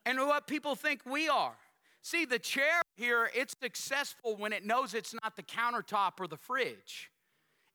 and 0.05 0.19
what 0.19 0.47
people 0.47 0.75
think 0.75 1.01
we 1.05 1.27
are. 1.27 1.55
See, 2.03 2.25
the 2.25 2.39
chair 2.39 2.81
here, 2.95 3.29
it's 3.35 3.55
successful 3.61 4.35
when 4.35 4.53
it 4.53 4.65
knows 4.65 4.93
it's 4.93 5.13
not 5.13 5.35
the 5.35 5.43
countertop 5.43 6.13
or 6.19 6.27
the 6.27 6.37
fridge. 6.37 7.11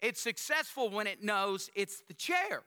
It's 0.01 0.21
successful 0.21 0.91
when 0.91 1.07
it 1.07 1.23
knows 1.23 1.71
it's 1.75 2.03
the 2.09 2.15
chair. 2.15 2.63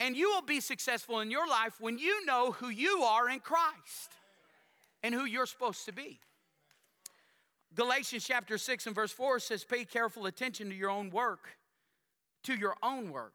And 0.00 0.16
you 0.16 0.30
will 0.30 0.42
be 0.42 0.60
successful 0.60 1.20
in 1.20 1.30
your 1.30 1.46
life 1.46 1.74
when 1.78 1.98
you 1.98 2.24
know 2.24 2.52
who 2.52 2.68
you 2.68 3.02
are 3.02 3.28
in 3.28 3.38
Christ 3.38 4.10
and 5.02 5.14
who 5.14 5.24
you're 5.24 5.46
supposed 5.46 5.84
to 5.84 5.92
be. 5.92 6.18
Galatians 7.74 8.24
chapter 8.26 8.58
6 8.58 8.86
and 8.86 8.94
verse 8.94 9.12
4 9.12 9.38
says, 9.38 9.62
Pay 9.62 9.84
careful 9.84 10.26
attention 10.26 10.70
to 10.70 10.74
your 10.74 10.90
own 10.90 11.10
work, 11.10 11.56
to 12.44 12.54
your 12.54 12.74
own 12.82 13.12
work. 13.12 13.34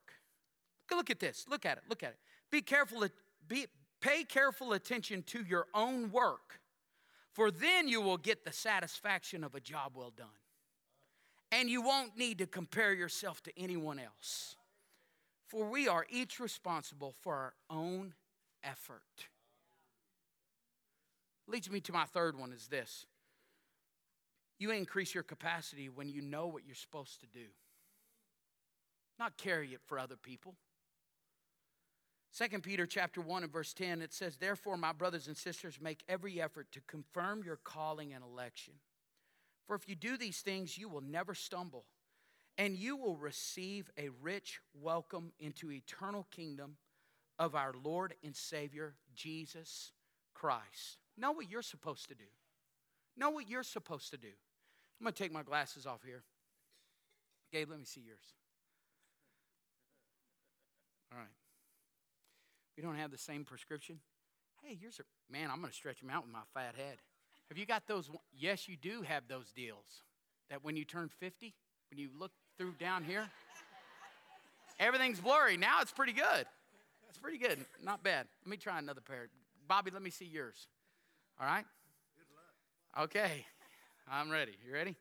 Look 0.91 1.10
at 1.10 1.19
this. 1.19 1.45
Look 1.49 1.65
at 1.65 1.78
it. 1.78 1.84
Look 1.88 2.04
at 2.04 2.10
it. 2.10 2.17
Be 2.51 2.62
careful, 2.62 3.08
be, 3.47 3.67
pay 4.01 4.23
careful 4.23 4.73
attention 4.73 5.23
to 5.28 5.43
your 5.43 5.67
own 5.73 6.12
work 6.12 6.60
for 7.36 7.51
then 7.51 7.89
you 7.89 7.99
will 7.99 8.15
get 8.15 8.45
the 8.45 8.54
satisfaction 8.54 9.43
of 9.43 9.56
a 9.56 9.60
job 9.60 9.91
well 9.93 10.13
done. 10.15 10.28
And 11.51 11.69
you 11.69 11.82
won't 11.82 12.17
need 12.17 12.38
to 12.38 12.47
compare 12.47 12.93
yourself 12.93 13.43
to 13.43 13.51
anyone 13.60 13.99
else. 13.99 14.56
For 15.47 15.69
we 15.69 15.88
are 15.88 16.05
each 16.10 16.39
responsible 16.39 17.13
for 17.21 17.36
our 17.36 17.53
own 17.69 18.13
effort. 18.63 19.01
Leads 21.47 21.69
me 21.69 21.79
to 21.81 21.93
my 21.93 22.05
third 22.05 22.38
one 22.38 22.51
is 22.51 22.67
this. 22.67 23.05
You 24.58 24.71
increase 24.71 25.13
your 25.13 25.23
capacity 25.23 25.89
when 25.89 26.10
you 26.10 26.21
know 26.21 26.47
what 26.47 26.65
you're 26.65 26.75
supposed 26.75 27.19
to 27.19 27.27
do. 27.27 27.47
Not 29.19 29.38
carry 29.38 29.73
it 29.73 29.81
for 29.86 29.99
other 29.99 30.15
people. 30.15 30.55
2 32.38 32.60
Peter 32.60 32.86
chapter 32.86 33.21
1 33.21 33.43
and 33.43 33.51
verse 33.51 33.73
10 33.73 34.01
it 34.01 34.13
says 34.13 34.36
therefore 34.36 34.75
my 34.75 34.91
brothers 34.91 35.27
and 35.27 35.38
sisters 35.38 35.79
make 35.79 36.03
every 36.10 36.41
effort 36.41 36.67
to 36.73 36.81
confirm 36.81 37.43
your 37.45 37.55
calling 37.63 38.13
and 38.13 38.25
election 38.25 38.73
for 39.65 39.75
if 39.75 39.88
you 39.88 39.95
do 39.95 40.17
these 40.17 40.39
things 40.39 40.77
you 40.77 40.89
will 40.89 40.99
never 40.99 41.34
stumble 41.34 41.86
and 42.57 42.75
you 42.75 42.95
will 42.95 43.17
receive 43.17 43.89
a 43.97 44.09
rich 44.21 44.59
welcome 44.73 45.31
into 45.39 45.71
eternal 45.71 46.27
kingdom 46.31 46.77
of 47.37 47.55
our 47.55 47.73
Lord 47.83 48.13
and 48.23 48.35
Savior 48.35 48.95
Jesus 49.13 49.91
Christ 50.33 50.97
know 51.17 51.31
what 51.31 51.49
you're 51.49 51.61
supposed 51.61 52.07
to 52.09 52.15
do 52.15 52.25
know 53.17 53.29
what 53.29 53.49
you're 53.49 53.63
supposed 53.63 54.11
to 54.11 54.17
do 54.17 54.27
I'm 54.99 55.03
going 55.03 55.13
to 55.13 55.23
take 55.23 55.33
my 55.33 55.43
glasses 55.43 55.85
off 55.85 56.03
here 56.05 56.23
Gabe 57.51 57.69
let 57.69 57.79
me 57.79 57.85
see 57.85 58.01
yours 58.01 58.33
all 61.11 61.19
right 61.19 61.29
we 62.75 62.83
don't 62.83 62.95
have 62.95 63.11
the 63.11 63.17
same 63.17 63.45
prescription. 63.45 63.99
Hey, 64.61 64.77
yours 64.79 64.99
are, 64.99 65.05
man, 65.29 65.49
I'm 65.51 65.59
going 65.59 65.71
to 65.71 65.75
stretch 65.75 65.99
them 65.99 66.09
out 66.09 66.23
with 66.23 66.33
my 66.33 66.41
fat 66.53 66.75
head. 66.75 66.97
Have 67.49 67.57
you 67.57 67.65
got 67.65 67.87
those? 67.87 68.09
Yes, 68.33 68.67
you 68.67 68.75
do 68.75 69.03
have 69.03 69.27
those 69.27 69.51
deals 69.51 70.03
that 70.49 70.63
when 70.63 70.75
you 70.75 70.83
turn 70.83 71.09
50, 71.19 71.53
when 71.89 71.99
you 71.99 72.09
look 72.17 72.31
through 72.57 72.73
down 72.79 73.03
here, 73.03 73.27
everything's 74.79 75.19
blurry. 75.19 75.57
Now 75.57 75.81
it's 75.81 75.91
pretty 75.91 76.13
good. 76.13 76.45
It's 77.09 77.17
pretty 77.17 77.37
good. 77.37 77.65
Not 77.83 78.03
bad. 78.03 78.27
Let 78.45 78.49
me 78.49 78.57
try 78.57 78.79
another 78.79 79.01
pair. 79.01 79.27
Bobby, 79.67 79.91
let 79.91 80.01
me 80.01 80.09
see 80.09 80.25
yours. 80.25 80.67
All 81.39 81.47
right? 81.47 81.65
Okay, 82.99 83.45
I'm 84.09 84.29
ready. 84.29 84.53
You 84.65 84.73
ready? 84.73 84.95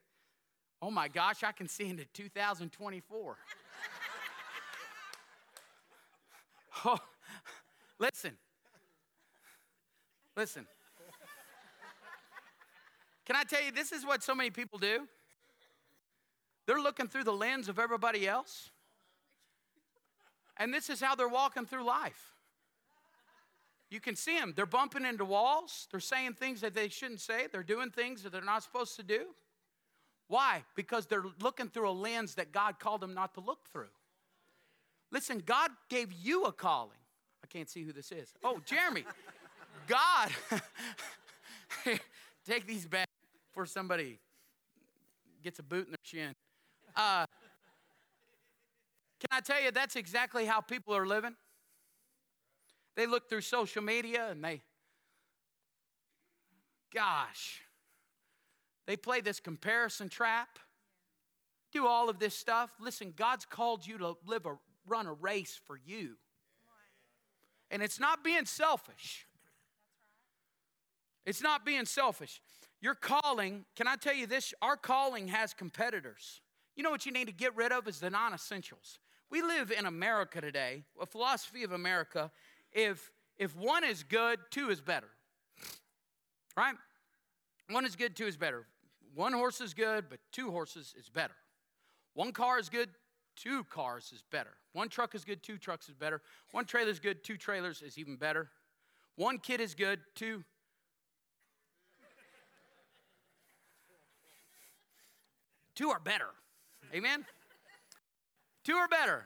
Oh 0.83 0.91
my 0.91 1.09
gosh, 1.09 1.45
I 1.45 1.53
can 1.53 1.69
see 1.69 1.89
into 1.89 2.05
2024. 2.13 3.37
oh, 6.85 6.99
listen. 7.99 8.33
Listen. 10.37 10.67
Can 13.25 13.37
I 13.37 13.45
tell 13.45 13.63
you, 13.63 13.73
this 13.73 13.93
is 13.93 14.05
what 14.05 14.23
so 14.23 14.35
many 14.35 14.51
people 14.51 14.79
do? 14.79 15.09
They're 16.67 16.81
looking 16.81 17.09
through 17.09 17.25
the 17.25 17.33
lens 17.33 17.69
of 17.69 17.79
everybody 17.79 18.27
else. 18.27 18.71
And 20.57 20.73
this 20.73 20.89
is 20.89 21.01
how 21.01 21.15
they're 21.15 21.29
walking 21.29 21.67
through 21.67 21.85
life. 21.85 22.35
You 23.91 24.01
can 24.01 24.17
see 24.17 24.39
them. 24.39 24.53
They're 24.57 24.67
bumping 24.67 25.05
into 25.05 25.25
walls. 25.25 25.89
They're 25.91 26.01
saying 26.01 26.35
things 26.35 26.61
that 26.63 26.75
they 26.75 26.89
shouldn't 26.89 27.21
say. 27.21 27.47
They're 27.51 27.63
doing 27.63 27.91
things 27.91 28.23
that 28.23 28.33
they're 28.33 28.43
not 28.43 28.63
supposed 28.63 28.97
to 28.97 29.03
do. 29.03 29.27
Why? 30.29 30.65
Because 30.75 31.07
they're 31.07 31.25
looking 31.41 31.69
through 31.69 31.91
a 31.91 31.93
lens 31.93 32.37
that 32.37 32.51
God 32.51 32.79
called 32.79 33.01
them 33.01 33.15
not 33.15 33.35
to 33.35 33.41
look 33.41 33.67
through. 33.71 33.91
Listen, 35.11 35.43
God 35.45 35.71
gave 35.89 36.13
you 36.13 36.45
a 36.45 36.53
calling. 36.53 36.99
I 37.43 37.47
can't 37.47 37.69
see 37.69 37.85
who 37.85 37.93
this 37.93 38.11
is. 38.11 38.33
Oh, 38.43 38.61
Jeremy. 38.65 39.05
God, 39.87 40.31
take 42.47 42.67
these 42.67 42.87
back 42.87 43.07
before 43.51 43.67
somebody 43.67 44.19
gets 45.43 45.59
a 45.59 45.63
boot 45.63 45.87
in 45.87 45.91
their 45.91 45.99
shin. 46.03 46.33
Uh, 46.97 47.27
can 49.21 49.29
I 49.31 49.41
tell 49.41 49.61
you, 49.61 49.71
that's 49.71 49.97
exactly 49.97 50.45
how 50.45 50.61
people 50.61 50.95
are 50.95 51.07
living? 51.07 51.35
They 52.97 53.07
look 53.07 53.29
through 53.29 53.41
social 53.41 53.83
media 53.83 54.29
and 54.31 54.45
they, 54.45 54.63
gosh, 56.95 57.63
they 58.87 58.97
play 58.97 59.21
this 59.21 59.41
comparison 59.41 60.09
trap, 60.09 60.59
do 61.73 61.87
all 61.87 62.09
of 62.09 62.19
this 62.19 62.35
stuff. 62.35 62.71
Listen, 62.79 63.13
God's 63.17 63.45
called 63.45 63.87
you 63.87 63.99
to 63.99 64.17
live 64.27 64.47
a 64.47 64.57
run 64.87 65.07
a 65.07 65.13
race 65.13 65.59
for 65.67 65.79
you. 65.85 66.17
And 67.71 67.83
it's 67.83 67.99
not 67.99 68.23
being 68.23 68.45
selfish. 68.45 69.27
It's 71.27 71.43
not 71.43 71.65
being 71.65 71.87
selfish. 71.87 72.41
Your 72.81 72.95
calling, 72.95 73.65
can 73.75 73.89
I 73.89 73.97
tell 73.97 74.15
you 74.15 74.27
this? 74.27 74.53
Our 74.61 74.77
calling 74.77 75.29
has 75.29 75.55
competitors. 75.55 76.43
You 76.77 76.83
know 76.83 76.91
what 76.91 77.07
you 77.07 77.13
need 77.13 77.27
to 77.27 77.33
get 77.33 77.55
rid 77.57 77.73
of 77.73 77.87
is 77.87 78.01
the 78.01 78.11
non 78.11 78.35
essentials. 78.35 78.99
We 79.31 79.43
live 79.43 79.71
in 79.71 79.87
America 79.87 80.41
today, 80.41 80.85
a 81.01 81.07
philosophy 81.07 81.65
of 81.65 81.73
America. 81.73 82.31
If, 82.73 83.11
if 83.39 83.57
one 83.57 83.85
is 83.85 84.03
good, 84.03 84.39
two 84.51 84.71
is 84.71 84.81
better. 84.81 85.09
Right? 86.57 86.75
One 87.71 87.85
is 87.85 87.97
good, 87.97 88.15
two 88.15 88.27
is 88.27 88.37
better. 88.37 88.67
One 89.15 89.33
horse 89.33 89.61
is 89.61 89.75
good, 89.75 90.07
but 90.09 90.19
two 90.33 90.51
horses 90.51 90.95
is 90.99 91.09
better. 91.09 91.35
One 92.15 92.33
car 92.33 92.59
is 92.59 92.69
good, 92.69 92.91
two 93.37 93.65
cars 93.65 94.13
is 94.15 94.23
better. 94.31 94.51
One 94.73 94.89
truck 94.89 95.15
is 95.15 95.25
good, 95.25 95.43
two 95.43 95.57
trucks 95.57 95.89
is 95.89 95.95
better. 95.95 96.21
One 96.53 96.65
trailer 96.65 96.91
is 96.91 97.01
good, 97.01 97.25
two 97.25 97.37
trailers 97.37 97.83
is 97.83 97.97
even 97.99 98.17
better. 98.17 98.51
One 99.17 99.39
kid 99.39 99.61
is 99.61 99.75
good, 99.75 100.01
two 100.15 100.45
Two 105.75 105.91
are 105.91 105.99
better. 105.99 106.29
Amen? 106.95 107.25
Two 108.65 108.75
are 108.75 108.87
better. 108.89 109.25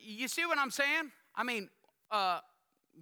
You 0.00 0.28
see 0.28 0.46
what 0.46 0.58
I'm 0.58 0.70
saying? 0.70 1.10
I 1.34 1.42
mean, 1.42 1.68
uh, 2.10 2.38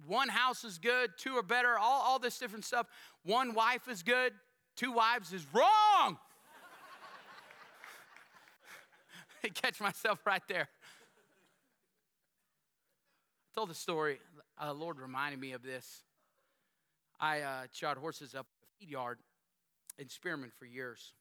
one 0.07 0.29
house 0.29 0.63
is 0.63 0.79
good, 0.79 1.11
two 1.17 1.37
are 1.37 1.43
better, 1.43 1.77
all, 1.77 2.01
all 2.01 2.17
this 2.17 2.39
different 2.39 2.65
stuff. 2.65 2.87
One 3.23 3.53
wife 3.53 3.87
is 3.87 4.01
good, 4.01 4.33
two 4.75 4.91
wives 4.91 5.33
is 5.33 5.45
wrong. 5.53 6.17
I 9.43 9.49
catch 9.49 9.79
myself 9.79 10.19
right 10.25 10.41
there. 10.47 10.67
I 13.43 13.53
told 13.53 13.69
the 13.69 13.75
story, 13.75 14.19
uh, 14.59 14.73
Lord 14.73 14.97
reminded 14.99 15.39
me 15.39 15.51
of 15.51 15.61
this. 15.61 16.03
I 17.19 17.41
uh, 17.41 17.63
shot 17.71 17.97
horses 17.97 18.33
up 18.33 18.47
a 18.63 18.79
feed 18.79 18.89
yard 18.89 19.19
in 19.99 20.09
Spearman 20.09 20.51
for 20.57 20.65
years. 20.65 21.13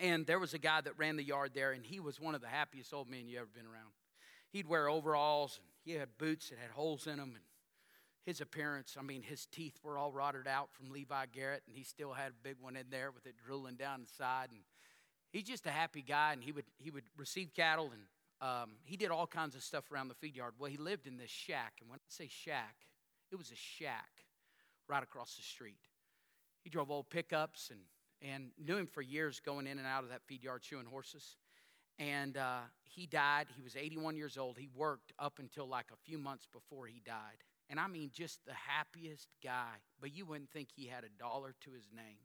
And 0.00 0.26
there 0.26 0.38
was 0.38 0.54
a 0.54 0.58
guy 0.58 0.80
that 0.80 0.98
ran 0.98 1.16
the 1.16 1.22
yard 1.22 1.50
there, 1.54 1.72
and 1.72 1.84
he 1.84 2.00
was 2.00 2.18
one 2.18 2.34
of 2.34 2.40
the 2.40 2.48
happiest 2.48 2.94
old 2.94 3.10
men 3.10 3.28
you 3.28 3.38
ever 3.38 3.48
been 3.54 3.66
around. 3.66 3.92
He'd 4.50 4.66
wear 4.66 4.88
overalls, 4.88 5.58
and 5.58 5.66
he 5.84 5.92
had 5.92 6.16
boots 6.16 6.48
that 6.48 6.58
had 6.58 6.70
holes 6.70 7.06
in 7.06 7.18
them, 7.18 7.32
and 7.34 7.44
his 8.24 8.40
appearance, 8.40 8.96
I 8.98 9.02
mean, 9.02 9.22
his 9.22 9.46
teeth 9.46 9.78
were 9.82 9.98
all 9.98 10.10
rotted 10.10 10.46
out 10.46 10.72
from 10.72 10.90
Levi 10.90 11.26
Garrett, 11.32 11.62
and 11.66 11.76
he 11.76 11.84
still 11.84 12.12
had 12.12 12.32
a 12.32 12.42
big 12.42 12.56
one 12.60 12.76
in 12.76 12.86
there 12.90 13.10
with 13.10 13.26
it 13.26 13.34
drooling 13.44 13.76
down 13.76 14.00
the 14.00 14.08
side. 14.08 14.48
And 14.52 14.60
he's 15.32 15.44
just 15.44 15.66
a 15.66 15.70
happy 15.70 16.02
guy, 16.02 16.32
and 16.32 16.42
he 16.42 16.52
would 16.52 16.66
he 16.78 16.90
would 16.90 17.04
receive 17.16 17.52
cattle, 17.54 17.90
and 17.92 18.02
um, 18.40 18.70
he 18.84 18.96
did 18.96 19.10
all 19.10 19.26
kinds 19.26 19.54
of 19.54 19.62
stuff 19.62 19.90
around 19.92 20.08
the 20.08 20.14
feed 20.14 20.34
yard. 20.34 20.54
Well, 20.58 20.70
he 20.70 20.78
lived 20.78 21.06
in 21.06 21.18
this 21.18 21.30
shack, 21.30 21.74
and 21.80 21.90
when 21.90 21.98
I 21.98 22.02
say 22.08 22.28
shack, 22.28 22.76
it 23.30 23.36
was 23.36 23.50
a 23.50 23.56
shack 23.56 24.24
right 24.88 25.02
across 25.02 25.36
the 25.36 25.42
street. 25.42 25.80
He 26.62 26.70
drove 26.70 26.90
old 26.90 27.10
pickups 27.10 27.70
and 27.70 27.80
and 28.22 28.50
knew 28.58 28.76
him 28.76 28.86
for 28.86 29.02
years 29.02 29.40
going 29.40 29.66
in 29.66 29.78
and 29.78 29.86
out 29.86 30.04
of 30.04 30.10
that 30.10 30.22
feed 30.26 30.42
yard 30.42 30.62
shoeing 30.64 30.86
horses. 30.86 31.36
And 31.98 32.36
uh, 32.36 32.60
he 32.84 33.06
died. 33.06 33.48
He 33.54 33.62
was 33.62 33.76
81 33.76 34.16
years 34.16 34.38
old. 34.38 34.58
He 34.58 34.68
worked 34.74 35.12
up 35.18 35.38
until 35.38 35.66
like 35.66 35.86
a 35.92 35.96
few 35.96 36.18
months 36.18 36.46
before 36.50 36.86
he 36.86 37.00
died. 37.04 37.44
And 37.68 37.78
I 37.78 37.86
mean, 37.86 38.10
just 38.12 38.44
the 38.46 38.54
happiest 38.54 39.28
guy, 39.44 39.76
but 40.00 40.14
you 40.14 40.26
wouldn't 40.26 40.50
think 40.50 40.68
he 40.74 40.86
had 40.86 41.04
a 41.04 41.18
dollar 41.18 41.54
to 41.60 41.70
his 41.70 41.88
name. 41.94 42.18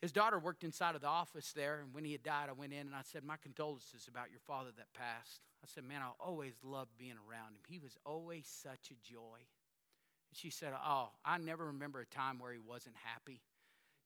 His 0.00 0.12
daughter 0.12 0.38
worked 0.38 0.64
inside 0.64 0.94
of 0.94 1.02
the 1.02 1.08
office 1.08 1.52
there, 1.52 1.80
and 1.80 1.92
when 1.92 2.04
he 2.04 2.12
had 2.12 2.22
died, 2.22 2.48
I 2.48 2.52
went 2.52 2.72
in 2.72 2.86
and 2.86 2.94
I 2.94 3.02
said, 3.02 3.22
My 3.22 3.36
condolences 3.36 4.08
about 4.08 4.30
your 4.30 4.40
father 4.46 4.70
that 4.78 4.94
passed. 4.94 5.40
I 5.62 5.66
said, 5.66 5.84
Man, 5.84 6.00
I 6.00 6.10
always 6.18 6.54
loved 6.62 6.96
being 6.96 7.16
around 7.28 7.48
him. 7.52 7.62
He 7.68 7.78
was 7.78 7.98
always 8.06 8.46
such 8.46 8.90
a 8.90 9.06
joy. 9.06 9.44
And 10.30 10.38
she 10.38 10.48
said, 10.48 10.72
Oh, 10.72 11.10
I 11.24 11.36
never 11.36 11.66
remember 11.66 12.00
a 12.00 12.06
time 12.06 12.38
where 12.38 12.52
he 12.52 12.58
wasn't 12.58 12.96
happy. 13.04 13.42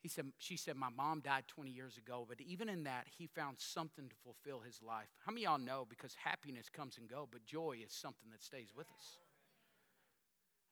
He 0.05 0.11
said, 0.11 0.27
she 0.37 0.59
said, 0.59 0.77
My 0.77 0.91
mom 0.95 1.21
died 1.21 1.45
20 1.49 1.71
years 1.71 1.97
ago, 1.97 2.27
but 2.29 2.39
even 2.39 2.69
in 2.69 2.85
that, 2.85 3.07
he 3.17 3.27
found 3.27 3.57
something 3.59 4.07
to 4.07 4.15
fulfill 4.23 4.61
his 4.61 4.83
life. 4.83 5.09
How 5.25 5.33
many 5.33 5.45
y'all 5.45 5.57
know? 5.57 5.87
Because 5.89 6.15
happiness 6.23 6.69
comes 6.69 6.99
and 6.99 7.09
go, 7.09 7.27
but 7.33 7.47
joy 7.47 7.79
is 7.83 7.95
something 7.95 8.29
that 8.31 8.43
stays 8.43 8.69
with 8.77 8.87
us. 8.99 9.17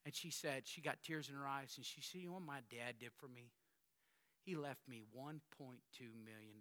And 0.05 0.15
she 0.15 0.31
said, 0.31 0.65
she 0.67 0.83
got 0.83 1.03
tears 1.03 1.31
in 1.31 1.35
her 1.35 1.47
eyes, 1.47 1.73
and 1.79 1.87
she 1.87 2.03
said, 2.03 2.21
You 2.21 2.27
know 2.27 2.35
what 2.35 2.43
my 2.43 2.61
dad 2.71 2.97
did 3.01 3.13
for 3.17 3.27
me? 3.27 3.53
He 4.45 4.55
left 4.55 4.87
me 4.87 5.01
$1.2 5.17 5.31
million. 5.57 6.61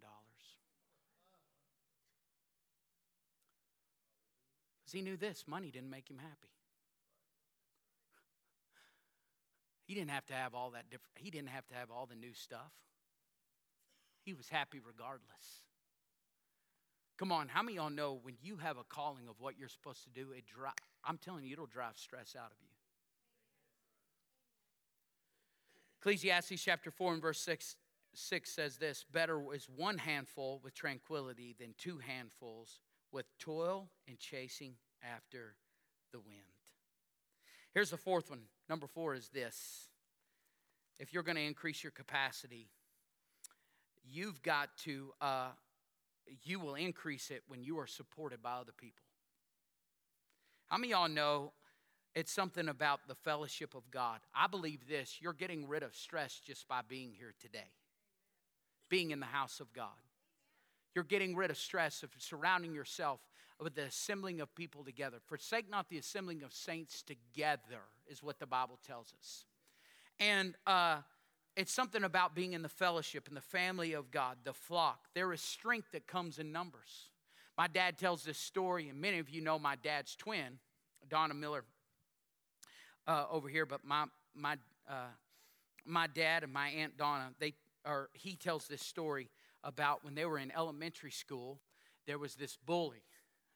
Because 4.80 4.94
he 4.94 5.02
knew 5.02 5.18
this 5.18 5.44
money 5.46 5.72
didn't 5.72 5.90
make 5.90 6.10
him 6.10 6.20
happy. 6.20 6.52
He 9.92 9.96
didn't 9.96 10.12
have 10.12 10.26
to 10.28 10.34
have 10.34 10.56
all 10.56 10.70
that 10.70 10.90
different, 10.90 11.18
he 11.18 11.30
didn't 11.30 11.50
have 11.50 11.68
to 11.68 11.76
have 11.76 11.92
all 11.92 12.06
the 12.06 12.16
new 12.16 12.34
stuff. 12.34 12.72
He 14.24 14.32
was 14.32 14.48
happy 14.48 14.80
regardless. 14.80 15.66
Come 17.20 17.34
on, 17.34 17.50
how 17.50 17.62
many 17.62 17.76
y'all 17.76 17.90
know 17.90 18.18
when 18.24 18.36
you 18.42 18.56
have 18.56 18.78
a 18.78 18.86
calling 18.86 19.28
of 19.28 19.36
what 19.42 19.60
you're 19.60 19.68
supposed 19.68 20.06
to 20.06 20.10
do, 20.10 20.32
it 20.32 20.46
dri- 20.46 20.70
I'm 21.04 21.18
telling 21.18 21.44
you, 21.44 21.52
it'll 21.52 21.66
drive 21.66 21.98
stress 21.98 22.38
out 22.40 22.52
of 22.52 22.58
you. 22.62 22.70
Ecclesiastes 26.00 26.64
chapter 26.64 26.90
4 26.90 27.12
and 27.16 27.22
verse 27.22 27.42
6, 27.42 27.76
6 28.14 28.50
says 28.50 28.78
this 28.78 29.04
Better 29.12 29.42
is 29.54 29.68
one 29.76 29.98
handful 29.98 30.62
with 30.64 30.74
tranquility 30.74 31.54
than 31.60 31.74
two 31.78 31.98
handfuls 31.98 32.80
with 33.12 33.26
toil 33.39 33.89
and 34.08 34.18
chasing 34.18 34.76
after 35.04 35.56
the 36.14 36.22
wind. 36.22 36.38
Here's 37.74 37.89
the 37.89 37.98
fourth 37.98 38.30
one. 38.30 38.44
Number 38.72 38.88
four 38.88 39.15
is 39.15 39.28
this 39.34 39.89
if 40.97 41.13
you're 41.13 41.24
going 41.24 41.36
to 41.36 41.43
increase 41.43 41.84
your 41.84 41.91
capacity, 41.91 42.69
you've 44.09 44.41
got 44.41 44.69
to, 44.86 45.11
uh, 45.19 45.49
you 46.45 46.57
will 46.57 46.76
increase 46.76 47.32
it 47.32 47.43
when 47.49 47.65
you 47.65 47.80
are 47.80 47.86
supported 47.86 48.41
by 48.41 48.53
other 48.53 48.72
people. 48.72 49.03
How 50.67 50.78
many 50.78 50.91
y'all 50.93 51.09
know 51.09 51.51
it's 52.15 52.32
something 52.32 52.69
about 52.69 53.01
the 53.09 53.15
fellowship 53.15 53.76
of 53.76 53.91
God? 53.91 54.22
I 54.34 54.47
believe 54.47 54.88
this 54.88 55.17
you're 55.19 55.34
getting 55.34 55.67
rid 55.67 55.84
of 55.84 55.93
stress 55.93 56.39
just 56.39 56.65
by 56.69 56.80
being 56.88 57.11
here 57.11 57.34
today, 57.41 57.74
being 58.88 59.11
in 59.11 59.19
the 59.19 59.26
house 59.26 59.59
of 59.59 59.74
God. 59.74 59.89
You're 60.94 61.04
getting 61.04 61.36
rid 61.36 61.52
of 61.52 61.58
stress 61.58 62.04
of 62.04 62.10
surrounding 62.18 62.74
yourself 62.74 63.22
with 63.60 63.76
the 63.76 63.84
assembling 63.84 64.42
of 64.42 64.54
people 64.56 64.84
together. 64.84 65.18
Forsake 65.26 65.70
not 65.70 65.89
the 65.89 65.98
assembling 65.98 66.44
of 66.44 66.54
saints 66.54 67.04
together, 67.04 67.82
is 68.08 68.24
what 68.24 68.39
the 68.39 68.48
Bible 68.48 68.80
tells 68.86 69.14
us. 69.20 69.46
And 70.20 70.56
uh, 70.66 70.98
it's 71.56 71.72
something 71.72 72.04
about 72.04 72.36
being 72.36 72.54
in 72.54 72.62
the 72.62 72.70
fellowship 72.70 73.28
and 73.28 73.38
the 73.38 73.42
family 73.42 73.94
of 73.94 74.12
God, 74.12 74.38
the 74.44 74.54
flock. 74.54 75.08
There 75.14 75.32
is 75.32 75.42
strength 75.42 75.92
that 75.92 76.08
comes 76.08 76.39
in 76.39 76.52
numbers. 76.52 77.10
My 77.58 77.68
dad 77.68 77.98
tells 77.98 78.24
this 78.24 78.38
story, 78.38 78.89
and 78.89 79.00
many 79.00 79.20
of 79.20 79.30
you 79.30 79.42
know 79.42 79.60
my 79.60 79.76
dad's 79.76 80.16
twin, 80.16 80.60
Donna 81.10 81.34
Miller, 81.34 81.64
uh, 83.08 83.26
over 83.30 83.48
here. 83.48 83.66
But 83.66 83.84
my 83.84 84.06
my 84.34 84.58
uh, 84.89 85.12
my 85.86 86.08
dad 86.08 86.44
and 86.44 86.54
my 86.54 86.70
aunt 86.70 86.98
Donna, 86.98 87.32
they 87.39 87.54
or 87.86 88.10
he 88.14 88.36
tells 88.36 88.68
this 88.68 88.82
story 88.82 89.30
about 89.64 90.03
when 90.03 90.16
they 90.16 90.26
were 90.26 90.38
in 90.38 90.51
elementary 90.51 91.12
school. 91.12 91.59
There 92.07 92.18
was 92.18 92.36
this 92.36 92.57
bully, 92.66 93.03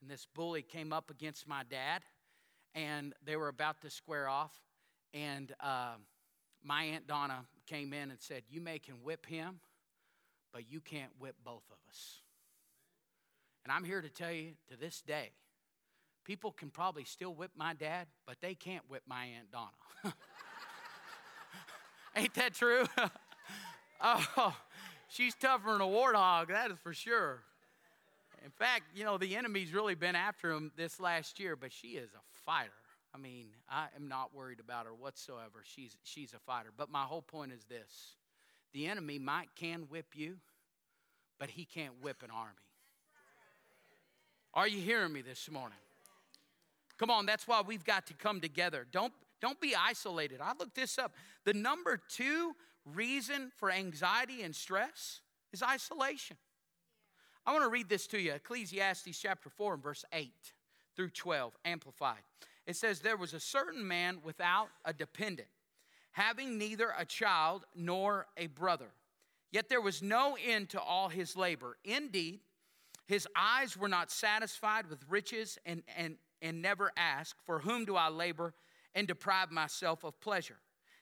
and 0.02 0.10
this 0.10 0.28
bully 0.34 0.62
came 0.62 0.94
up 0.94 1.10
against 1.10 1.48
my 1.48 1.64
dad, 1.70 2.04
and 2.74 3.14
they 3.26 3.36
were 3.36 3.48
about 3.48 3.82
to 3.82 3.90
square 3.90 4.28
off. 4.28 4.54
And 5.14 5.54
uh, 5.60 5.96
my 6.64 6.84
aunt 6.84 7.08
Donna 7.08 7.46
came 7.68 7.94
in 7.94 8.12
and 8.12 8.20
said, 8.20 8.44
"You 8.50 8.62
may 8.62 8.80
can 8.80 8.96
whip 9.04 9.26
him, 9.26 9.60
but 10.54 10.70
you 10.70 10.80
can't 10.80 11.12
whip 11.20 11.36
both 11.44 11.64
of 11.72 11.78
us." 11.90 12.22
And 13.64 13.72
I'm 13.72 13.84
here 13.84 14.02
to 14.02 14.10
tell 14.10 14.32
you 14.32 14.52
to 14.70 14.78
this 14.78 15.02
day, 15.02 15.32
people 16.24 16.52
can 16.52 16.70
probably 16.70 17.04
still 17.04 17.34
whip 17.34 17.52
my 17.56 17.74
dad, 17.74 18.08
but 18.28 18.38
they 18.40 18.54
can't 18.54 18.84
whip 18.90 19.02
my 19.08 19.26
Aunt 19.26 19.52
Donna. 19.52 19.72
Ain't 22.16 22.34
that 22.36 22.54
true? 22.54 22.86
oh, 24.02 24.56
she's 25.16 25.36
tougher 25.36 25.72
than 25.72 25.82
a 25.82 25.86
warthog, 25.86 26.50
that 26.50 26.72
is 26.72 26.78
for 26.84 26.94
sure. 26.94 27.42
In 28.44 28.52
fact, 28.52 28.84
you 28.96 29.04
know, 29.04 29.18
the 29.18 29.36
enemy's 29.36 29.74
really 29.74 29.96
been 29.96 30.16
after 30.16 30.52
him 30.52 30.72
this 30.76 31.00
last 31.00 31.40
year, 31.40 31.56
but 31.56 31.72
she 31.72 31.90
is 31.90 32.12
a 32.14 32.22
fighter. 32.46 32.70
I 33.14 33.18
mean, 33.18 33.48
I 33.70 33.88
am 33.96 34.08
not 34.08 34.36
worried 34.36 34.60
about 34.60 34.86
her 34.86 34.94
whatsoever. 34.94 35.64
She's, 35.64 35.96
she's 36.04 36.34
a 36.34 36.40
fighter. 36.40 36.70
But 36.76 36.92
my 36.92 37.04
whole 37.04 37.22
point 37.22 37.54
is 37.54 37.64
this 37.66 38.16
the 38.74 38.88
enemy 38.88 39.20
might 39.20 39.48
can 39.56 39.84
whip 39.84 40.08
you, 40.16 40.36
but 41.40 41.50
he 41.50 41.66
can't 41.66 41.94
whip 42.02 42.22
an 42.24 42.30
army. 42.30 42.52
Are 44.54 44.68
you 44.68 44.80
hearing 44.80 45.14
me 45.14 45.22
this 45.22 45.50
morning? 45.50 45.78
Come 46.98 47.10
on, 47.10 47.26
that's 47.26 47.48
why 47.48 47.62
we've 47.66 47.84
got 47.84 48.08
to 48.08 48.14
come 48.14 48.40
together. 48.40 48.86
Don't, 48.92 49.14
don't 49.42 49.60
be 49.60 49.76
isolated. 49.76 50.40
I 50.42 50.54
looked 50.58 50.76
this 50.76 50.98
up. 50.98 51.14
The 51.46 51.54
number 51.54 52.00
two 52.10 52.56
reason 52.94 53.52
for 53.58 53.72
anxiety 53.72 54.42
and 54.44 54.56
stress 54.56 55.22
is 55.52 55.64
isolation. 55.64 56.38
I 57.46 57.52
want 57.52 57.64
to 57.64 57.70
read 57.70 57.90
this 57.90 58.08
to 58.08 58.20
you 58.20 58.34
Ecclesiastes 58.34 59.20
chapter 59.20 59.50
4 59.50 59.76
and 59.76 59.84
verse 59.84 60.04
8 60.12 60.32
through 60.96 61.10
12, 61.10 61.56
amplified. 61.66 62.22
It 62.66 62.76
says, 62.76 63.00
There 63.00 63.18
was 63.18 63.34
a 63.34 63.40
certain 63.40 63.88
man 63.88 64.20
without 64.24 64.70
a 64.84 64.94
dependent, 64.94 65.50
having 66.12 66.58
neither 66.58 66.94
a 66.98 67.06
child 67.06 67.66
nor 67.76 68.28
a 68.38 68.48
brother. 68.48 68.92
Yet 69.52 69.70
there 69.70 69.82
was 69.82 70.02
no 70.02 70.38
end 70.44 70.70
to 70.70 70.82
all 70.82 71.10
his 71.10 71.38
labor. 71.38 71.78
Indeed, 71.84 72.40
his 73.06 73.28
eyes 73.36 73.78
were 73.78 73.88
not 73.88 74.12
satisfied 74.12 74.90
with 74.90 75.00
riches 75.08 75.60
and, 75.66 75.84
and, 75.96 76.18
and 76.42 76.62
never 76.62 76.92
asked, 76.98 77.40
For 77.46 77.60
whom 77.60 77.86
do 77.86 77.96
I 77.96 78.10
labor 78.10 78.54
and 78.96 79.08
deprive 79.08 79.52
myself 79.52 80.04
of 80.04 80.20
pleasure? 80.20 80.58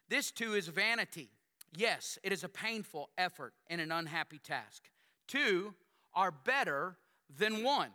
This 0.10 0.32
too 0.32 0.54
is 0.54 0.68
vanity. 0.68 1.30
Yes, 1.76 2.20
it 2.24 2.32
is 2.32 2.44
a 2.44 2.50
painful 2.50 3.10
effort 3.18 3.54
and 3.68 3.82
an 3.82 3.92
unhappy 3.92 4.40
task. 4.40 4.84
Two 5.28 5.74
are 6.14 6.32
better 6.32 6.98
than 7.38 7.64
one. 7.64 7.90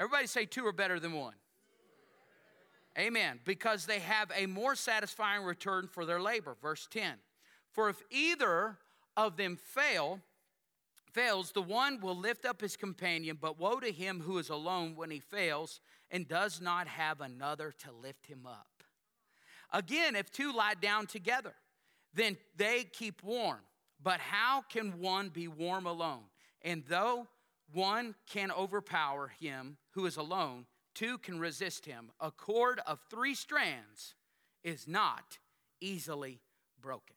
Everybody 0.00 0.26
say 0.26 0.44
two 0.44 0.66
are 0.66 0.72
better 0.72 0.98
than 0.98 1.12
one. 1.12 1.34
Amen. 2.98 3.40
Because 3.44 3.86
they 3.86 4.00
have 4.00 4.30
a 4.36 4.46
more 4.46 4.74
satisfying 4.74 5.44
return 5.44 5.86
for 5.86 6.04
their 6.04 6.20
labor. 6.20 6.56
Verse 6.60 6.86
10. 6.90 7.14
For 7.70 7.88
if 7.88 8.02
either 8.10 8.76
of 9.16 9.36
them 9.36 9.56
fail, 9.56 10.20
fails, 11.12 11.52
the 11.52 11.62
one 11.62 12.00
will 12.00 12.16
lift 12.16 12.44
up 12.44 12.60
his 12.60 12.76
companion, 12.76 13.38
but 13.40 13.58
woe 13.58 13.80
to 13.80 13.92
him 13.92 14.20
who 14.20 14.38
is 14.38 14.50
alone 14.50 14.94
when 14.96 15.10
he 15.10 15.20
fails 15.20 15.80
and 16.10 16.28
does 16.28 16.60
not 16.60 16.86
have 16.86 17.20
another 17.20 17.72
to 17.78 17.92
lift 17.92 18.26
him 18.26 18.46
up. 18.46 18.66
Again, 19.72 20.16
if 20.16 20.30
two 20.30 20.52
lie 20.52 20.74
down 20.74 21.06
together, 21.06 21.54
then 22.14 22.36
they 22.56 22.84
keep 22.84 23.22
warm. 23.22 23.60
But 24.02 24.20
how 24.20 24.62
can 24.62 25.00
one 25.00 25.28
be 25.28 25.48
warm 25.48 25.86
alone? 25.86 26.24
And 26.62 26.84
though 26.88 27.28
one 27.72 28.14
can 28.28 28.50
overpower 28.50 29.32
him 29.40 29.76
who 29.90 30.06
is 30.06 30.16
alone, 30.16 30.66
two 30.94 31.18
can 31.18 31.38
resist 31.38 31.86
him. 31.86 32.10
A 32.20 32.30
cord 32.30 32.80
of 32.86 32.98
three 33.10 33.34
strands 33.34 34.14
is 34.64 34.86
not 34.86 35.38
easily 35.80 36.40
broken. 36.80 37.16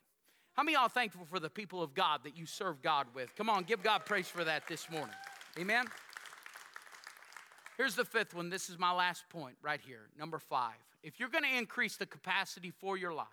How 0.53 0.63
many 0.63 0.75
y'all 0.75 0.87
thankful 0.87 1.25
for 1.29 1.39
the 1.39 1.49
people 1.49 1.83
of 1.83 1.93
God 1.93 2.21
that 2.23 2.37
you 2.37 2.45
serve 2.45 2.81
God 2.81 3.07
with? 3.13 3.35
Come 3.35 3.49
on, 3.49 3.63
give 3.63 3.83
God 3.83 4.05
praise 4.05 4.27
for 4.27 4.43
that 4.43 4.67
this 4.67 4.89
morning. 4.89 5.15
Amen. 5.59 5.85
Here's 7.77 7.95
the 7.95 8.05
fifth 8.05 8.33
one. 8.33 8.49
This 8.49 8.69
is 8.69 8.79
my 8.79 8.93
last 8.93 9.27
point 9.29 9.57
right 9.61 9.81
here. 9.85 10.07
Number 10.17 10.39
five. 10.39 10.75
If 11.03 11.19
you're 11.19 11.29
going 11.29 11.43
to 11.43 11.57
increase 11.57 11.97
the 11.97 12.05
capacity 12.05 12.71
for 12.71 12.97
your 12.97 13.13
life, 13.13 13.27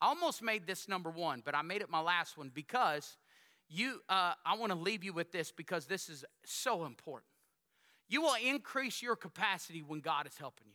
I 0.00 0.08
almost 0.08 0.42
made 0.42 0.66
this 0.66 0.88
number 0.88 1.10
one, 1.10 1.42
but 1.44 1.54
I 1.54 1.62
made 1.62 1.82
it 1.82 1.90
my 1.90 2.00
last 2.00 2.38
one 2.38 2.50
because 2.52 3.16
you. 3.68 4.00
Uh, 4.08 4.32
I 4.44 4.56
want 4.56 4.72
to 4.72 4.78
leave 4.78 5.04
you 5.04 5.12
with 5.12 5.32
this 5.32 5.52
because 5.52 5.86
this 5.86 6.08
is 6.08 6.24
so 6.44 6.84
important. 6.84 7.26
You 8.08 8.22
will 8.22 8.36
increase 8.42 9.02
your 9.02 9.16
capacity 9.16 9.82
when 9.82 10.00
God 10.00 10.26
is 10.26 10.36
helping 10.38 10.68
you. 10.68 10.72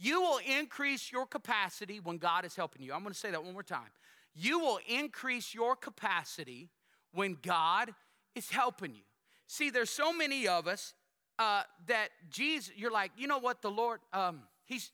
You 0.00 0.20
will 0.20 0.38
increase 0.38 1.10
your 1.12 1.26
capacity 1.26 2.00
when 2.00 2.18
God 2.18 2.44
is 2.44 2.54
helping 2.56 2.82
you. 2.82 2.92
I'm 2.92 3.02
going 3.02 3.12
to 3.12 3.18
say 3.18 3.30
that 3.30 3.42
one 3.42 3.52
more 3.52 3.62
time 3.62 3.90
you 4.38 4.60
will 4.60 4.78
increase 4.86 5.52
your 5.52 5.74
capacity 5.74 6.70
when 7.12 7.36
God 7.42 7.90
is 8.36 8.50
helping 8.50 8.94
you. 8.94 9.02
See, 9.48 9.70
there's 9.70 9.90
so 9.90 10.12
many 10.12 10.46
of 10.46 10.68
us 10.68 10.94
uh, 11.38 11.62
that 11.86 12.08
Jesus, 12.30 12.72
you're 12.76 12.90
like, 12.90 13.10
you 13.16 13.26
know 13.26 13.38
what, 13.38 13.62
the 13.62 13.70
Lord, 13.70 14.00
um, 14.12 14.42
He's, 14.64 14.92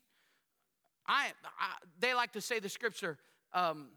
I, 1.07 1.33
I, 1.59 1.75
they 2.01 2.15
like 2.15 2.33
to 2.33 2.41
say 2.41 2.61
the 2.61 2.69
scripture, 2.69 3.19
um, 3.53 3.89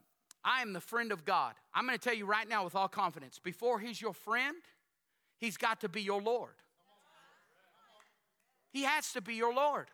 I 0.44 0.62
am 0.62 0.74
the 0.74 0.82
friend 0.82 1.12
of 1.12 1.26
God. 1.26 1.54
I'm 1.74 1.86
going 1.86 1.98
to 1.98 2.04
tell 2.04 2.16
you 2.16 2.26
right 2.26 2.48
now 2.48 2.64
with 2.64 2.76
all 2.76 2.88
confidence 2.88 3.40
before 3.40 3.80
He's 3.80 4.02
your 4.02 4.14
friend, 4.14 4.58
He's 5.40 5.58
got 5.58 5.82
to 5.82 5.90
be 5.90 6.02
your 6.02 6.22
Lord. 6.22 6.54
He 8.72 8.84
has 8.84 9.12
to 9.14 9.22
be 9.22 9.36
your 9.36 9.54
Lord. 9.54 9.88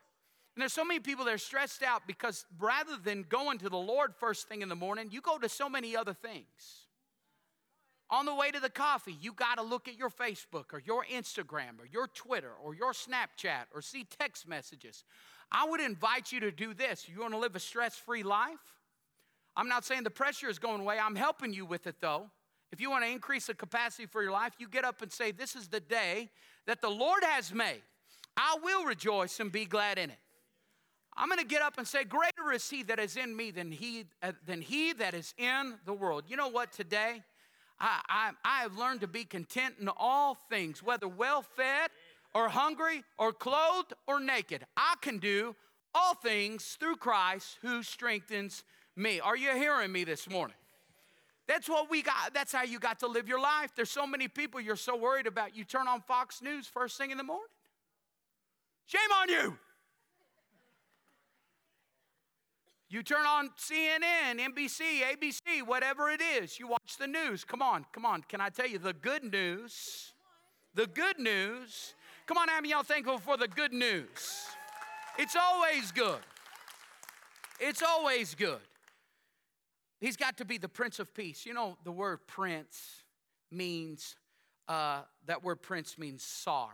And 0.55 0.61
there's 0.61 0.73
so 0.73 0.85
many 0.85 0.99
people 0.99 1.25
that 1.25 1.33
are 1.33 1.39
stressed 1.39 1.81
out 1.81 2.03
because 2.05 2.45
rather 2.59 2.97
than 2.97 3.25
going 3.27 3.57
to 3.59 3.69
the 3.69 3.77
Lord 3.77 4.13
first 4.15 4.47
thing 4.47 4.61
in 4.61 4.69
the 4.69 4.75
morning, 4.75 5.09
you 5.11 5.21
go 5.21 5.37
to 5.39 5.49
so 5.49 5.67
many 5.67 5.95
other 5.95 6.13
things. 6.13 6.87
On 8.09 8.25
the 8.25 8.35
way 8.35 8.51
to 8.51 8.59
the 8.59 8.69
coffee, 8.69 9.15
you 9.19 9.33
got 9.33 9.57
to 9.57 9.63
look 9.63 9.87
at 9.87 9.97
your 9.97 10.11
Facebook 10.11 10.65
or 10.73 10.81
your 10.85 11.05
Instagram 11.11 11.79
or 11.79 11.87
your 11.91 12.07
Twitter 12.07 12.51
or 12.63 12.75
your 12.75 12.93
Snapchat 12.93 13.65
or 13.73 13.81
see 13.81 14.05
text 14.19 14.47
messages. 14.47 15.03
I 15.53 15.65
would 15.65 15.79
invite 15.79 16.31
you 16.31 16.39
to 16.41 16.51
do 16.51 16.73
this. 16.73 17.07
You 17.07 17.21
want 17.21 17.33
to 17.33 17.39
live 17.39 17.55
a 17.55 17.59
stress 17.59 17.95
free 17.95 18.23
life? 18.23 18.57
I'm 19.55 19.69
not 19.69 19.85
saying 19.85 20.03
the 20.03 20.09
pressure 20.09 20.49
is 20.49 20.57
going 20.57 20.81
away, 20.81 20.97
I'm 20.99 21.15
helping 21.15 21.53
you 21.53 21.65
with 21.65 21.85
it 21.85 21.95
though. 22.01 22.29
If 22.71 22.81
you 22.81 22.89
want 22.89 23.03
to 23.05 23.11
increase 23.11 23.45
the 23.45 23.53
capacity 23.53 24.07
for 24.07 24.23
your 24.23 24.31
life, 24.31 24.53
you 24.57 24.67
get 24.67 24.83
up 24.83 25.03
and 25.03 25.11
say, 25.11 25.31
This 25.31 25.55
is 25.55 25.67
the 25.67 25.79
day 25.79 26.31
that 26.65 26.81
the 26.81 26.89
Lord 26.89 27.23
has 27.23 27.53
made. 27.53 27.83
I 28.35 28.57
will 28.63 28.83
rejoice 28.85 29.39
and 29.39 29.51
be 29.51 29.65
glad 29.65 29.99
in 29.99 30.09
it. 30.09 30.17
I'm 31.15 31.27
going 31.27 31.39
to 31.39 31.45
get 31.45 31.61
up 31.61 31.77
and 31.77 31.87
say, 31.87 32.03
Greater 32.03 32.51
is 32.51 32.67
he 32.67 32.81
that 32.83 32.97
is 32.97 33.15
in 33.15 33.35
me 33.35 33.51
than 33.51 33.71
he, 33.71 34.05
uh, 34.23 34.31
than 34.47 34.59
he 34.59 34.91
that 34.93 35.13
is 35.13 35.35
in 35.37 35.75
the 35.85 35.93
world. 35.93 36.23
You 36.27 36.35
know 36.35 36.47
what, 36.47 36.71
today? 36.71 37.21
I, 37.79 37.99
I, 38.09 38.31
I 38.43 38.61
have 38.61 38.75
learned 38.75 39.01
to 39.01 39.07
be 39.07 39.23
content 39.23 39.75
in 39.79 39.87
all 39.95 40.35
things, 40.49 40.81
whether 40.81 41.07
well 41.07 41.43
fed 41.43 41.91
or 42.33 42.49
hungry 42.49 43.03
or 43.17 43.31
clothed 43.31 43.93
or 44.07 44.19
naked. 44.19 44.65
I 44.75 44.95
can 45.01 45.19
do 45.19 45.55
all 45.93 46.15
things 46.15 46.77
through 46.79 46.97
Christ 46.97 47.59
who 47.61 47.83
strengthens 47.83 48.63
me. 48.95 49.19
Are 49.19 49.37
you 49.37 49.51
hearing 49.53 49.91
me 49.91 50.03
this 50.03 50.29
morning? 50.29 50.55
That's 51.47 51.67
what 51.67 51.89
we 51.89 52.01
got. 52.01 52.33
That's 52.33 52.53
how 52.53 52.63
you 52.63 52.79
got 52.79 52.99
to 52.99 53.07
live 53.07 53.27
your 53.27 53.39
life. 53.39 53.71
There's 53.75 53.91
so 53.91 54.07
many 54.07 54.27
people 54.27 54.61
you're 54.61 54.75
so 54.75 54.95
worried 54.95 55.27
about. 55.27 55.55
You 55.55 55.65
turn 55.65 55.87
on 55.87 56.01
Fox 56.01 56.41
News 56.41 56.67
first 56.67 56.97
thing 56.97 57.11
in 57.11 57.17
the 57.17 57.23
morning. 57.23 57.47
Shame 58.85 59.01
on 59.21 59.29
you. 59.29 59.57
You 62.89 63.01
turn 63.01 63.25
on 63.25 63.49
CNN, 63.57 64.39
NBC, 64.39 65.01
ABC, 65.01 65.65
whatever 65.65 66.11
it 66.11 66.21
is, 66.21 66.59
you 66.59 66.67
watch 66.67 66.97
the 66.99 67.07
news. 67.07 67.43
Come 67.43 67.63
on, 67.63 67.87
come 67.91 68.05
on. 68.05 68.21
Can 68.29 68.39
I 68.39 68.49
tell 68.49 68.67
you 68.67 68.77
the 68.77 68.93
good 68.93 69.23
news? 69.23 70.13
The 70.75 70.85
good 70.85 71.17
news. 71.17 71.95
Come 72.25 72.37
on, 72.37 72.47
how 72.47 72.61
y'all 72.63 72.83
thankful 72.83 73.17
for 73.17 73.35
the 73.35 73.49
good 73.49 73.73
news? 73.73 74.45
It's 75.17 75.35
always 75.35 75.91
good. 75.91 76.19
It's 77.59 77.83
always 77.83 78.33
good. 78.33 78.61
He's 79.99 80.15
got 80.15 80.37
to 80.37 80.45
be 80.45 80.57
the 80.57 80.69
Prince 80.69 80.99
of 80.99 81.13
Peace. 81.13 81.45
You 81.45 81.53
know, 81.53 81.77
the 81.83 81.91
word 81.91 82.25
prince 82.25 83.03
means, 83.51 84.15
uh, 84.69 85.01
that 85.25 85.43
word 85.43 85.61
prince 85.61 85.97
means 85.97 86.23
Tsar. 86.23 86.71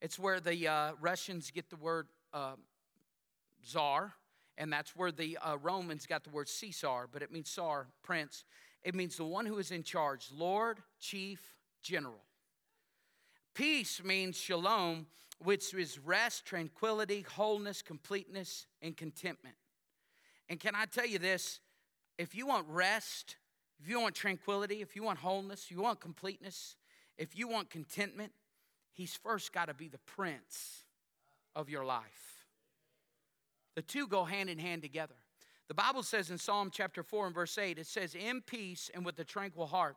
It's 0.00 0.18
where 0.18 0.40
the 0.40 0.66
uh, 0.66 0.92
Russians 0.98 1.50
get 1.50 1.68
the 1.68 1.76
word 1.76 2.06
uh, 2.32 2.54
czar 3.66 4.14
and 4.56 4.72
that's 4.72 4.96
where 4.96 5.12
the 5.12 5.38
uh, 5.42 5.58
Romans 5.60 6.06
got 6.06 6.24
the 6.24 6.30
word 6.30 6.48
Caesar, 6.48 7.08
but 7.12 7.22
it 7.22 7.30
means 7.30 7.50
Tsar, 7.50 7.86
prince. 8.02 8.44
It 8.82 8.94
means 8.94 9.16
the 9.16 9.24
one 9.24 9.44
who 9.44 9.58
is 9.58 9.70
in 9.70 9.82
charge, 9.82 10.28
Lord, 10.34 10.78
chief, 11.00 11.54
general. 11.82 12.22
Peace 13.54 14.02
means 14.02 14.36
shalom, 14.36 15.06
which 15.38 15.74
is 15.74 15.98
rest, 15.98 16.46
tranquility, 16.46 17.22
wholeness, 17.22 17.82
completeness, 17.82 18.66
and 18.80 18.96
contentment. 18.96 19.56
And 20.48 20.58
can 20.58 20.74
I 20.74 20.86
tell 20.86 21.06
you 21.06 21.18
this? 21.18 21.60
If 22.18 22.34
you 22.34 22.46
want 22.46 22.66
rest, 22.68 23.36
if 23.80 23.88
you 23.88 24.00
want 24.00 24.14
tranquility, 24.14 24.80
if 24.80 24.96
you 24.96 25.02
want 25.02 25.18
wholeness, 25.18 25.70
you 25.70 25.82
want 25.82 26.00
completeness, 26.00 26.76
if 27.18 27.36
you 27.36 27.48
want 27.48 27.70
contentment, 27.70 28.32
He's 28.94 29.16
first 29.16 29.52
got 29.52 29.68
to 29.68 29.74
be 29.74 29.88
the 29.88 29.98
prince 29.98 30.84
of 31.56 31.70
your 31.70 31.84
life. 31.84 32.46
The 33.74 33.82
two 33.82 34.06
go 34.06 34.24
hand 34.24 34.50
in 34.50 34.58
hand 34.58 34.82
together. 34.82 35.14
The 35.68 35.74
Bible 35.74 36.02
says 36.02 36.30
in 36.30 36.36
Psalm 36.36 36.70
chapter 36.70 37.02
4 37.02 37.26
and 37.26 37.34
verse 37.34 37.56
8, 37.56 37.78
it 37.78 37.86
says, 37.86 38.14
In 38.14 38.42
peace 38.42 38.90
and 38.92 39.06
with 39.06 39.18
a 39.18 39.24
tranquil 39.24 39.66
heart, 39.66 39.96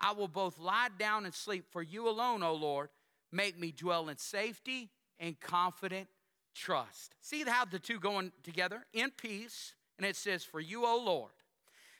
I 0.00 0.12
will 0.12 0.28
both 0.28 0.58
lie 0.58 0.88
down 0.98 1.24
and 1.24 1.34
sleep, 1.34 1.64
for 1.70 1.82
you 1.82 2.08
alone, 2.08 2.42
O 2.42 2.54
Lord, 2.54 2.90
make 3.32 3.58
me 3.58 3.72
dwell 3.72 4.08
in 4.08 4.18
safety 4.18 4.90
and 5.18 5.38
confident 5.40 6.08
trust. 6.54 7.14
See 7.20 7.44
how 7.44 7.64
the 7.64 7.78
two 7.78 7.98
going 7.98 8.32
together? 8.42 8.84
In 8.92 9.10
peace, 9.10 9.74
and 9.98 10.06
it 10.06 10.16
says, 10.16 10.44
For 10.44 10.60
you, 10.60 10.84
O 10.84 10.98
Lord. 10.98 11.32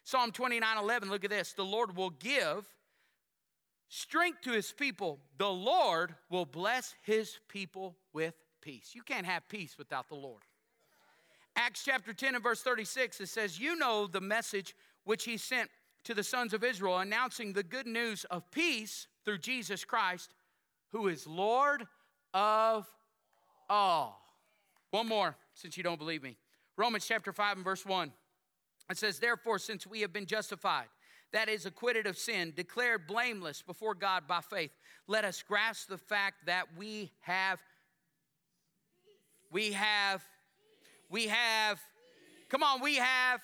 Psalm 0.05 0.31
29 0.31 0.79
11, 0.79 1.11
look 1.11 1.25
at 1.25 1.31
this. 1.31 1.53
The 1.53 1.65
Lord 1.65 1.97
will 1.97 2.11
give 2.11 2.67
strength 3.89 4.43
to 4.43 4.53
his 4.53 4.73
people. 4.73 5.19
The 5.39 5.49
Lord 5.49 6.15
will 6.31 6.45
bless 6.45 6.95
his 7.03 7.39
people 7.49 7.97
with 8.13 8.35
peace. 8.61 8.93
You 8.95 9.03
can't 9.03 9.27
have 9.27 9.49
peace 9.49 9.77
without 9.77 10.09
the 10.09 10.15
Lord. 10.15 10.43
Acts 11.57 11.83
chapter 11.85 12.13
10 12.13 12.35
and 12.35 12.45
verse 12.45 12.63
36, 12.63 13.21
it 13.21 13.29
says, 13.29 13.59
You 13.59 13.77
know 13.77 14.07
the 14.07 14.21
message 14.21 14.77
which 15.05 15.25
he 15.25 15.39
sent 15.39 15.71
to 16.07 16.15
the 16.15 16.23
sons 16.23 16.55
of 16.55 16.65
Israel, 16.65 16.99
announcing 16.99 17.53
the 17.53 17.63
good 17.63 17.87
news 17.87 18.25
of 18.25 18.51
peace 18.51 19.09
through 19.25 19.39
Jesus 19.39 19.85
Christ, 19.85 20.35
who 20.93 21.09
is 21.09 21.27
Lord 21.27 21.87
of 22.33 22.87
all. 23.69 24.21
One 24.91 25.09
more, 25.09 25.37
since 25.55 25.77
you 25.77 25.83
don't 25.83 25.99
believe 25.99 26.23
me. 26.23 26.37
Romans 26.77 27.05
chapter 27.07 27.33
5 27.33 27.57
and 27.57 27.65
verse 27.65 27.85
1. 27.85 28.13
It 28.89 28.99
says, 28.99 29.19
Therefore, 29.19 29.59
since 29.59 29.87
we 29.87 30.01
have 30.03 30.13
been 30.13 30.27
justified, 30.27 30.87
that 31.33 31.49
is 31.49 31.67
acquitted 31.67 32.07
of 32.07 32.17
sin, 32.17 32.53
declared 32.57 33.07
blameless 33.09 33.63
before 33.63 33.95
God 33.95 34.29
by 34.29 34.41
faith, 34.41 34.71
let 35.09 35.25
us 35.25 35.43
grasp 35.43 35.89
the 35.89 35.99
fact 35.99 36.47
that 36.47 36.67
we 36.79 37.11
have, 37.23 37.61
we 39.51 39.73
have 39.73 40.23
we 41.09 41.29
have, 41.29 41.81
come 42.49 42.63
on, 42.63 42.81
we 42.81 42.97
have, 42.97 43.41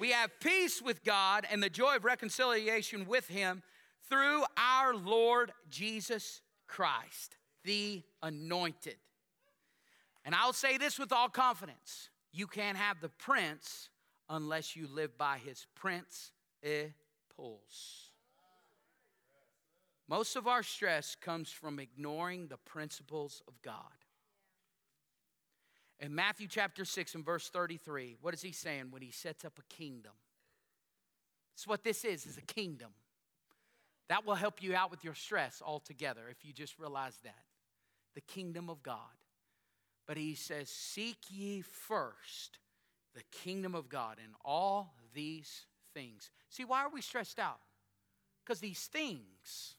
we 0.00 0.10
have 0.10 0.30
peace 0.40 0.82
with 0.82 1.04
God 1.04 1.46
and 1.50 1.62
the 1.62 1.70
joy 1.70 1.96
of 1.96 2.04
reconciliation 2.04 3.06
with 3.06 3.28
Him 3.28 3.62
through 4.08 4.44
our 4.56 4.94
Lord 4.94 5.52
Jesus 5.70 6.40
Christ, 6.66 7.36
the 7.64 8.02
anointed. 8.22 8.96
And 10.24 10.34
I'll 10.34 10.52
say 10.52 10.78
this 10.78 10.98
with 10.98 11.12
all 11.12 11.28
confidence 11.28 12.08
you 12.32 12.46
can't 12.46 12.76
have 12.76 13.00
the 13.00 13.10
prince 13.10 13.90
unless 14.28 14.74
you 14.74 14.88
live 14.88 15.16
by 15.16 15.38
his 15.38 15.66
principles. 15.74 16.32
Most 20.08 20.36
of 20.36 20.46
our 20.46 20.62
stress 20.62 21.14
comes 21.14 21.50
from 21.50 21.78
ignoring 21.78 22.48
the 22.48 22.56
principles 22.56 23.42
of 23.46 23.60
God. 23.62 24.03
In 26.00 26.14
Matthew 26.14 26.48
chapter 26.48 26.84
6 26.84 27.14
and 27.14 27.24
verse 27.24 27.48
33, 27.48 28.16
what 28.20 28.34
is 28.34 28.42
he 28.42 28.52
saying 28.52 28.86
when 28.90 29.02
he 29.02 29.10
sets 29.10 29.44
up 29.44 29.58
a 29.58 29.74
kingdom? 29.74 30.12
It's 31.54 31.66
what 31.66 31.84
this 31.84 32.04
is, 32.04 32.26
is 32.26 32.36
a 32.36 32.42
kingdom. 32.42 32.90
That 34.08 34.26
will 34.26 34.34
help 34.34 34.62
you 34.62 34.74
out 34.74 34.90
with 34.90 35.04
your 35.04 35.14
stress 35.14 35.62
altogether 35.64 36.22
if 36.30 36.44
you 36.44 36.52
just 36.52 36.78
realize 36.78 37.16
that. 37.24 37.44
The 38.14 38.20
kingdom 38.20 38.68
of 38.68 38.82
God. 38.82 38.98
But 40.06 40.16
he 40.16 40.34
says, 40.34 40.68
Seek 40.68 41.16
ye 41.30 41.62
first 41.62 42.58
the 43.14 43.22
kingdom 43.30 43.74
of 43.74 43.88
God 43.88 44.18
and 44.22 44.34
all 44.44 44.94
these 45.14 45.66
things. 45.94 46.30
See, 46.50 46.64
why 46.64 46.82
are 46.82 46.90
we 46.90 47.00
stressed 47.00 47.38
out? 47.38 47.60
Because 48.44 48.60
these 48.60 48.86
things. 48.86 49.74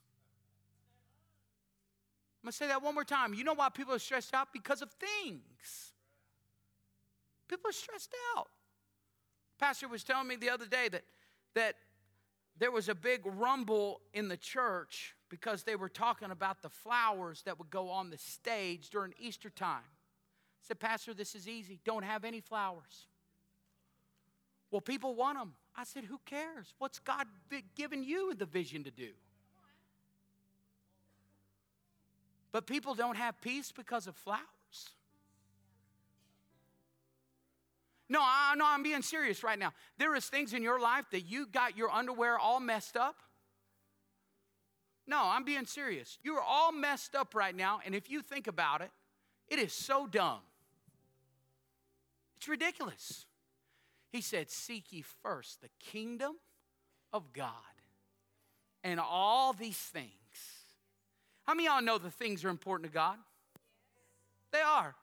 I'm 2.42 2.48
going 2.48 2.52
to 2.52 2.58
say 2.58 2.68
that 2.68 2.82
one 2.82 2.94
more 2.94 3.04
time. 3.04 3.34
You 3.34 3.44
know 3.44 3.54
why 3.54 3.70
people 3.70 3.94
are 3.94 4.00
stressed 4.00 4.34
out? 4.34 4.48
Because 4.54 4.82
of 4.82 4.90
things. 4.92 5.94
People 7.48 7.70
are 7.70 7.74
stressed 7.74 8.14
out. 8.38 8.48
Pastor 9.60 9.88
was 9.88 10.04
telling 10.04 10.28
me 10.28 10.36
the 10.36 10.50
other 10.50 10.66
day 10.66 10.90
that, 10.90 11.04
that 11.54 11.76
there 12.58 12.72
was 12.72 12.90
a 12.90 12.96
big 12.96 13.22
rumble 13.26 14.02
in 14.14 14.28
the 14.28 14.38
church 14.38 15.16
because 15.30 15.64
they 15.64 15.76
were 15.76 15.90
talking 15.90 16.32
about 16.32 16.62
the 16.62 16.70
flowers 16.70 17.42
that 17.44 17.58
would 17.60 17.70
go 17.70 17.90
on 17.90 18.10
the 18.10 18.18
stage 18.18 18.90
during 18.90 19.14
Easter 19.20 19.50
time. 19.50 19.80
I 19.80 20.68
said, 20.68 20.80
Pastor, 20.80 21.14
this 21.14 21.36
is 21.36 21.48
easy. 21.48 21.80
Don't 21.84 22.04
have 22.04 22.26
any 22.26 22.42
flowers. 22.42 23.08
Well, 24.72 24.82
people 24.82 25.16
want 25.16 25.38
them. 25.38 25.54
I 25.76 25.84
said, 25.84 26.06
Who 26.06 26.20
cares? 26.26 26.74
What's 26.80 27.00
God 27.00 27.28
given 27.76 28.04
you 28.04 28.34
the 28.34 28.46
vision 28.46 28.84
to 28.86 28.92
do? 28.92 29.10
But 32.52 32.68
people 32.68 32.96
don't 32.96 33.18
have 33.18 33.40
peace 33.42 33.72
because 33.72 34.08
of 34.08 34.16
flowers. 34.16 34.42
No, 38.08 38.20
I, 38.22 38.54
no, 38.56 38.66
I'm 38.68 38.84
being 38.84 39.02
serious 39.02 39.44
right 39.44 39.58
now. 39.58 39.74
There 39.98 40.16
is 40.16 40.26
things 40.26 40.54
in 40.54 40.62
your 40.62 40.80
life 40.80 41.06
that 41.12 41.22
you 41.22 41.48
got 41.48 41.78
your 41.78 41.92
underwear 41.92 42.38
all 42.38 42.60
messed 42.60 42.96
up. 42.96 43.16
No, 45.08 45.22
I'm 45.24 45.44
being 45.44 45.66
serious. 45.66 46.18
You 46.24 46.36
are 46.36 46.44
all 46.44 46.72
messed 46.72 47.16
up 47.16 47.36
right 47.36 47.56
now, 47.56 47.80
and 47.86 47.94
if 47.96 48.10
you 48.10 48.22
think 48.22 48.48
about 48.48 48.82
it, 48.82 48.92
it 49.48 49.60
is 49.60 49.74
so 49.74 50.08
dumb. 50.08 50.40
It's 52.38 52.48
ridiculous. 52.48 53.26
He 54.12 54.22
said, 54.22 54.50
Seek 54.50 54.92
ye 54.92 55.02
first 55.02 55.62
the 55.62 55.70
kingdom 55.80 56.36
of 57.12 57.34
God 57.34 57.52
and 58.84 59.00
all 59.00 59.54
these 59.54 59.78
things. 59.78 60.10
How 61.44 61.54
many 61.54 61.68
y'all 61.68 61.82
know 61.82 61.98
the 61.98 62.12
things 62.12 62.44
are 62.44 62.50
important 62.50 62.90
to 62.90 62.94
God? 62.94 63.18
They 64.52 64.62
are. 64.62 64.96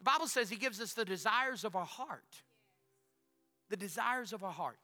The 0.00 0.04
Bible 0.04 0.26
says 0.26 0.50
He 0.50 0.56
gives 0.56 0.80
us 0.80 0.92
the 0.94 1.04
desires 1.04 1.64
of 1.64 1.76
our 1.76 1.86
heart. 1.86 2.42
The 3.68 3.76
desires 3.76 4.32
of 4.32 4.42
our 4.42 4.50
heart. 4.52 4.78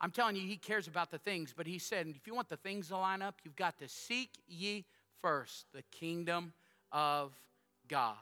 I'm 0.00 0.10
telling 0.10 0.36
you, 0.36 0.42
He 0.42 0.56
cares 0.56 0.88
about 0.88 1.10
the 1.10 1.18
things, 1.18 1.54
but 1.56 1.66
He 1.66 1.78
said, 1.78 2.06
if 2.08 2.26
you 2.26 2.34
want 2.34 2.48
the 2.48 2.56
things 2.56 2.88
to 2.88 2.96
line 2.96 3.22
up, 3.22 3.36
you've 3.44 3.56
got 3.56 3.78
to 3.78 3.88
seek 3.88 4.30
ye 4.48 4.84
first 5.20 5.66
the 5.72 5.82
kingdom 5.90 6.52
of 6.90 7.32
God 7.88 8.16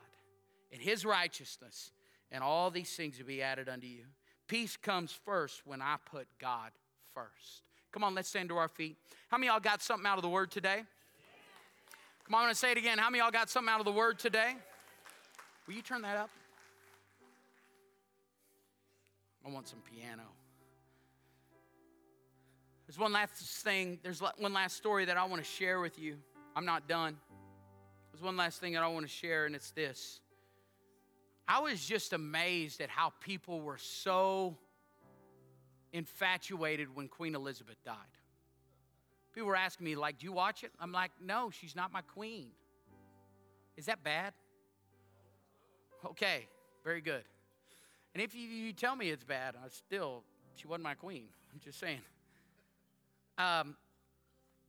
and 0.73 0.81
His 0.81 1.05
righteousness, 1.05 1.93
and 2.33 2.43
all 2.43 2.71
these 2.71 2.91
things 2.91 3.19
will 3.19 3.27
be 3.27 3.43
added 3.43 3.69
unto 3.69 3.87
you. 3.87 4.05
Peace 4.49 4.77
comes 4.77 5.13
first 5.13 5.67
when 5.67 5.81
I 5.81 5.97
put 6.05 6.27
God 6.41 6.71
first. 7.15 7.63
Come 7.93 8.05
on, 8.05 8.15
let's 8.15 8.29
stand 8.29 8.49
to 8.51 8.57
our 8.57 8.69
feet. 8.69 8.97
How 9.29 9.39
many 9.39 9.47
y'all 9.47 9.61
got 9.61 9.81
something 9.81 10.07
out 10.07 10.19
of 10.19 10.23
the 10.23 10.29
word 10.29 10.51
today? 10.51 10.83
Come 12.25 12.35
on, 12.35 12.41
I'm 12.41 12.47
gonna 12.47 12.55
say 12.57 12.73
it 12.73 12.79
again. 12.79 12.99
How 12.99 13.11
many 13.11 13.23
y'all 13.23 13.31
got 13.31 13.49
something 13.49 13.73
out 13.73 13.81
of 13.81 13.87
the 13.87 13.93
word 13.93 14.19
today? 14.19 14.55
Will 15.67 15.75
you 15.75 15.83
turn 15.83 16.03
that 16.03 16.17
up? 16.17 16.31
I 19.45 19.51
want 19.51 19.69
some 19.69 19.81
piano. 19.81 20.23
There's 22.87 22.99
one 22.99 23.13
last 23.13 23.35
thing, 23.65 23.99
there's 24.03 24.21
one 24.21 24.53
last 24.53 24.77
story 24.77 25.07
that 25.07 25.17
I 25.17 25.25
want 25.25 25.43
to 25.43 25.49
share 25.49 25.81
with 25.81 25.99
you. 25.99 26.17
I'm 26.55 26.65
not 26.65 26.89
done. 26.89 27.17
There's 28.13 28.23
one 28.23 28.37
last 28.37 28.61
thing 28.61 28.75
that 28.75 28.83
I 28.83 28.89
want 28.89 29.07
to 29.07 29.13
share, 29.13 29.47
and 29.47 29.55
it's 29.55 29.73
this. 29.73 30.21
I 31.49 31.61
was 31.61 31.85
just 31.85 32.13
amazed 32.13 32.81
at 32.81 32.89
how 32.89 33.13
people 33.21 33.61
were 33.61 33.79
so 33.79 34.57
infatuated 35.93 36.95
when 36.95 37.09
Queen 37.09 37.35
Elizabeth 37.35 37.77
died. 37.85 37.95
People 39.33 39.49
were 39.49 39.57
asking 39.57 39.85
me, 39.85 39.97
like, 39.97 40.19
do 40.19 40.27
you 40.27 40.33
watch 40.33 40.65
it? 40.65 40.71
I'm 40.81 40.93
like, 40.93 41.11
no, 41.21 41.51
she's 41.51 41.77
not 41.77 41.93
my 41.93 42.01
queen. 42.01 42.49
Is 43.77 43.87
that 43.87 44.03
bad? 44.03 44.33
Okay, 46.05 46.47
very 46.85 47.01
good. 47.01 47.23
And 48.15 48.23
if 48.23 48.35
you, 48.35 48.49
you 48.49 48.73
tell 48.73 48.97
me 48.97 49.11
it's 49.11 49.25
bad, 49.25 49.55
I 49.63 49.69
still, 49.69 50.23
she 50.55 50.67
wasn't 50.67 50.85
my 50.85 50.95
queen. 50.95 51.25
I'm 51.53 51.61
just 51.61 51.79
saying. 51.79 52.01
Um, 53.39 53.77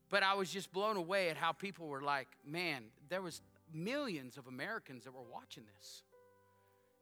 but 0.09 0.23
I 0.23 0.33
was 0.35 0.49
just 0.51 0.71
blown 0.71 0.97
away 0.97 1.29
at 1.29 1.37
how 1.37 1.51
people 1.51 1.87
were 1.87 2.01
like, 2.01 2.27
man, 2.45 2.83
there 3.09 3.21
was 3.21 3.41
millions 3.73 4.37
of 4.37 4.47
Americans 4.47 5.03
that 5.03 5.13
were 5.13 5.25
watching 5.31 5.63
this. 5.77 6.03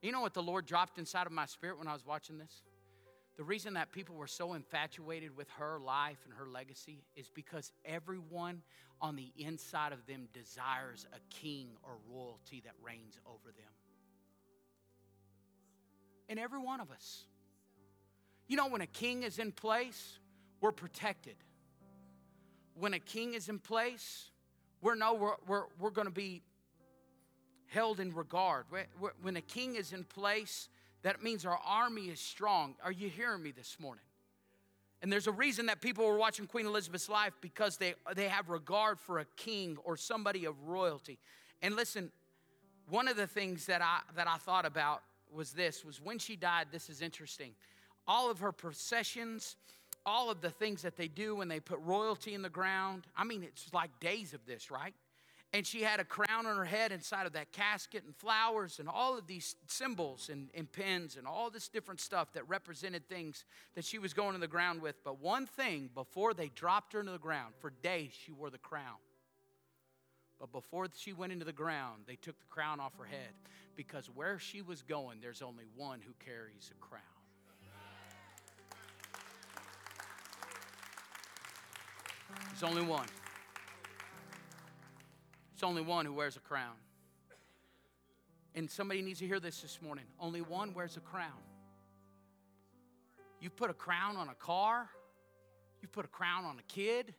You 0.02 0.12
know 0.12 0.22
what 0.22 0.34
the 0.34 0.44
Lord 0.44 0.66
dropped 0.66 0.98
inside 0.98 1.26
of 1.26 1.32
my 1.32 1.46
spirit 1.46 1.78
when 1.78 1.88
I 1.88 1.94
was 1.94 2.06
watching 2.06 2.38
this? 2.38 2.62
The 3.38 3.44
reason 3.44 3.74
that 3.74 3.92
people 3.92 4.16
were 4.16 4.28
so 4.28 4.54
infatuated 4.54 5.36
with 5.36 5.50
her 5.58 5.80
life 5.80 6.20
and 6.26 6.34
her 6.34 6.48
legacy 6.48 7.04
is 7.16 7.30
because 7.30 7.72
everyone 7.84 8.62
on 9.02 9.16
the 9.16 9.32
inside 9.38 9.92
of 9.92 10.06
them 10.06 10.28
desires 10.32 11.06
a 11.12 11.20
king 11.34 11.70
or 11.84 11.98
royalty 12.10 12.62
that 12.64 12.74
reigns 12.82 13.20
over 13.26 13.52
them 13.58 13.74
in 16.28 16.38
every 16.38 16.60
one 16.60 16.80
of 16.80 16.92
us. 16.92 17.26
You 18.48 18.58
know, 18.58 18.68
when 18.68 18.82
a 18.82 18.88
king 18.88 19.24
is 19.24 19.40
in 19.40 19.52
place, 19.52 20.20
we're 20.62 20.72
protected. 20.72 21.36
When 22.76 22.94
a 22.94 23.00
king 23.00 23.34
is 23.34 23.50
in 23.50 23.60
place, 23.60 24.32
we're 24.82 24.96
know 24.96 25.14
we're, 25.14 25.36
we're, 25.48 25.64
we're 25.80 25.90
going 25.90 26.08
to 26.08 26.14
be 26.14 26.44
held 27.68 28.00
in 28.00 28.12
regard. 28.12 28.66
When 29.22 29.36
a 29.36 29.42
king 29.42 29.76
is 29.76 29.94
in 29.94 30.04
place, 30.04 30.70
That 31.06 31.22
means 31.22 31.46
our 31.46 31.60
army 31.64 32.08
is 32.08 32.20
strong. 32.20 32.74
Are 32.84 32.92
you 32.92 33.10
hearing 33.10 33.44
me 33.44 33.52
this 33.52 33.78
morning? 33.80 34.04
And 35.04 35.14
there's 35.14 35.28
a 35.28 35.32
reason 35.32 35.68
that 35.68 35.80
people 35.80 36.04
were 36.04 36.18
watching 36.18 36.48
Queen 36.48 36.66
Elizabeth's 36.66 37.10
life 37.10 37.34
because 37.42 37.78
they, 37.78 37.94
they 38.16 38.28
have 38.28 38.50
regard 38.50 39.00
for 39.00 39.20
a 39.20 39.26
king 39.38 39.78
or 39.84 39.98
somebody 39.98 40.46
of 40.46 40.60
royalty. 40.64 41.20
And 41.62 41.76
listen, 41.76 42.12
one 42.90 43.08
of 43.08 43.18
the 43.18 43.28
things 43.28 43.68
that 43.68 43.84
I, 43.84 44.00
that 44.16 44.28
I 44.28 44.38
thought 44.38 44.66
about 44.66 45.04
was 45.32 45.52
this, 45.52 45.84
was 45.84 46.02
when 46.02 46.20
she 46.20 46.36
died, 46.36 46.68
this 46.72 46.90
is 46.90 47.02
interesting. 47.02 47.52
All 48.08 48.30
of 48.30 48.40
her 48.40 48.52
processions, 48.52 49.56
all 50.06 50.30
of 50.30 50.42
the 50.42 50.50
things 50.50 50.82
that 50.84 50.96
they 50.96 51.08
do 51.08 51.36
when 51.36 51.48
they 51.48 51.60
put 51.60 51.80
royalty 51.80 52.34
in 52.34 52.42
the 52.42 52.50
ground, 52.50 53.08
I 53.18 53.24
mean, 53.24 53.44
it's 53.44 53.74
like 53.74 53.90
days 54.00 54.34
of 54.34 54.46
this, 54.46 54.70
right? 54.70 54.94
and 55.56 55.66
she 55.66 55.84
had 55.84 56.02
a 56.02 56.04
crown 56.04 56.46
on 56.46 56.58
her 56.58 56.66
head 56.66 56.92
inside 56.92 57.26
of 57.26 57.32
that 57.32 57.54
casket 57.54 58.04
and 58.04 58.14
flowers 58.14 58.80
and 58.80 58.90
all 58.90 59.18
of 59.18 59.26
these 59.26 59.56
symbols 59.68 60.30
and, 60.30 60.50
and 60.54 60.70
pins 60.70 61.16
and 61.16 61.26
all 61.26 61.50
this 61.50 61.70
different 61.70 62.02
stuff 62.02 62.34
that 62.34 62.46
represented 62.50 63.08
things 63.08 63.46
that 63.74 63.86
she 63.86 63.98
was 63.98 64.14
going 64.14 64.34
to 64.34 64.38
the 64.38 64.50
ground 64.50 64.82
with 64.82 65.02
but 65.06 65.22
one 65.22 65.46
thing 65.46 65.90
before 65.96 66.34
they 66.34 66.50
dropped 66.50 66.92
her 66.92 67.00
into 67.00 67.14
the 67.14 67.18
ground 67.18 67.54
for 67.60 67.72
days 67.82 68.12
she 68.26 68.34
wore 68.34 68.50
the 68.50 68.58
crown 68.58 68.98
but 70.40 70.52
before 70.52 70.88
she 70.96 71.14
went 71.14 71.32
into 71.32 71.46
the 71.46 71.54
ground 71.54 72.04
they 72.08 72.16
took 72.16 72.40
the 72.40 72.48
crown 72.48 72.80
off 72.80 72.94
her 72.98 73.06
head 73.06 73.34
because 73.76 74.08
where 74.08 74.40
she 74.40 74.62
was 74.62 74.82
going 74.82 75.20
there's 75.22 75.42
only 75.42 75.66
one 75.76 76.00
who 76.02 76.14
carries 76.24 76.72
a 76.72 76.86
crown 76.86 77.02
there's 82.52 82.64
only 82.64 82.84
one 82.84 83.08
there's 85.56 85.64
only 85.70 85.84
one 85.84 86.06
who 86.06 86.12
wears 86.12 86.36
a 86.36 86.42
crown. 86.42 86.76
And 88.56 88.70
somebody 88.70 89.02
needs 89.02 89.20
to 89.20 89.26
hear 89.26 89.40
this 89.40 89.62
this 89.62 89.82
morning. 89.82 90.04
Only 90.20 90.42
one 90.42 90.74
wears 90.74 90.98
a 90.98 91.00
crown. 91.00 91.32
You 93.40 93.50
put 93.50 93.70
a 93.70 93.74
crown 93.74 94.18
on 94.18 94.28
a 94.28 94.34
car, 94.34 94.90
you 95.82 95.88
put 95.88 96.04
a 96.04 96.10
crown 96.10 96.44
on 96.44 96.60
a 96.60 96.64
kid, 96.64 97.14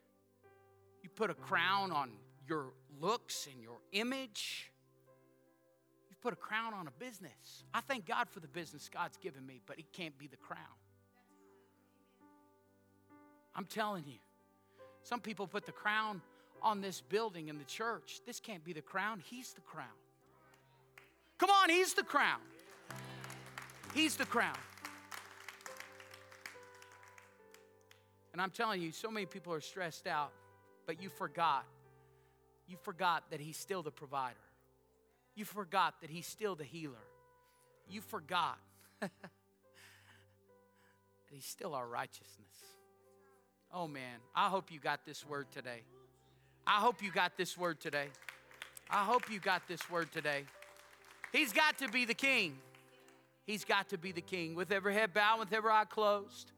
you 1.03 1.09
put 1.09 1.31
a 1.31 1.35
crown 1.35 1.93
on 1.93 2.11
your 2.49 2.73
looks 3.01 3.49
and 3.53 3.63
your 3.63 3.79
image. 3.93 4.71
You've 6.09 6.21
put 6.21 6.33
a 6.33 6.37
crown 6.37 6.75
on 6.75 6.87
a 6.87 6.91
business. 6.93 7.65
I 7.75 7.81
thank 7.81 8.07
God 8.07 8.29
for 8.29 8.41
the 8.41 8.49
business 8.49 8.89
God's 8.93 9.17
given 9.17 9.47
me, 9.47 9.61
but 9.67 9.79
it 9.79 9.93
can't 9.93 10.17
be 10.19 10.27
the 10.27 10.37
crown. 10.37 10.61
I'm 13.55 13.65
telling 13.65 14.05
you, 14.07 14.19
some 15.03 15.21
people 15.21 15.47
put 15.47 15.67
the 15.67 15.73
crown 15.73 16.21
on 16.63 16.81
this 16.81 17.01
building 17.01 17.49
in 17.49 17.59
the 17.59 17.65
church. 17.65 18.21
This 18.27 18.41
can't 18.41 18.65
be 18.65 18.73
the 18.73 18.83
crown, 18.83 19.23
He's 19.25 19.53
the 19.53 19.61
crown. 19.63 19.87
Come 21.39 21.51
on, 21.51 21.71
He's 21.71 21.95
the 21.95 22.03
crown. 22.03 22.41
He's 23.95 24.17
the 24.17 24.27
crown. 24.27 24.57
And 28.33 28.43
I'm 28.43 28.51
telling 28.51 28.83
you, 28.83 28.93
so 28.93 29.11
many 29.11 29.25
people 29.25 29.55
are 29.55 29.63
stressed 29.63 30.07
out, 30.07 30.33
but 30.87 31.03
you 31.03 31.09
forgot. 31.09 31.65
You 32.69 32.77
forgot 32.83 33.25
that 33.31 33.41
He's 33.41 33.57
still 33.57 33.83
the 33.83 33.91
provider. 33.91 34.35
You 35.35 35.45
forgot 35.45 35.95
that 36.01 36.11
He's 36.11 36.27
still 36.27 36.55
the 36.55 36.65
healer. 36.65 36.95
You 37.89 38.01
forgot 38.01 38.59
that 39.01 39.11
He's 41.31 41.45
still 41.45 41.75
our 41.75 41.87
righteousness. 41.87 42.47
Oh 43.73 43.87
man, 43.87 44.19
I 44.35 44.49
hope 44.49 44.73
you 44.73 44.81
got 44.81 45.05
this 45.05 45.27
word 45.27 45.47
today. 45.53 45.83
I 46.67 46.81
hope 46.81 47.03
you 47.03 47.13
got 47.13 47.37
this 47.37 47.57
word 47.57 47.81
today. 47.81 48.09
I 48.91 49.05
hope 49.05 49.31
you 49.31 49.39
got 49.39 49.69
this 49.69 49.89
word 49.91 50.13
today. 50.13 50.45
He's 51.33 51.53
got 51.53 51.79
to 51.79 51.89
be 51.89 52.05
the 52.05 52.15
king. 52.15 52.57
He's 53.47 53.65
got 53.65 53.89
to 53.91 53.99
be 53.99 54.13
the 54.13 54.21
king. 54.21 54.55
With 54.55 54.73
every 54.73 54.95
head 54.95 55.13
bowed, 55.13 55.39
with 55.39 55.53
every 55.53 55.71
eye 55.71 55.85
closed. 55.85 56.53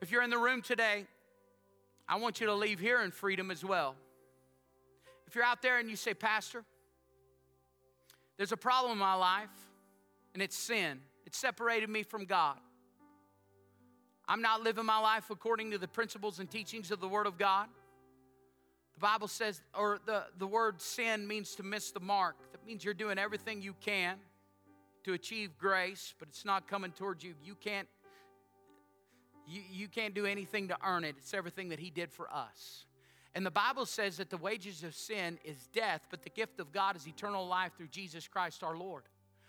If 0.00 0.10
you're 0.10 0.22
in 0.22 0.30
the 0.30 0.38
room 0.38 0.62
today, 0.62 1.06
I 2.08 2.16
want 2.16 2.40
you 2.40 2.46
to 2.46 2.54
leave 2.54 2.80
here 2.80 3.02
in 3.02 3.10
freedom 3.10 3.50
as 3.50 3.64
well. 3.64 3.94
If 5.26 5.34
you're 5.34 5.44
out 5.44 5.60
there 5.60 5.78
and 5.78 5.90
you 5.90 5.96
say, 5.96 6.14
Pastor, 6.14 6.64
there's 8.38 8.52
a 8.52 8.56
problem 8.56 8.92
in 8.92 8.98
my 8.98 9.14
life, 9.14 9.50
and 10.32 10.42
it's 10.42 10.56
sin. 10.56 11.00
It 11.26 11.34
separated 11.34 11.90
me 11.90 12.02
from 12.02 12.24
God. 12.24 12.56
I'm 14.26 14.40
not 14.40 14.62
living 14.62 14.86
my 14.86 14.98
life 14.98 15.30
according 15.30 15.70
to 15.72 15.78
the 15.78 15.88
principles 15.88 16.38
and 16.38 16.50
teachings 16.50 16.90
of 16.90 17.00
the 17.00 17.08
Word 17.08 17.26
of 17.26 17.36
God. 17.36 17.68
The 18.94 19.00
Bible 19.00 19.28
says, 19.28 19.60
or 19.78 20.00
the, 20.06 20.24
the 20.38 20.46
word 20.46 20.80
sin 20.80 21.28
means 21.28 21.54
to 21.54 21.62
miss 21.62 21.92
the 21.92 22.00
mark. 22.00 22.34
That 22.50 22.66
means 22.66 22.84
you're 22.84 22.94
doing 22.94 23.16
everything 23.16 23.62
you 23.62 23.74
can 23.80 24.16
to 25.04 25.12
achieve 25.12 25.56
grace, 25.56 26.14
but 26.18 26.26
it's 26.28 26.44
not 26.44 26.66
coming 26.66 26.90
towards 26.90 27.22
you. 27.22 27.34
You 27.44 27.54
can't 27.54 27.86
you, 29.48 29.62
you 29.70 29.88
can't 29.88 30.14
do 30.14 30.26
anything 30.26 30.68
to 30.68 30.76
earn 30.84 31.04
it. 31.04 31.16
It's 31.18 31.34
everything 31.34 31.70
that 31.70 31.78
he 31.78 31.90
did 31.90 32.12
for 32.12 32.32
us. 32.32 32.84
And 33.34 33.44
the 33.44 33.50
Bible 33.50 33.86
says 33.86 34.16
that 34.16 34.30
the 34.30 34.36
wages 34.36 34.82
of 34.84 34.94
sin 34.94 35.38
is 35.44 35.68
death, 35.72 36.02
but 36.10 36.22
the 36.22 36.30
gift 36.30 36.60
of 36.60 36.72
God 36.72 36.96
is 36.96 37.06
eternal 37.06 37.46
life 37.46 37.72
through 37.76 37.88
Jesus 37.88 38.26
Christ 38.26 38.62
our 38.62 38.76
Lord. 38.76 39.04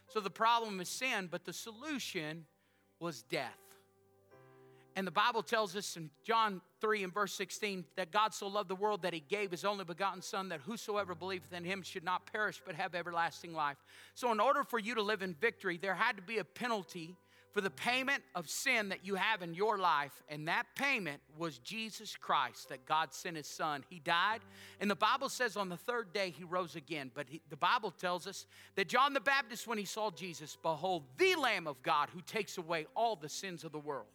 So 0.08 0.20
the 0.20 0.30
problem 0.30 0.80
is 0.80 0.90
sin, 0.90 1.28
but 1.30 1.46
the 1.46 1.54
solution 1.54 2.46
was 3.00 3.24
death. 3.24 3.58
And 4.96 5.08
the 5.08 5.12
Bible 5.12 5.44
tells 5.44 5.76
us 5.76 5.96
in 5.96 6.10
John 6.26 6.62
3 6.82 7.04
and 7.04 7.14
verse 7.14 7.34
16 7.34 7.86
that 7.96 8.12
God 8.12 8.34
so 8.34 8.48
loved 8.48 8.70
the 8.70 8.76
world 8.76 9.04
that 9.04 9.14
he 9.14 9.22
gave 9.22 9.52
his 9.52 9.64
only 9.64 9.86
begotten 9.86 10.22
Son, 10.22 10.50
that 10.50 10.60
whosoever 10.62 11.16
believeth 11.16 11.54
in 11.54 11.64
him 11.64 11.84
should 11.84 12.04
not 12.04 12.32
perish 12.32 12.62
but 12.66 12.76
have 12.76 12.96
everlasting 12.96 13.54
life. 13.54 13.78
So, 14.14 14.32
in 14.32 14.40
order 14.40 14.64
for 14.64 14.78
you 14.78 14.96
to 14.96 15.02
live 15.02 15.22
in 15.22 15.36
victory, 15.36 15.78
there 15.78 15.96
had 15.96 16.18
to 16.18 16.22
be 16.22 16.40
a 16.40 16.44
penalty 16.44 17.16
for 17.52 17.62
the 17.62 17.70
payment 17.70 18.24
of 18.36 18.50
sin 18.50 18.90
that 18.90 19.06
you 19.06 19.16
have 19.16 19.42
in 19.42 19.54
your 19.54 19.78
life. 19.78 20.22
And 20.30 20.48
that 20.48 20.66
payment 20.76 21.22
was 21.38 21.58
Jesus 21.60 22.16
Christ, 22.16 22.70
that 22.70 22.86
God 22.86 23.14
sent 23.14 23.38
his 23.38 23.48
son. 23.48 23.84
He 23.90 24.00
died. 24.00 24.42
And 24.80 24.90
the 24.90 24.96
Bible 24.96 25.30
says 25.30 25.58
on 25.58 25.70
the 25.70 25.78
third 25.78 26.14
day 26.14 26.30
he 26.30 26.44
rose 26.44 26.76
again. 26.76 27.12
But 27.14 27.28
he, 27.30 27.42
the 27.50 27.58
Bible 27.58 27.92
tells 27.92 28.28
us 28.28 28.46
that 28.76 28.88
John 28.88 29.14
the 29.14 29.20
Baptist, 29.20 29.68
when 29.68 29.78
he 29.78 29.86
saw 29.86 30.12
Jesus, 30.12 30.58
behold, 30.62 31.04
the 31.18 31.36
Lamb 31.36 31.68
of 31.68 31.82
God 31.82 32.10
who 32.14 32.22
takes 32.22 32.58
away 32.58 32.86
all 32.96 33.16
the 33.16 33.30
sins 33.30 33.64
of 33.64 33.72
the 33.72 33.80
world. 33.80 34.08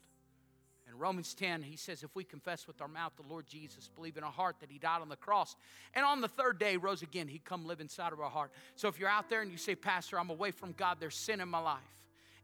In 0.87 0.99
Romans 0.99 1.35
10, 1.35 1.63
he 1.63 1.77
says, 1.77 2.03
If 2.03 2.15
we 2.15 2.23
confess 2.23 2.67
with 2.69 2.81
our 2.81 2.87
mouth 2.87 3.13
the 3.17 3.29
Lord 3.29 3.47
Jesus, 3.49 3.89
believe 3.89 4.17
in 4.17 4.23
our 4.23 4.31
heart 4.31 4.57
that 4.61 4.71
he 4.71 4.79
died 4.79 5.01
on 5.01 5.09
the 5.09 5.17
cross, 5.17 5.57
and 5.95 6.05
on 6.05 6.21
the 6.21 6.29
third 6.29 6.59
day 6.59 6.77
rose 6.77 7.03
again, 7.03 7.27
he'd 7.27 7.45
come 7.45 7.67
live 7.67 7.81
inside 7.81 8.13
of 8.13 8.21
our 8.21 8.31
heart. 8.31 8.53
So 8.77 8.87
if 8.87 9.01
you're 9.01 9.09
out 9.09 9.29
there 9.29 9.41
and 9.41 9.51
you 9.51 9.57
say, 9.57 9.75
Pastor, 9.75 10.21
I'm 10.21 10.31
away 10.31 10.51
from 10.51 10.73
God, 10.73 10.99
there's 11.01 11.17
sin 11.17 11.41
in 11.41 11.49
my 11.49 11.59
life 11.59 11.81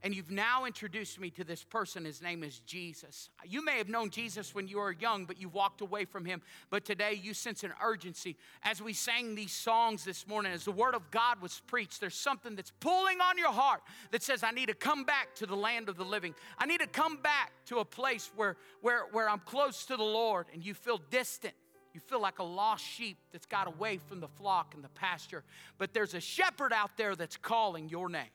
and 0.02 0.14
you've 0.14 0.30
now 0.30 0.64
introduced 0.64 1.20
me 1.20 1.28
to 1.30 1.44
this 1.44 1.62
person. 1.62 2.04
His 2.04 2.22
name 2.22 2.42
is 2.42 2.60
Jesus. 2.60 3.28
You 3.44 3.62
may 3.62 3.76
have 3.76 3.88
known 3.88 4.08
Jesus 4.08 4.54
when 4.54 4.66
you 4.66 4.78
were 4.78 4.92
young, 4.92 5.26
but 5.26 5.38
you 5.38 5.50
walked 5.50 5.82
away 5.82 6.06
from 6.06 6.24
him. 6.24 6.40
But 6.70 6.86
today 6.86 7.20
you 7.22 7.34
sense 7.34 7.64
an 7.64 7.72
urgency. 7.84 8.36
As 8.62 8.80
we 8.80 8.94
sang 8.94 9.34
these 9.34 9.52
songs 9.52 10.02
this 10.04 10.26
morning, 10.26 10.52
as 10.52 10.64
the 10.64 10.72
word 10.72 10.94
of 10.94 11.10
God 11.10 11.42
was 11.42 11.60
preached, 11.66 12.00
there's 12.00 12.14
something 12.14 12.56
that's 12.56 12.72
pulling 12.80 13.20
on 13.20 13.36
your 13.36 13.52
heart 13.52 13.82
that 14.10 14.22
says, 14.22 14.42
I 14.42 14.52
need 14.52 14.68
to 14.68 14.74
come 14.74 15.04
back 15.04 15.34
to 15.36 15.46
the 15.46 15.56
land 15.56 15.90
of 15.90 15.98
the 15.98 16.04
living. 16.04 16.34
I 16.58 16.64
need 16.64 16.80
to 16.80 16.86
come 16.86 17.18
back 17.18 17.52
to 17.66 17.80
a 17.80 17.84
place 17.84 18.30
where, 18.36 18.56
where, 18.80 19.04
where 19.12 19.28
I'm 19.28 19.40
close 19.40 19.84
to 19.86 19.96
the 19.96 20.02
Lord 20.02 20.46
and 20.54 20.64
you 20.64 20.72
feel 20.72 21.00
distant. 21.10 21.54
You 21.92 22.00
feel 22.00 22.22
like 22.22 22.38
a 22.38 22.44
lost 22.44 22.84
sheep 22.84 23.18
that's 23.32 23.46
got 23.46 23.66
away 23.66 23.98
from 23.98 24.20
the 24.20 24.28
flock 24.28 24.74
and 24.74 24.82
the 24.82 24.88
pasture. 24.90 25.42
But 25.76 25.92
there's 25.92 26.14
a 26.14 26.20
shepherd 26.20 26.72
out 26.72 26.96
there 26.96 27.16
that's 27.16 27.36
calling 27.36 27.88
your 27.88 28.08
name 28.08 28.30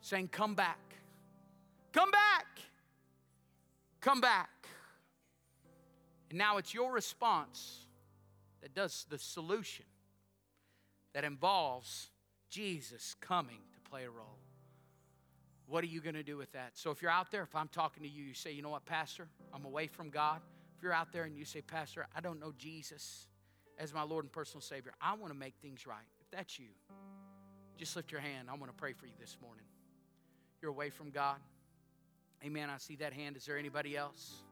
saying, 0.00 0.28
Come 0.28 0.54
back. 0.54 0.78
Come 1.92 2.10
back. 2.10 2.46
Come 4.00 4.20
back. 4.20 4.50
And 6.30 6.38
now 6.38 6.58
it's 6.58 6.74
your 6.74 6.92
response 6.92 7.86
that 8.60 8.74
does 8.74 9.06
the 9.08 9.18
solution 9.18 9.84
that 11.14 11.24
involves 11.24 12.08
Jesus 12.50 13.16
coming 13.20 13.60
to 13.72 13.90
play 13.90 14.04
a 14.04 14.10
role. 14.10 14.38
What 15.66 15.84
are 15.84 15.88
you 15.88 16.00
going 16.00 16.14
to 16.14 16.22
do 16.22 16.36
with 16.36 16.52
that? 16.52 16.72
So 16.74 16.90
if 16.90 17.02
you're 17.02 17.10
out 17.10 17.30
there, 17.30 17.42
if 17.42 17.54
I'm 17.54 17.68
talking 17.68 18.02
to 18.02 18.08
you, 18.08 18.24
you 18.24 18.34
say, 18.34 18.52
you 18.52 18.62
know 18.62 18.70
what, 18.70 18.86
Pastor, 18.86 19.28
I'm 19.52 19.64
away 19.64 19.86
from 19.86 20.10
God. 20.10 20.40
If 20.76 20.82
you're 20.82 20.92
out 20.92 21.12
there 21.12 21.24
and 21.24 21.36
you 21.36 21.44
say, 21.44 21.60
Pastor, 21.60 22.06
I 22.14 22.20
don't 22.20 22.40
know 22.40 22.52
Jesus 22.56 23.26
as 23.78 23.92
my 23.92 24.02
Lord 24.02 24.24
and 24.24 24.32
personal 24.32 24.62
Savior, 24.62 24.92
I 25.00 25.14
want 25.14 25.32
to 25.32 25.38
make 25.38 25.54
things 25.60 25.86
right. 25.86 25.98
If 26.20 26.30
that's 26.30 26.58
you, 26.58 26.68
just 27.76 27.96
lift 27.96 28.10
your 28.10 28.20
hand. 28.20 28.48
I 28.50 28.54
want 28.54 28.70
to 28.70 28.76
pray 28.76 28.92
for 28.92 29.06
you 29.06 29.12
this 29.20 29.36
morning 29.42 29.64
you're 30.60 30.70
away 30.70 30.90
from 30.90 31.10
God. 31.10 31.36
Amen. 32.44 32.70
I 32.70 32.78
see 32.78 32.96
that 32.96 33.12
hand. 33.12 33.36
Is 33.36 33.46
there 33.46 33.58
anybody 33.58 33.96
else? 33.96 34.42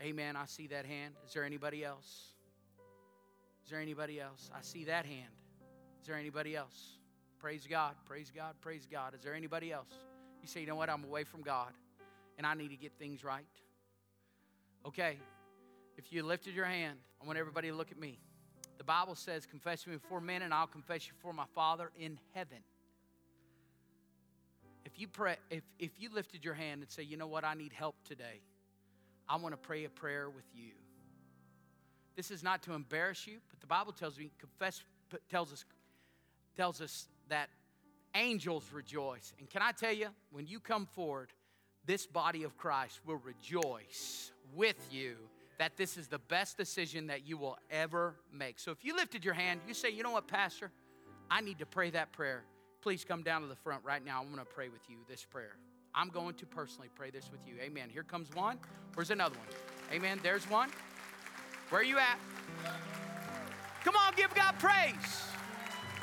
Amen. 0.00 0.36
I 0.36 0.46
see 0.46 0.66
that 0.68 0.86
hand. 0.86 1.14
Is 1.26 1.32
there 1.32 1.44
anybody 1.44 1.84
else? 1.84 2.32
Is 3.64 3.70
there 3.70 3.80
anybody 3.80 4.20
else? 4.20 4.50
I 4.54 4.60
see 4.62 4.84
that 4.84 5.06
hand. 5.06 5.32
Is 6.00 6.06
there 6.06 6.16
anybody 6.16 6.54
else? 6.54 6.98
Praise 7.38 7.66
God. 7.68 7.94
Praise 8.04 8.30
God. 8.34 8.54
Praise 8.60 8.86
God. 8.90 9.14
Is 9.14 9.22
there 9.22 9.34
anybody 9.34 9.72
else? 9.72 9.92
You 10.40 10.48
say, 10.48 10.60
you 10.60 10.66
know 10.66 10.76
what? 10.76 10.88
I'm 10.88 11.04
away 11.04 11.24
from 11.24 11.42
God 11.42 11.72
and 12.38 12.46
I 12.46 12.54
need 12.54 12.68
to 12.68 12.76
get 12.76 12.92
things 12.98 13.24
right. 13.24 13.44
Okay. 14.86 15.18
If 15.96 16.12
you 16.12 16.22
lifted 16.22 16.54
your 16.54 16.66
hand, 16.66 16.98
I 17.22 17.26
want 17.26 17.38
everybody 17.38 17.68
to 17.68 17.74
look 17.74 17.90
at 17.90 17.98
me. 17.98 18.18
The 18.78 18.84
Bible 18.84 19.14
says, 19.14 19.46
Confess 19.46 19.86
me 19.86 19.94
before 19.94 20.20
men, 20.20 20.42
and 20.42 20.52
I'll 20.52 20.66
confess 20.66 21.06
you 21.06 21.14
before 21.14 21.32
my 21.32 21.46
Father 21.54 21.90
in 21.98 22.18
heaven. 22.34 22.58
If 24.86 25.00
you 25.00 25.08
pray, 25.08 25.36
if, 25.50 25.64
if 25.80 25.90
you 25.98 26.08
lifted 26.14 26.44
your 26.44 26.54
hand 26.54 26.80
and 26.80 26.90
say, 26.90 27.02
you 27.02 27.16
know 27.16 27.26
what, 27.26 27.44
I 27.44 27.54
need 27.54 27.72
help 27.72 27.96
today, 28.04 28.40
I 29.28 29.36
want 29.36 29.52
to 29.52 29.56
pray 29.56 29.84
a 29.84 29.88
prayer 29.88 30.30
with 30.30 30.44
you. 30.54 30.70
This 32.14 32.30
is 32.30 32.42
not 32.42 32.62
to 32.62 32.72
embarrass 32.72 33.26
you, 33.26 33.38
but 33.50 33.60
the 33.60 33.66
Bible 33.66 33.92
tells 33.92 34.16
me, 34.16 34.30
confess, 34.38 34.82
tells 35.28 35.52
us, 35.52 35.64
tells 36.56 36.80
us 36.80 37.08
that 37.28 37.50
angels 38.14 38.70
rejoice. 38.72 39.34
And 39.40 39.50
can 39.50 39.60
I 39.60 39.72
tell 39.72 39.92
you, 39.92 40.06
when 40.30 40.46
you 40.46 40.60
come 40.60 40.86
forward, 40.86 41.32
this 41.84 42.06
body 42.06 42.44
of 42.44 42.56
Christ 42.56 43.00
will 43.04 43.20
rejoice 43.24 44.30
with 44.54 44.78
you 44.92 45.16
that 45.58 45.76
this 45.76 45.96
is 45.96 46.06
the 46.06 46.20
best 46.20 46.56
decision 46.56 47.08
that 47.08 47.26
you 47.26 47.36
will 47.36 47.58
ever 47.70 48.14
make. 48.32 48.60
So 48.60 48.70
if 48.70 48.84
you 48.84 48.94
lifted 48.94 49.24
your 49.24 49.34
hand, 49.34 49.60
you 49.66 49.74
say, 49.74 49.90
you 49.90 50.04
know 50.04 50.12
what, 50.12 50.28
Pastor, 50.28 50.70
I 51.28 51.40
need 51.40 51.58
to 51.58 51.66
pray 51.66 51.90
that 51.90 52.12
prayer. 52.12 52.44
Please 52.86 53.04
come 53.04 53.24
down 53.24 53.42
to 53.42 53.48
the 53.48 53.56
front 53.56 53.82
right 53.82 54.04
now. 54.04 54.20
I'm 54.20 54.28
going 54.28 54.38
to 54.38 54.44
pray 54.44 54.68
with 54.68 54.82
you 54.88 54.98
this 55.08 55.24
prayer. 55.24 55.56
I'm 55.92 56.08
going 56.08 56.34
to 56.34 56.46
personally 56.46 56.88
pray 56.94 57.10
this 57.10 57.28
with 57.32 57.40
you. 57.44 57.54
Amen. 57.60 57.88
Here 57.92 58.04
comes 58.04 58.32
one. 58.32 58.58
Where's 58.94 59.10
another 59.10 59.34
one? 59.34 59.48
Amen. 59.92 60.20
There's 60.22 60.48
one. 60.48 60.70
Where 61.70 61.80
are 61.80 61.84
you 61.84 61.98
at? 61.98 62.16
Come 63.82 63.96
on, 63.96 64.12
give 64.14 64.32
God 64.36 64.54
praise. 64.60 65.24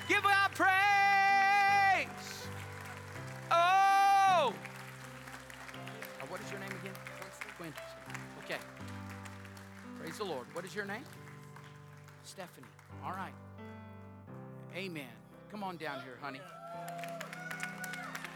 Give 0.09 0.21
God 0.23 0.51
praise. 0.55 0.73
Oh. 3.49 4.51
oh 4.51 6.25
what 6.27 6.41
is 6.41 6.51
your 6.51 6.59
name 6.59 6.71
again? 6.81 6.95
Quincy. 7.55 7.79
Okay. 8.43 8.59
Praise 10.01 10.17
the 10.17 10.25
Lord. 10.25 10.47
What 10.51 10.65
is 10.65 10.75
your 10.75 10.83
name? 10.83 11.05
Stephanie. 12.25 12.67
All 13.05 13.13
right. 13.13 13.33
Amen. 14.75 15.05
Come 15.49 15.63
on 15.63 15.77
down 15.77 16.01
here, 16.01 16.17
honey. 16.21 16.41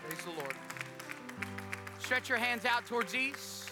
Praise 0.08 0.24
the 0.24 0.41
Lord. 0.41 0.53
Stretch 1.99 2.30
your 2.30 2.38
hands 2.38 2.64
out 2.64 2.86
towards 2.86 3.14
east. 3.14 3.70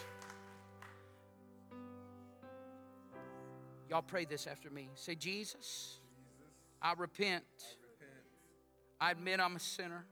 Y'all 3.90 4.02
pray 4.02 4.26
this 4.26 4.46
after 4.46 4.70
me. 4.70 4.90
Say, 4.96 5.16
Jesus, 5.16 6.00
I 6.82 6.92
repent. 6.98 7.46
I 9.00 9.12
admit 9.12 9.40
I'm 9.40 9.56
a 9.56 9.60
sinner. 9.62 10.04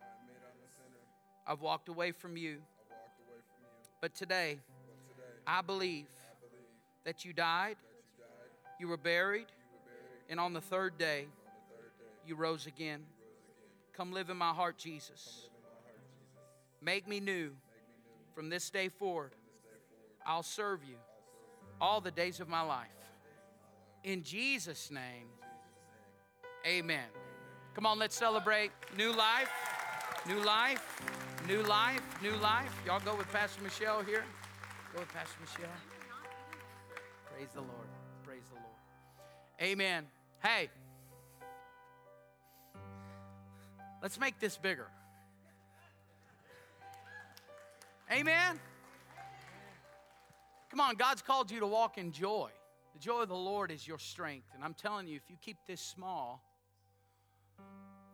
I've 1.46 1.60
walked 1.60 1.90
away 1.90 2.14
from 2.14 2.38
you. 2.38 2.60
But 4.00 4.16
today, 4.16 4.60
I 5.46 5.62
believe 5.62 6.08
that 7.04 7.26
you 7.26 7.34
died, 7.34 7.76
you 8.80 8.88
were 8.88 8.96
buried, 8.96 9.48
and 10.30 10.40
on 10.40 10.54
the 10.54 10.62
third 10.62 10.98
day, 10.98 11.26
you 12.26 12.36
rose 12.36 12.66
again. 12.66 13.02
Come 13.92 14.14
live 14.14 14.30
in 14.30 14.38
my 14.38 14.54
heart, 14.54 14.78
Jesus. 14.78 15.50
Make 16.84 17.08
me 17.08 17.22
new 17.22 17.52
from 18.36 18.50
this 18.50 18.70
day 18.70 18.90
forward. 18.90 19.32
I'll 20.26 20.44
serve 20.44 20.84
you 20.84 20.96
all 21.80 22.02
the 22.02 22.12
days 22.12 22.42
of 22.42 22.50
my 22.50 22.62
life. 22.62 22.90
In 24.04 24.22
Jesus' 24.22 24.92
name, 24.92 25.28
amen. 26.68 27.06
Come 27.74 27.86
on, 27.86 28.00
let's 28.00 28.18
celebrate 28.18 28.72
new 28.98 29.14
life, 29.14 29.50
new 30.28 30.44
life, 30.44 31.02
new 31.48 31.62
life, 31.64 32.02
new 32.22 32.36
life. 32.38 32.74
Y'all 32.86 33.00
go 33.00 33.16
with 33.16 33.32
Pastor 33.32 33.64
Michelle 33.64 34.02
here. 34.02 34.26
Go 34.94 35.00
with 35.00 35.14
Pastor 35.14 35.38
Michelle. 35.40 35.70
Praise 37.34 37.50
the 37.54 37.62
Lord. 37.62 37.88
Praise 38.26 38.44
the 38.50 38.56
Lord. 38.56 39.72
Amen. 39.72 40.06
Hey, 40.44 40.70
let's 44.02 44.20
make 44.20 44.38
this 44.40 44.58
bigger. 44.58 44.88
Amen. 48.14 48.60
Come 50.70 50.80
on, 50.80 50.96
God's 50.96 51.24
called 51.24 51.50
you 51.50 51.60
to 51.62 51.66
walk 51.66 51.98
in 51.98 52.12
joy. 52.12 52.52
The 52.94 53.00
joy 53.00 53.22
of 53.22 53.30
the 53.30 53.36
Lord 53.36 53.72
is 53.72 53.88
your 53.88 53.98
strength. 53.98 54.46
And 54.54 54.64
I'm 54.64 54.76
telling 54.76 55.08
you, 55.08 55.16
if 55.16 55.32
you 55.32 55.38
keep 55.42 55.58
this 55.66 55.82
small, 55.82 56.44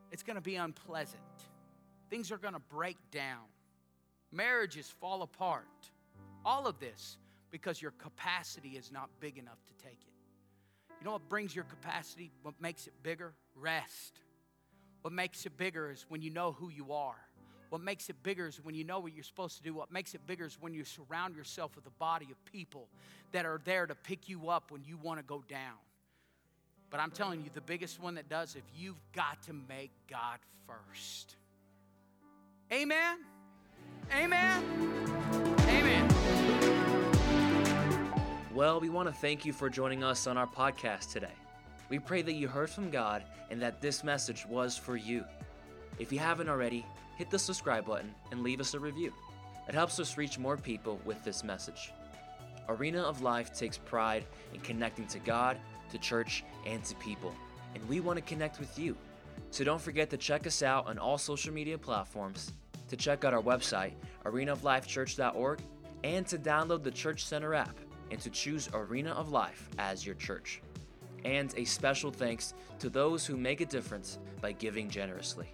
it's 0.10 0.24
going 0.24 0.36
to 0.36 0.42
be 0.42 0.56
unpleasant. 0.56 1.22
Things 2.10 2.32
are 2.32 2.38
going 2.38 2.54
to 2.54 2.62
break 2.62 2.96
down. 3.12 3.44
Marriages 4.32 4.88
fall 5.02 5.22
apart. 5.22 5.66
All 6.46 6.66
of 6.66 6.80
this 6.80 7.18
because 7.52 7.82
your 7.82 7.92
capacity 7.92 8.78
is 8.78 8.94
not 8.94 9.10
big 9.20 9.38
enough 9.38 9.60
to 9.68 9.84
take 9.84 10.00
it. 10.00 10.94
You 11.02 11.06
know 11.06 11.12
what 11.12 11.28
brings 11.28 11.54
your 11.54 11.66
capacity? 11.66 12.32
What 12.44 12.54
makes 12.62 12.88
it 12.88 12.94
bigger? 13.04 13.34
Rest. 13.54 14.22
What 15.02 15.12
makes 15.12 15.46
it 15.46 15.58
bigger 15.58 15.92
is 15.92 16.06
when 16.08 16.22
you 16.22 16.30
know 16.30 16.54
who 16.54 16.70
you 16.70 16.94
are. 16.94 17.29
What 17.70 17.82
makes 17.82 18.10
it 18.10 18.22
bigger 18.24 18.48
is 18.48 18.64
when 18.64 18.74
you 18.74 18.84
know 18.84 19.00
what 19.00 19.14
you're 19.14 19.24
supposed 19.24 19.58
to 19.58 19.64
do. 19.64 19.74
What 19.74 19.92
makes 19.92 20.16
it 20.16 20.26
bigger 20.26 20.46
is 20.46 20.58
when 20.60 20.74
you 20.74 20.84
surround 20.84 21.36
yourself 21.36 21.76
with 21.76 21.86
a 21.86 21.92
body 21.92 22.28
of 22.32 22.44
people 22.46 22.88
that 23.32 23.46
are 23.46 23.62
there 23.64 23.86
to 23.86 23.94
pick 23.96 24.28
you 24.28 24.50
up 24.50 24.72
when 24.72 24.84
you 24.84 24.98
want 24.98 25.20
to 25.20 25.24
go 25.24 25.44
down. 25.48 25.78
But 26.90 27.00
I'm 27.00 27.12
telling 27.12 27.42
you, 27.42 27.50
the 27.54 27.62
biggest 27.62 28.02
one 28.02 28.16
that 28.16 28.28
does, 28.28 28.56
if 28.56 28.64
you've 28.76 29.00
got 29.14 29.44
to 29.44 29.54
make 29.54 29.92
God 30.10 30.40
first. 30.66 31.36
Amen? 32.74 33.20
Amen? 34.12 34.64
Amen. 35.68 36.08
Well, 38.54 38.80
we 38.80 38.90
want 38.90 39.08
to 39.08 39.14
thank 39.14 39.46
you 39.46 39.54
for 39.54 39.70
joining 39.70 40.04
us 40.04 40.26
on 40.26 40.38
our 40.38 40.48
podcast 40.48 41.12
today. 41.12 41.28
We 41.90 42.00
pray 42.00 42.24
that 42.24 42.34
you 42.34 42.48
heard 42.48 42.70
from 42.70 42.90
God 42.90 43.24
and 43.52 43.62
that 43.62 43.82
this 43.82 44.04
message 44.04 44.46
was 44.48 44.76
for 44.76 44.98
you. 44.98 45.24
If 46.00 46.14
you 46.14 46.20
haven't 46.20 46.50
already, 46.50 46.86
hit 47.18 47.30
the 47.30 47.38
subscribe 47.38 47.86
button 47.86 48.16
and 48.32 48.42
leave 48.42 48.62
us 48.62 48.74
a 48.74 48.80
review. 48.80 49.14
It 49.68 49.76
helps 49.76 50.00
us 50.00 50.18
reach 50.18 50.40
more 50.40 50.58
people 50.58 51.00
with 51.04 51.24
this 51.24 51.44
message. 51.44 51.92
Arena 52.70 53.02
of 53.02 53.22
Life 53.22 53.54
takes 53.54 53.78
pride 53.78 54.24
in 54.54 54.62
connecting 54.62 55.06
to 55.08 55.20
God, 55.20 55.58
to 55.92 55.98
church, 55.98 56.44
and 56.66 56.84
to 56.86 56.96
people, 56.96 57.36
and 57.76 57.88
we 57.90 58.00
want 58.00 58.18
to 58.18 58.24
connect 58.24 58.60
with 58.60 58.80
you. 58.80 58.96
So 59.52 59.64
don't 59.64 59.82
forget 59.82 60.10
to 60.12 60.18
check 60.18 60.48
us 60.48 60.64
out 60.64 60.88
on 60.88 60.98
all 60.98 61.18
social 61.18 61.54
media 61.54 61.78
platforms, 61.78 62.54
to 62.88 62.96
check 62.96 63.26
out 63.26 63.34
our 63.34 63.42
website, 63.42 63.94
arenaoflifechurch.org, 64.26 65.60
and 66.04 66.26
to 66.28 66.38
download 66.38 66.84
the 66.84 66.92
Church 66.92 67.26
Center 67.26 67.54
app 67.54 67.76
and 68.12 68.20
to 68.22 68.30
choose 68.30 68.70
Arena 68.74 69.12
of 69.12 69.32
Life 69.32 69.70
as 69.78 70.06
your 70.06 70.16
church. 70.16 70.62
And 71.26 71.54
a 71.58 71.66
special 71.66 72.12
thanks 72.12 72.54
to 72.80 72.90
those 72.90 73.26
who 73.26 73.36
make 73.36 73.62
a 73.62 73.66
difference 73.66 74.20
by 74.42 74.54
giving 74.54 74.90
generously. 74.90 75.54